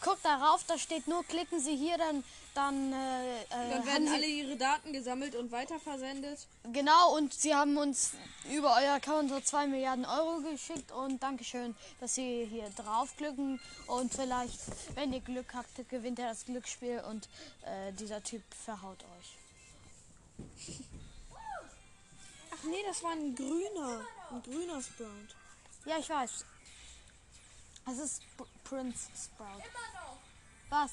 guckt 0.00 0.24
darauf, 0.24 0.62
da 0.64 0.78
steht 0.78 1.08
nur, 1.08 1.24
klicken 1.24 1.60
Sie 1.60 1.74
hier, 1.76 1.98
dann 1.98 2.22
dann, 2.58 2.92
äh, 2.92 3.42
äh, 3.42 3.46
Dann 3.50 3.86
werden 3.86 4.08
alle 4.08 4.26
ihre 4.26 4.56
Daten 4.56 4.92
gesammelt 4.92 5.36
und 5.36 5.52
weiterversendet. 5.52 6.40
genau 6.72 7.16
und 7.16 7.32
sie 7.32 7.54
haben 7.54 7.76
uns 7.76 8.12
über 8.50 8.74
euer 8.80 8.94
Account 8.94 9.30
so 9.30 9.38
2 9.38 9.68
Milliarden 9.68 10.04
Euro 10.04 10.40
geschickt 10.40 10.90
und 10.90 11.22
Dankeschön, 11.22 11.76
dass 12.00 12.16
sie 12.16 12.48
hier 12.50 12.68
draufklicken 12.70 13.60
und 13.86 14.12
vielleicht, 14.12 14.58
wenn 14.96 15.12
ihr 15.12 15.20
Glück 15.20 15.54
habt, 15.54 15.88
gewinnt 15.88 16.18
er 16.18 16.30
das 16.30 16.46
Glücksspiel 16.46 17.00
und 17.08 17.28
äh, 17.64 17.92
dieser 17.92 18.24
Typ 18.24 18.42
verhaut 18.64 19.04
euch. 19.18 19.38
Ach 22.60 22.64
nee, 22.64 22.82
das 22.86 23.02
war 23.02 23.12
ein 23.12 23.34
grüner. 23.34 24.04
Ein 24.30 24.42
grüner 24.42 24.82
Sprout. 24.82 25.34
Ja, 25.84 25.98
ich 25.98 26.08
weiß. 26.08 26.44
Es 27.90 27.98
ist 27.98 28.22
P 28.36 28.44
Prince 28.64 29.08
Sprout. 29.16 29.62
Was? 30.68 30.90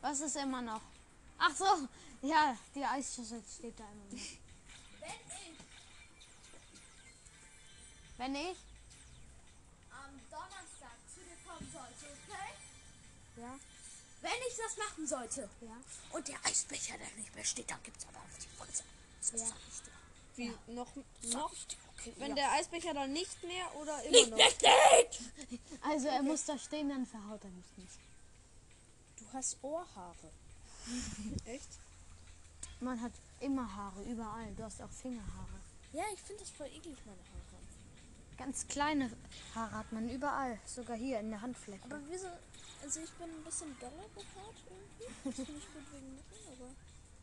Was 0.00 0.20
ist 0.20 0.36
immer 0.36 0.62
noch? 0.62 0.80
Ach 1.38 1.54
so, 1.54 1.88
ja, 2.22 2.56
die 2.74 2.84
Eisschüssel 2.84 3.42
steht 3.58 3.78
da 3.78 3.84
immer 3.84 4.04
noch. 4.04 4.20
Wenn 8.16 8.34
ich? 8.34 8.56
am 9.90 10.20
Donnerstag 10.30 10.96
zu 11.12 11.20
dir 11.20 11.36
kommen 11.46 11.70
sollte, 11.72 12.06
okay? 12.28 12.54
Ja. 13.36 13.58
Wenn 14.22 14.40
ich 14.48 14.56
das 14.56 14.76
machen 14.76 15.06
sollte 15.06 15.48
Ja. 15.60 15.76
und 16.12 16.28
der 16.28 16.44
Eisbecher 16.44 16.96
dann 16.98 17.14
nicht 17.16 17.34
mehr 17.34 17.44
steht, 17.44 17.70
dann 17.70 17.82
gibt's 17.82 18.06
aber 18.06 18.18
auf 18.18 18.38
die 18.38 18.48
Fresse. 18.56 18.84
Das 19.20 19.32
Ja. 19.40 19.46
sag 19.46 19.56
ich 19.68 19.80
dir. 19.82 19.99
Wie 20.40 20.72
noch, 20.72 20.88
noch? 21.34 21.52
Okay, 21.98 22.12
Wenn 22.16 22.30
Ja. 22.30 22.34
der 22.36 22.52
Eisbecher 22.52 22.94
dann 22.94 23.12
nicht 23.12 23.42
mehr 23.44 23.76
oder 23.76 24.02
immer 24.04 24.16
nicht 24.16 24.30
noch? 24.30 24.50
steht! 24.50 25.20
Also 25.82 26.08
er 26.08 26.22
muss 26.22 26.44
da 26.46 26.58
stehen, 26.58 26.88
dann 26.88 27.04
verhaut 27.04 27.44
er 27.44 27.50
mich 27.50 27.66
nicht. 27.76 27.98
Du 29.18 29.26
hast 29.34 29.58
Ohrhaare. 29.62 30.30
Echt? 31.44 31.68
Man 32.80 32.98
hat 33.02 33.12
immer 33.40 33.70
Haare, 33.76 34.02
überall. 34.04 34.50
Du 34.56 34.62
hast 34.64 34.80
auch 34.80 34.88
Fingerhaare. 34.90 35.60
Ja, 35.92 36.04
ich 36.14 36.20
finde 36.20 36.40
das 36.42 36.50
voll 36.50 36.68
eklig, 36.68 36.96
meine 37.04 37.18
Haare. 37.18 37.40
Ganz 38.38 38.66
kleine 38.68 39.10
Haare 39.54 39.72
hat 39.72 39.92
man 39.92 40.08
überall, 40.08 40.58
sogar 40.64 40.96
hier 40.96 41.20
in 41.20 41.28
der 41.30 41.42
Handfläche. 41.42 41.84
Aber 41.84 42.00
wieso? 42.08 42.28
Also 42.82 43.00
ich 43.00 43.10
bin 43.10 43.28
ein 43.28 43.44
bisschen 43.44 43.78
doller 43.78 44.08
behaart 44.14 44.54
irgendwie. 44.66 45.14
Das 45.26 45.34
finde 45.34 45.52
ich 45.58 45.66
gut 45.74 45.92
wegen 45.92 46.14
Mücken, 46.14 46.52
aber 46.52 46.70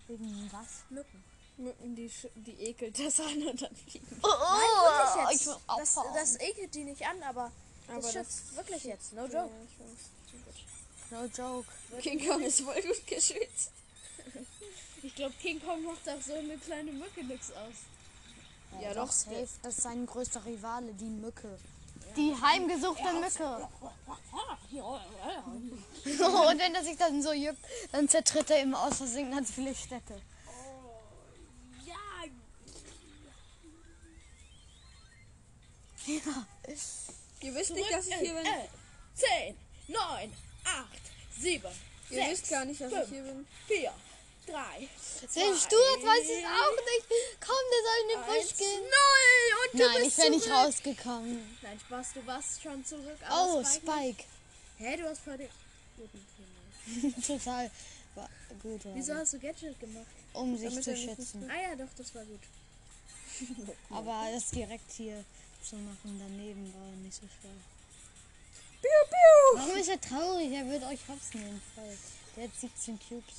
Wegen 0.07 0.49
was? 0.51 0.83
Mücken. 0.91 1.23
Mücken, 1.57 1.95
die, 1.95 2.11
die 2.35 2.51
ekelt 2.63 2.97
das 2.99 3.19
an 3.19 3.41
und 3.47 3.61
dann 3.61 3.75
fliegen. 3.75 4.07
Oh, 4.21 4.27
Wirklich 4.27 5.25
ich 5.41 5.45
jetzt. 5.45 5.47
will 5.47 5.55
Das, 5.77 5.95
das 6.13 6.39
ekelt 6.39 6.75
die 6.75 6.83
nicht 6.83 7.05
an, 7.05 7.21
aber, 7.23 7.51
Aber 7.87 7.95
das 8.01 8.03
das- 8.05 8.13
schützt 8.13 8.55
wirklich 8.55 8.83
jetzt. 8.83 9.13
No 9.13 9.25
Ja, 9.25 9.43
joke. 9.43 9.51
weiß. 9.79 11.11
No 11.11 11.25
joke. 11.43 11.67
King 12.01 12.27
Kong 12.27 12.41
ist 12.41 12.61
voll 12.61 12.81
gut 12.81 13.07
geschützt. 13.07 13.71
Ich 15.03 15.15
glaube, 15.15 15.33
King 15.41 15.61
Kong 15.63 15.83
macht 15.83 16.07
auch 16.09 16.21
so 16.21 16.33
eine 16.33 16.57
kleine 16.57 16.91
Mücke 16.91 17.23
nix 17.23 17.51
aus. 17.51 17.75
Ja, 18.81 18.93
doch, 18.93 19.05
doch. 19.07 19.11
safe. 19.11 19.47
Das 19.63 19.75
ist 19.77 19.83
sein 19.83 20.05
größter 20.05 20.45
Rivale, 20.45 20.93
die 20.93 21.05
Mücke. 21.05 21.57
Die 22.15 22.33
heimgesuchte 22.41 23.13
Mücke. 23.13 23.67
Und 26.49 26.59
wenn 26.59 26.75
er 26.75 26.83
sich 26.83 26.97
dann 26.97 27.21
so 27.21 27.31
juckt, 27.31 27.59
dann 27.91 28.09
zertritt 28.09 28.49
er 28.49 28.61
immer 28.61 28.83
aus 28.83 28.97
Versehen 28.97 29.31
ganz 29.31 29.51
viele 29.51 29.73
Städte. 29.75 30.21
Ja, 31.85 31.95
Ihr 36.07 37.53
wisst 37.55 37.71
nicht, 37.73 37.91
dass 37.91 38.07
ich 38.07 38.15
hier 38.15 38.33
bin. 38.33 38.45
10, 39.15 39.55
9, 39.87 40.33
8, 40.63 40.87
7, 41.39 41.71
Ihr 42.09 42.27
wisst 42.29 42.49
gar 42.49 42.65
nicht, 42.65 42.79
dass 42.79 42.91
ich 42.93 43.09
hier 43.09 43.23
bin. 43.23 43.47
4, 43.67 43.93
3, 44.47 44.53
Der 45.35 45.55
Stuart 45.55 46.03
weiß 46.03 46.23
es 46.23 46.45
auch 46.45 46.77
nicht. 46.85 47.05
Komm, 47.39 47.63
der 47.71 47.81
soll 47.83 47.99
in 48.03 48.09
den 48.09 48.25
Busch 48.25 48.57
gehen. 48.57 48.81
Nein, 48.83 49.57
und 49.63 49.79
Nein, 49.79 50.07
ich 50.07 50.17
wäre 50.17 50.29
nicht 50.29 50.49
rausgekommen. 50.49 51.57
Nein, 51.61 51.79
Spaß, 51.79 52.13
du 52.13 52.25
warst 52.25 52.61
schon 52.63 52.85
zurück. 52.85 53.17
Oh, 53.29 53.63
Spike. 53.65 54.23
Hä, 54.77 54.95
du 54.97 55.09
hast 55.09 55.21
vor 55.21 55.35
dem... 55.37 55.49
Total 57.27 57.69
wa- 58.15 58.29
gut. 58.61 58.81
Wieso 58.93 59.13
hast 59.15 59.33
du 59.33 59.39
Gadget 59.39 59.77
gemacht? 59.79 60.05
Um 60.33 60.55
sich 60.55 60.69
Damit 60.69 60.83
zu 60.85 60.95
schützen. 60.95 61.49
Ah 61.51 61.61
ja, 61.61 61.75
doch, 61.75 61.91
das 61.97 62.15
war 62.15 62.23
gut. 62.23 62.39
Aber 63.89 64.29
das 64.31 64.49
direkt 64.51 64.91
hier 64.93 65.25
zu 65.63 65.75
machen 65.77 66.19
daneben 66.19 66.73
war 66.73 66.91
nicht 67.03 67.15
so 67.15 67.27
schwer. 67.39 67.51
Piu, 68.81 68.89
piu. 69.09 69.59
Warum 69.59 69.77
ist 69.77 69.89
er 69.89 69.99
traurig? 69.99 70.51
Er 70.51 70.69
wird 70.69 70.83
euch 70.83 70.99
hops 71.07 71.33
nehmen. 71.33 71.61
Voll. 71.75 71.97
Der 72.35 72.43
hat 72.45 72.51
17 72.59 72.99
Cubes. 72.99 73.35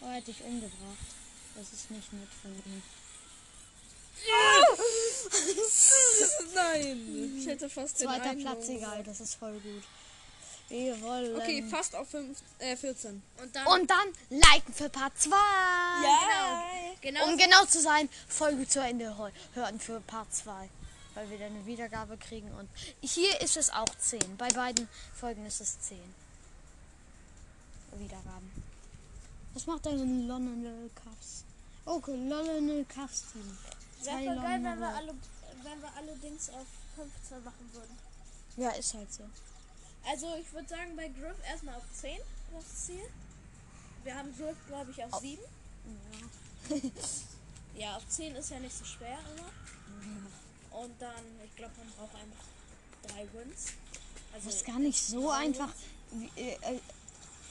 Oh, 0.00 0.06
er 0.06 0.16
hat 0.16 0.26
dich 0.26 0.42
umgebracht. 0.42 1.06
Das 1.54 1.72
ist 1.72 1.90
nicht 1.90 2.12
nett 2.12 2.28
von 2.40 2.52
ihm. 2.52 2.82
Nein. 6.54 7.36
Ich 7.38 7.46
hätte 7.46 7.68
fast 7.68 8.00
den 8.00 8.08
Zweiter 8.08 8.34
Platz, 8.34 8.68
egal, 8.68 9.02
das 9.02 9.20
ist 9.20 9.34
voll 9.34 9.58
gut. 9.60 9.82
Wir 10.70 11.00
wollen. 11.02 11.36
Okay, 11.36 11.64
fast 11.68 11.94
auf 11.96 12.08
fünf, 12.10 12.38
äh, 12.60 12.76
14. 12.76 13.20
Und 13.42 13.54
dann... 13.56 13.66
Und 13.66 13.90
dann 13.90 14.06
liken 14.30 14.72
für 14.72 14.88
Part 14.88 15.18
2. 15.20 15.30
Genau. 16.00 16.62
Genau. 17.00 17.24
Um 17.26 17.36
genau 17.36 17.64
zu 17.64 17.80
sein, 17.80 18.08
Folge 18.28 18.66
zu 18.68 18.80
Ende 18.80 19.14
hören 19.54 19.80
für 19.80 20.00
Part 20.00 20.32
2. 20.32 20.68
Weil 21.14 21.28
wir 21.28 21.38
dann 21.38 21.48
eine 21.56 21.66
Wiedergabe 21.66 22.16
kriegen. 22.18 22.48
Und 22.52 22.68
hier 23.02 23.40
ist 23.40 23.56
es 23.56 23.70
auch 23.70 23.88
10. 23.98 24.36
Bei 24.36 24.48
beiden 24.48 24.88
Folgen 25.18 25.44
ist 25.44 25.60
es 25.60 25.80
10. 25.80 25.98
Wiedergaben. 27.96 28.50
Was 29.54 29.66
macht 29.66 29.84
dein 29.86 30.28
London 30.28 30.90
Cuffs? 30.94 31.42
Okay, 31.84 32.14
London 32.28 32.86
Cuffs 32.88 33.24
Team. 33.32 33.58
Wäre 34.04 34.16
voll 34.18 34.36
geil, 34.36 34.44
wenn 34.44 34.62
wir, 34.62 34.70
London- 34.76 34.94
alle, 34.94 35.14
wenn 35.64 35.82
wir 35.82 35.92
alle 35.96 36.16
Dings 36.18 36.48
auf 36.50 36.66
15 36.94 37.42
machen 37.44 37.70
würden. 37.72 37.98
Ja, 38.56 38.70
ist 38.70 38.94
halt 38.94 39.12
so. 39.12 39.24
Also 40.08 40.34
ich 40.40 40.52
würde 40.52 40.68
sagen, 40.68 40.96
bei 40.96 41.08
Griff 41.08 41.36
erstmal 41.48 41.74
auf 41.76 41.84
10 41.92 42.18
das 42.52 42.86
Ziel. 42.86 43.02
Wir 44.02 44.14
haben 44.14 44.34
Griff, 44.36 44.56
glaube 44.66 44.90
ich, 44.90 45.04
auf 45.04 45.20
7. 45.20 45.38
Ja, 47.76 47.96
auf 47.96 48.06
10 48.08 48.34
ist 48.36 48.50
ja 48.50 48.58
nicht 48.58 48.76
so 48.76 48.84
schwer 48.84 49.18
immer. 49.34 50.78
Und 50.82 51.00
dann, 51.00 51.24
ich 51.44 51.54
glaube, 51.56 51.72
man 51.78 51.90
braucht 51.92 52.14
einfach 52.14 52.44
drei 53.08 53.26
Wins. 53.32 53.66
Also 54.32 54.46
Das 54.46 54.56
ist 54.56 54.66
gar 54.66 54.78
nicht 54.78 55.00
so 55.02 55.30
einfach. 55.30 55.70
Wie, 56.12 56.30
äh, 56.40 56.54
äh, 56.54 56.80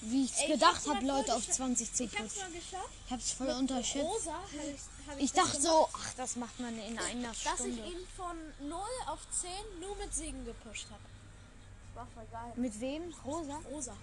wie 0.02 0.26
ich 0.26 0.32
es 0.32 0.48
gedacht 0.48 0.88
habe, 0.88 1.06
Leute, 1.06 1.36
auf 1.36 1.50
20 1.50 1.94
Ziffern. 1.94 2.26
mal 2.26 2.52
geschaut. 2.52 2.90
Ich 3.06 3.12
hab's 3.12 3.32
voll 3.34 3.50
unterschätzt. 3.50 4.06
Rosa 4.06 4.34
habe 4.34 4.74
ich, 4.74 5.08
hab 5.10 5.20
Ich 5.20 5.32
dachte 5.34 5.62
so, 5.62 5.90
ach, 5.92 6.14
das 6.16 6.36
macht 6.38 6.58
man 6.60 6.78
in 6.80 6.98
einer 6.98 7.28
dass 7.30 7.38
ich 7.66 7.74
Stunde. 7.76 7.84
ihn 7.86 8.08
von 8.16 8.38
0 8.70 8.80
auf 9.08 9.20
10 9.42 9.50
nur 9.82 9.96
mit 9.98 10.14
Siegen 10.14 10.46
gepusht 10.46 10.88
habe. 10.90 11.02
War 12.00 12.08
voll 12.16 12.28
geil. 12.32 12.54
Mit 12.56 12.80
wem? 12.80 13.14
Rosa? 13.26 13.60
Rosa. 13.70 13.98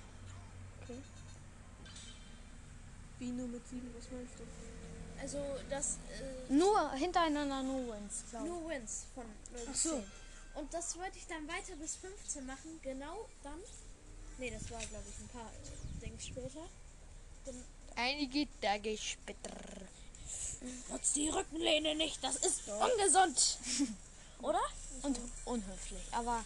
Wie 3.18 3.30
nur 3.30 3.48
mit 3.48 3.66
sieben, 3.66 3.90
was 3.96 4.04
meinst 4.10 4.34
du? 4.38 4.44
Also 5.18 5.38
das 5.70 5.96
äh, 6.20 6.52
Nur 6.52 6.92
hintereinander 6.92 7.62
nur 7.62 7.94
Wins, 7.94 8.24
glaube 8.28 8.44
ich. 8.44 8.52
nur 8.52 8.68
Wins 8.68 9.06
von 9.14 9.24
0 9.54 9.66
bis 9.68 9.82
10. 9.84 10.04
Und 10.56 10.74
das 10.74 10.98
wollte 10.98 11.16
ich 11.16 11.26
dann 11.26 11.48
weiter 11.48 11.74
bis 11.76 11.96
15 11.96 12.44
machen. 12.44 12.78
Genau 12.82 13.26
dann. 13.42 13.58
Nee, 14.36 14.50
das 14.50 14.70
war 14.70 14.78
glaube 14.80 15.04
ich 15.08 15.18
ein 15.24 15.28
paar 15.28 15.50
äh, 15.50 16.00
Dings 16.04 16.26
später. 16.26 16.68
Einige 17.96 18.46
Tage 18.60 18.98
später. 18.98 19.56
Nutz 20.90 21.14
die 21.14 21.30
Rückenlehne 21.30 21.94
nicht, 21.94 22.22
das 22.22 22.36
ist 22.36 22.68
ungesund. 22.68 23.58
Oder? 24.42 24.60
Und 25.02 25.18
unhöflich. 25.46 26.02
Aber 26.12 26.44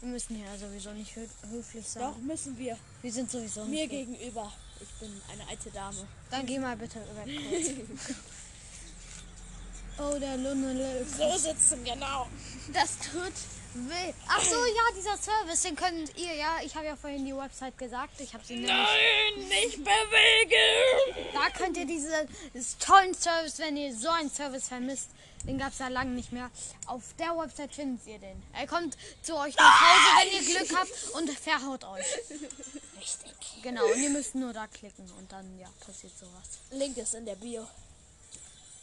wir 0.00 0.08
müssen 0.08 0.40
ja 0.40 0.56
sowieso 0.56 0.92
nicht 0.92 1.14
hö 1.14 1.26
höflich 1.50 1.86
sein. 1.86 2.02
Doch, 2.02 2.16
müssen 2.18 2.56
wir. 2.56 2.76
Wir 3.02 3.12
sind 3.12 3.30
sowieso 3.30 3.64
Mir 3.64 3.86
nicht. 3.86 3.90
gegenüber. 3.90 4.52
Ich 4.80 4.88
bin 4.98 5.20
eine 5.30 5.46
alte 5.48 5.70
Dame. 5.70 6.06
Dann 6.30 6.46
geh 6.46 6.58
mal 6.58 6.76
bitte 6.76 7.00
weg 7.00 7.28
oh, 9.98 10.18
der 10.18 10.36
Lunne 10.38 11.04
So 11.04 11.36
sitzen, 11.36 11.84
genau. 11.84 12.28
Das 12.72 12.96
tut 12.98 13.32
weh. 13.74 14.12
Ach 14.26 14.42
so, 14.42 14.56
ja, 14.56 14.82
dieser 14.96 15.16
Service, 15.16 15.62
den 15.62 15.76
könnt 15.76 16.16
ihr, 16.18 16.34
ja, 16.34 16.56
ich 16.64 16.74
habe 16.74 16.86
ja 16.86 16.96
vorhin 16.96 17.24
die 17.24 17.36
Website 17.36 17.76
gesagt, 17.76 18.20
ich 18.20 18.32
habe 18.34 18.44
sie 18.44 18.54
nämlich, 18.54 18.70
Nein, 18.70 19.48
nicht 19.48 19.76
bewegen! 19.76 21.30
da 21.34 21.50
könnt 21.50 21.76
ihr 21.76 21.86
diesen 21.86 22.10
tollen 22.78 23.14
Service, 23.14 23.58
wenn 23.58 23.76
ihr 23.76 23.94
so 23.94 24.08
einen 24.08 24.30
Service 24.30 24.68
vermisst, 24.68 25.10
den 25.44 25.58
gab 25.58 25.72
es 25.72 25.78
ja 25.78 25.88
lange 25.88 26.10
nicht 26.10 26.32
mehr, 26.32 26.50
auf 26.86 27.14
der 27.18 27.36
Website 27.36 27.74
findet 27.74 28.06
ihr 28.06 28.18
den. 28.18 28.42
Er 28.52 28.66
kommt 28.66 28.96
zu 29.22 29.36
euch 29.36 29.56
nach 29.56 29.80
Hause, 29.80 30.08
wenn 30.18 30.46
ihr 30.46 30.56
Glück 30.56 30.78
habt 30.78 31.10
und 31.14 31.30
verhaut 31.30 31.84
euch. 31.84 32.06
Richtig. 32.98 33.62
Genau, 33.62 33.84
und 33.84 34.02
ihr 34.02 34.10
müsst 34.10 34.34
nur 34.34 34.52
da 34.52 34.66
klicken 34.66 35.10
und 35.18 35.30
dann, 35.32 35.58
ja, 35.58 35.68
passiert 35.84 36.12
sowas. 36.18 36.60
Link 36.70 36.96
ist 36.96 37.14
in 37.14 37.24
der 37.24 37.36
Bio. 37.36 37.66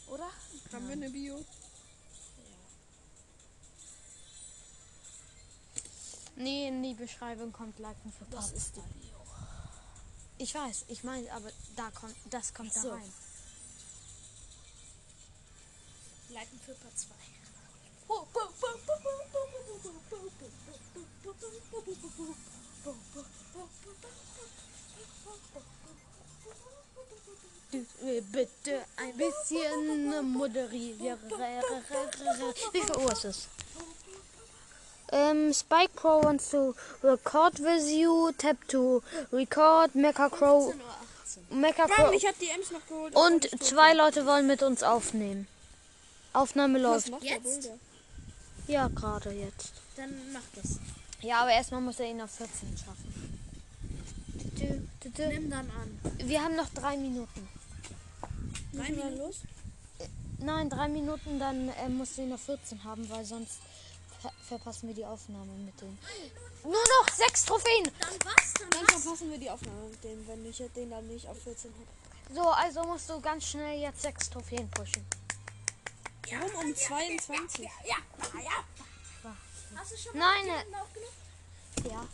Oder? 0.08 0.28
Haben 0.72 0.86
wir 0.86 0.92
eine 0.94 1.10
Bio? 1.10 1.44
Nee, 6.36 6.68
in 6.68 6.82
die 6.82 6.94
Beschreibung 6.94 7.52
kommt 7.52 7.78
Liken 7.78 8.12
für 8.12 8.24
Das 8.30 8.52
ist 8.52 8.76
die 8.76 8.80
Bio. 8.80 9.18
Ich 10.38 10.54
weiß, 10.54 10.84
ich 10.88 11.02
meine, 11.02 11.30
aber 11.32 11.50
da 11.74 11.90
kommt, 11.90 12.14
das 12.30 12.54
kommt 12.54 12.74
da 12.76 12.80
So. 12.80 12.90
rein. 12.90 13.12
Liken 16.30 16.60
für 16.64 16.74
Part 16.74 16.98
2. 16.98 17.14
Äh, 28.06 28.20
Bitte 28.32 28.84
ein 28.96 29.16
bisschen 29.16 30.32
moderieren. 30.32 31.18
Wie 32.72 32.80
viel 32.80 32.96
Uhr 32.96 33.12
ist 33.12 33.24
es? 33.24 33.48
Ähm, 35.10 35.52
Spike 35.54 35.92
Pro 35.94 36.22
wants 36.22 36.50
to 36.50 36.74
record 37.02 37.58
with 37.60 37.90
you. 37.90 38.30
Tap 38.32 38.56
to 38.68 39.02
record. 39.32 39.94
Mecha 39.94 40.28
Crow. 40.28 40.74
Mecha 41.50 41.86
Crow. 41.86 42.14
Und 43.14 43.48
zwei 43.62 43.94
Leute 43.94 44.26
wollen 44.26 44.46
mit 44.46 44.62
uns 44.62 44.82
aufnehmen. 44.82 45.48
Aufnahme 46.38 46.78
läuft. 46.78 47.10
Jetzt? 47.22 47.70
Ja, 48.66 48.88
gerade 48.88 49.32
jetzt. 49.32 49.72
Dann 49.96 50.32
mach 50.32 50.42
das. 50.54 50.78
Ja, 51.20 51.42
aber 51.42 51.50
erstmal 51.50 51.80
muss 51.80 51.98
er 51.98 52.10
ihn 52.10 52.20
auf 52.20 52.30
14 52.30 52.76
schaffen. 52.76 53.40
Tü, 54.56 54.88
tü, 55.00 55.10
tü. 55.10 55.26
Nimm 55.28 55.50
dann 55.50 55.70
an. 55.70 55.98
Wir 56.18 56.42
haben 56.42 56.54
noch 56.54 56.68
drei 56.68 56.96
Minuten. 56.96 57.48
Nein, 58.72 58.96
mal 58.96 59.14
los. 59.16 59.36
Nein, 60.38 60.70
drei 60.70 60.88
Minuten, 60.88 61.40
dann 61.40 61.68
äh, 61.70 61.88
musst 61.88 62.16
du 62.16 62.22
ihn 62.22 62.32
auf 62.32 62.42
14 62.42 62.84
haben, 62.84 63.08
weil 63.10 63.24
sonst 63.24 63.58
ver 64.20 64.32
verpassen 64.46 64.86
wir 64.88 64.94
die 64.94 65.04
Aufnahme 65.04 65.52
mit 65.52 65.80
denen. 65.80 65.98
Nur 66.62 66.72
noch 66.72 67.12
sechs 67.12 67.44
Trophäen! 67.44 67.84
Dann 67.98 68.14
was? 68.24 68.54
Dann 68.54 68.70
Dann 68.70 68.86
verpassen 68.86 69.30
wir 69.30 69.38
die 69.38 69.50
Aufnahme 69.50 69.88
mit 69.90 70.04
dem, 70.04 70.26
wenn 70.28 70.46
ich 70.46 70.62
den 70.76 70.90
dann 70.90 71.06
nicht 71.08 71.26
auf 71.26 71.42
14 71.42 71.72
habe. 71.72 72.34
So, 72.34 72.48
also 72.48 72.82
musst 72.84 73.10
du 73.10 73.20
ganz 73.20 73.46
schnell 73.46 73.80
jetzt 73.80 74.02
sechs 74.02 74.30
Trophäen 74.30 74.70
pushen. 74.70 75.04
Kaum 76.28 76.66
um 76.66 76.74
22. 76.74 77.64
Ja, 77.64 77.70
ja, 77.84 78.40
ja. 78.40 79.36
Hast 79.76 79.92
du 79.92 79.96
schon 79.96 80.18
Nein, 80.18 80.46
mal 80.46 80.54
äh, 80.54 80.62
Typen 80.62 80.74
aufgenommen? 80.74 81.12
ja. 81.84 82.08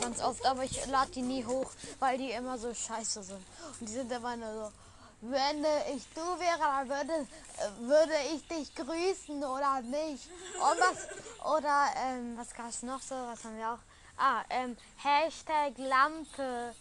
Ganz 0.00 0.20
oft, 0.20 0.44
aber 0.46 0.64
ich 0.64 0.86
lade 0.86 1.10
die 1.12 1.22
nie 1.22 1.44
hoch, 1.44 1.70
weil 1.98 2.18
die 2.18 2.30
immer 2.30 2.58
so 2.58 2.72
scheiße 2.74 3.22
sind. 3.22 3.44
Und 3.80 3.88
die 3.88 3.92
sind 3.92 4.10
immer 4.10 4.36
nur 4.36 4.52
so, 4.52 4.72
wenn 5.20 5.64
äh, 5.64 5.92
ich 5.94 6.02
du 6.14 6.20
wäre, 6.20 6.58
dann 6.58 6.88
würde, 6.88 7.12
äh, 7.12 7.88
würde 7.88 8.14
ich 8.34 8.46
dich 8.48 8.74
grüßen 8.74 9.42
oder 9.44 9.80
nicht. 9.82 10.28
Und 10.54 10.80
was, 10.80 11.56
oder, 11.56 11.88
ähm, 11.96 12.36
was 12.36 12.54
gab 12.54 12.68
es 12.68 12.82
noch 12.82 13.00
so, 13.02 13.14
was 13.14 13.42
haben 13.44 13.58
wir 13.58 13.72
auch? 13.72 13.78
Ah, 14.16 14.44
ähm, 14.50 14.76
Hashtag 14.96 15.76
Lampe. 15.78 16.74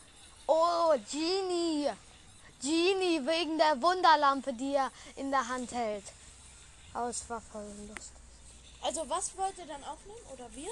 Oh, 0.46 0.96
Genie. 1.12 1.90
Genie, 2.62 3.26
wegen 3.26 3.58
der 3.58 3.82
Wunderlampe, 3.82 4.54
die 4.54 4.74
er 4.74 4.92
in 5.16 5.30
der 5.32 5.48
Hand 5.48 5.72
hält. 5.72 6.06
Aber 6.98 7.10
es 7.10 7.30
war 7.30 7.39
voll 7.39 7.64
lustig. 7.88 8.18
Also 8.82 9.08
was 9.08 9.38
wollt 9.38 9.56
ihr 9.60 9.68
dann 9.68 9.84
aufnehmen? 9.84 10.18
Oder 10.34 10.50
wir? 10.56 10.72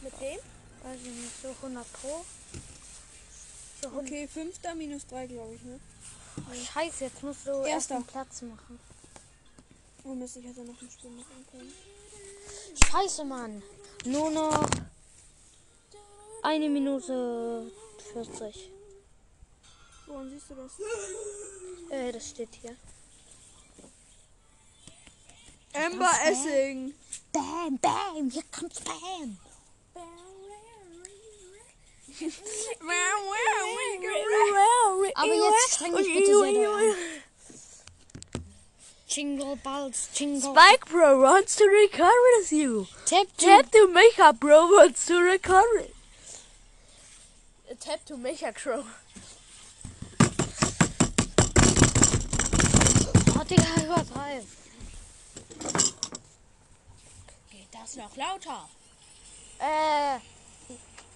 Mit 0.00 0.12
dem? 0.20 0.38
Weiß 0.84 1.00
ich 1.02 1.10
nicht, 1.10 1.42
so 1.42 1.48
100 1.48 1.92
Pro. 1.92 2.24
So 3.82 3.88
100 3.88 4.06
Okay, 4.06 4.28
fünfter 4.28 4.76
minus 4.76 5.08
3, 5.08 5.26
glaube 5.26 5.54
ich, 5.54 5.62
ne? 5.62 5.80
Scheiße, 6.72 7.06
jetzt 7.06 7.20
musst 7.24 7.48
du 7.48 7.64
erst 7.64 7.90
einen 7.90 8.04
Platz 8.04 8.42
machen. 8.42 8.78
Oh 10.04 10.14
Mist, 10.14 10.36
ich 10.36 10.46
hätte 10.46 10.60
noch 10.60 10.80
ein 10.80 10.88
Spiel 10.88 11.10
machen 11.10 11.44
können. 11.50 11.72
Scheiße, 12.88 13.24
Mann. 13.24 13.60
Nur 14.04 14.30
noch 14.30 14.68
eine 16.44 16.68
Minute 16.68 17.72
40. 18.12 18.70
Woran 20.06 20.30
siehst 20.30 20.48
du 20.48 20.54
das? 20.54 20.72
Äh, 21.90 22.12
das 22.12 22.28
steht 22.28 22.54
hier. 22.54 22.76
Amber 25.76 26.10
Essing. 26.24 26.94
Bam, 27.32 27.78
bam, 27.78 28.30
hier 28.30 28.42
kommt 28.50 28.82
Bam. 28.84 29.38
Aber 35.14 35.34
jetzt 35.34 35.74
streng 35.74 35.96
dich 35.96 36.14
bitte 36.14 36.38
selber 36.38 36.76
an. 36.76 36.94
Jingle 39.08 39.56
Balls, 39.56 40.08
Jingle 40.14 40.52
Spike 40.52 40.86
Pro 40.86 41.20
wants 41.22 41.56
to 41.56 41.64
record 41.64 42.12
with 42.38 42.52
you. 42.52 42.86
Tap, 43.06 43.26
Tap 43.38 43.70
to 43.70 43.88
Mecha 43.88 44.38
Pro 44.38 44.66
wants 44.66 45.06
to 45.06 45.18
record 45.20 45.64
it. 45.76 45.94
Tap 47.80 48.04
to 48.06 48.14
Mecha 48.16 48.52
Crow. 48.54 48.84
Oh, 53.38 53.44
Digga, 53.44 53.82
übertreib. 53.84 54.44
Geht 57.50 57.65
das 57.80 57.96
noch 57.96 58.16
lauter? 58.16 58.68
Äh, 59.58 60.16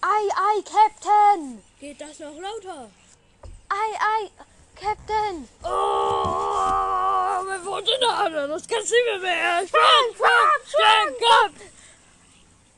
ei, 0.01 0.23
ei, 0.35 0.61
Captain. 0.63 1.63
Geht 1.79 2.01
das 2.01 2.19
noch 2.19 2.37
lauter? 2.37 2.89
Ei, 3.69 3.97
ei, 3.99 4.29
Captain. 4.75 5.47
Oh, 5.63 5.67
wir 5.67 7.65
wohnen 7.65 7.87
da, 8.01 8.47
das 8.47 8.67
kannst 8.67 8.91
du 8.91 8.95
nicht 8.95 9.21
mehr. 9.21 9.67
Sprang, 9.67 10.15
sprang, 10.15 10.59
sprang, 10.67 11.15
komm. 11.19 11.55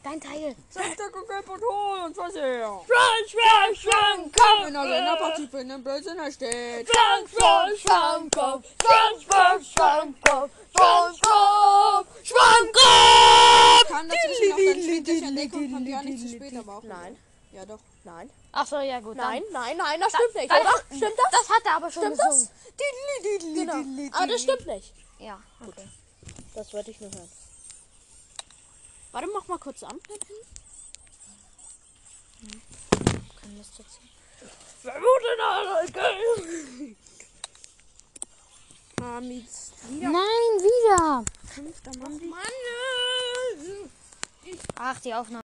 Dein 0.03 0.19
Teil. 0.19 0.55
Sechster 0.69 1.09
Gelb 1.09 1.49
und 1.49 1.63
und 1.63 2.17
was 2.17 2.35
er. 2.35 2.81
Sprang, 2.83 3.23
sprang, 3.27 3.75
sprang, 3.75 4.31
komm. 4.37 4.67
In 4.67 4.73
der 4.73 4.85
Länderpartie 4.85 5.47
für 5.47 5.63
den 5.63 5.83
Blödsinn 5.83 6.19
steht. 6.31 6.89
Sprang, 6.89 7.27
sprang, 7.27 7.77
sprang, 7.77 8.29
komm. 8.29 8.63
Sprang, 8.81 9.21
sprang, 9.21 9.63
sprang, 9.63 10.15
komm. 10.27 10.49
Sprang, 10.71 11.15
sprang, 11.15 11.92
komm. 12.31 12.71
Kann 13.87 14.09
dazwischen 14.09 14.49
noch 14.49 14.57
dein 14.57 14.83
Schwedisch 14.83 15.21
entdecken 15.23 15.55
und 15.65 15.71
kommt 15.73 15.87
ja 15.87 16.01
nicht 16.03 16.19
zu 16.21 16.29
spät, 16.35 16.55
aber 16.57 16.77
auch. 16.77 16.83
Nein. 16.83 17.17
Ja, 17.51 17.65
doch. 17.65 17.79
Nein, 18.05 18.29
Ach 18.51 18.67
so, 18.67 18.79
ja 18.79 18.99
gut. 18.99 19.15
nein, 19.15 19.41
nein, 19.51 19.77
nein, 19.77 19.99
das 20.01 20.11
stimmt 20.11 20.35
nicht, 20.35 20.51
oder? 20.51 20.73
Stimmt 20.87 21.13
das? 21.17 21.31
Das 21.31 21.49
hat 21.49 21.65
er 21.65 21.75
aber 21.77 21.89
schon 21.89 22.03
Stimmt 22.03 22.19
das? 22.19 22.49
gesungen. 22.49 23.55
Genau. 23.55 24.17
Aber 24.17 24.27
das 24.27 24.41
stimmt 24.41 24.65
nicht. 24.67 24.93
Ja, 25.19 25.41
okay. 25.65 25.87
Das 26.53 26.73
wollte 26.73 26.91
ich 26.91 26.99
nur 26.99 27.09
hören. 27.11 27.31
Warte, 29.13 29.27
mach 29.33 29.47
mal 29.47 29.57
kurz 29.59 29.83
an. 29.83 29.97
Keine 33.41 33.55
Lust 33.57 33.79
dazu. 33.79 33.99
Wer 34.81 34.95
wurde 34.95 35.37
da? 35.37 36.03
Ah, 39.03 39.19
Mietz. 39.19 39.71
Nein, 39.89 40.13
wieder. 40.13 41.25
Fünfter 41.45 41.91
Mann. 41.99 42.21
Ach, 44.75 44.99
die 45.01 45.13
Aufnahme. 45.13 45.43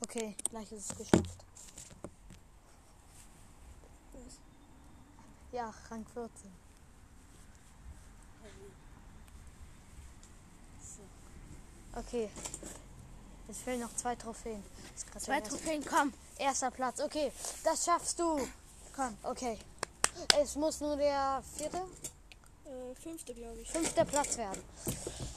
Okay, 0.00 0.36
gleich 0.50 0.70
ist 0.70 0.90
es 0.92 0.98
geschafft. 0.98 1.38
Ja, 5.50 5.74
Rang 5.90 6.06
14. 6.14 6.50
So. 10.80 11.98
Okay. 11.98 12.30
Jetzt 13.48 13.62
fehlen 13.62 13.80
noch 13.80 13.94
zwei 13.96 14.14
Trophäen. 14.14 14.62
Zwei 15.18 15.40
Trophäen, 15.40 15.84
komm. 15.84 16.12
Erster 16.38 16.70
Platz. 16.70 17.00
Okay, 17.00 17.32
das 17.64 17.84
schaffst 17.84 18.18
du. 18.18 18.48
Komm, 18.94 19.16
okay. 19.24 19.58
Es 20.40 20.54
muss 20.54 20.80
nur 20.80 20.96
der 20.96 21.42
vierte, 21.56 21.82
Äh, 22.92 23.02
fünfte, 23.02 23.34
glaube 23.34 23.60
ich. 23.60 23.70
fünfte 23.70 24.04
Platz 24.04 24.36
werden. 24.36 24.62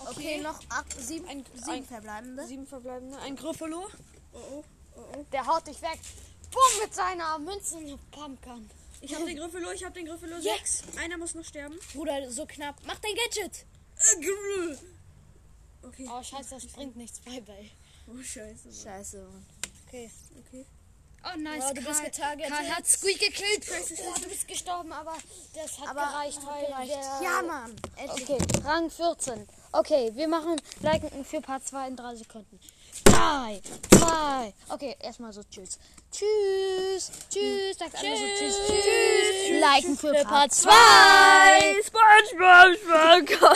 Okay, 0.10 0.40
noch 0.42 0.60
acht, 0.70 1.00
sieben, 1.00 1.28
Ein, 1.28 1.46
sieben 1.54 1.70
ein, 1.70 1.86
verbleibende. 1.86 2.46
sieben 2.48 2.68
verbleibende. 2.68 3.18
Ein 3.20 3.36
Griffalo. 3.36 3.88
Oh 4.34 4.38
oh. 4.38 4.64
Oh 4.96 5.02
oh. 5.18 5.26
Der 5.32 5.46
haut 5.46 5.66
dich 5.68 5.82
weg. 5.82 6.00
Bumm 6.52 6.82
mit 6.84 6.94
seiner 6.94 7.38
Münzen 7.40 8.00
Pumpkin. 8.12 8.70
Ich 9.02 9.14
hab 9.14 9.26
den 9.26 9.38
Griffalo, 9.38 9.72
ich 9.72 9.84
hab 9.84 9.94
den 9.94 10.06
Griffalo. 10.06 10.40
Sechs. 10.40 10.84
Einer 10.98 11.18
muss 11.18 11.36
noch 11.36 11.44
sterben. 11.44 11.78
Bruder, 11.94 12.32
so 12.32 12.46
knapp. 12.46 12.76
Mach 12.86 13.00
dein 13.00 13.16
Gadget. 13.16 13.66
Okay. 15.82 16.08
Oh, 16.10 16.24
scheiße, 16.24 16.56
das 16.56 16.66
bringt 16.68 16.96
nichts 16.96 17.20
bei 17.20 17.42
bei. 17.42 17.70
Oh, 18.08 18.22
scheiße. 18.22 18.68
Mann. 18.68 18.76
Scheiße, 18.84 19.18
Mann. 19.22 19.46
Okay. 19.88 20.10
Okay. 20.48 20.66
Oh, 21.28 21.38
nice. 21.40 21.64
Oh, 21.68 21.74
du 21.74 21.82
bist 21.82 22.00
Karl- 22.02 22.06
getargetet. 22.06 22.52
Karl 22.54 22.70
hat 22.76 22.88
Squeak 22.88 23.20
gekillt. 23.20 23.66
Oh, 23.70 24.20
du 24.22 24.30
bist 24.30 24.48
gestorben, 24.48 24.92
aber 24.92 25.14
das 25.56 25.80
hat 25.80 25.90
Aber 25.90 26.06
gereicht, 26.06 26.40
hat 26.46 26.68
gereicht. 26.68 26.92
Ja, 27.24 27.42
Mann. 27.42 27.76
Okay, 28.10 28.38
Rang 28.64 28.90
14. 28.90 29.48
Okay, 29.72 30.12
wir 30.14 30.28
machen 30.28 30.62
Liken 30.82 31.26
für 31.26 31.42
Part 31.42 31.66
2 31.68 31.88
in 31.88 31.96
3 31.96 32.16
Sekunden. 32.16 32.60
3, 33.06 33.62
2. 33.98 34.54
Okay, 34.70 34.96
erstmal 35.02 35.34
so 35.34 35.42
tschüss. 35.44 35.78
Tschüss. 36.12 37.12
Tschüss. 37.30 37.78
Sagt 37.78 37.96
alle 37.98 38.16
so 38.16 38.24
tschüss. 38.38 38.56
Tschüss. 38.68 39.60
Liken 39.60 39.98
für 39.98 40.14
Part 40.24 40.54
2. 40.54 40.72
SpongeBob, 41.84 42.78
SpongeBob. 42.80 43.52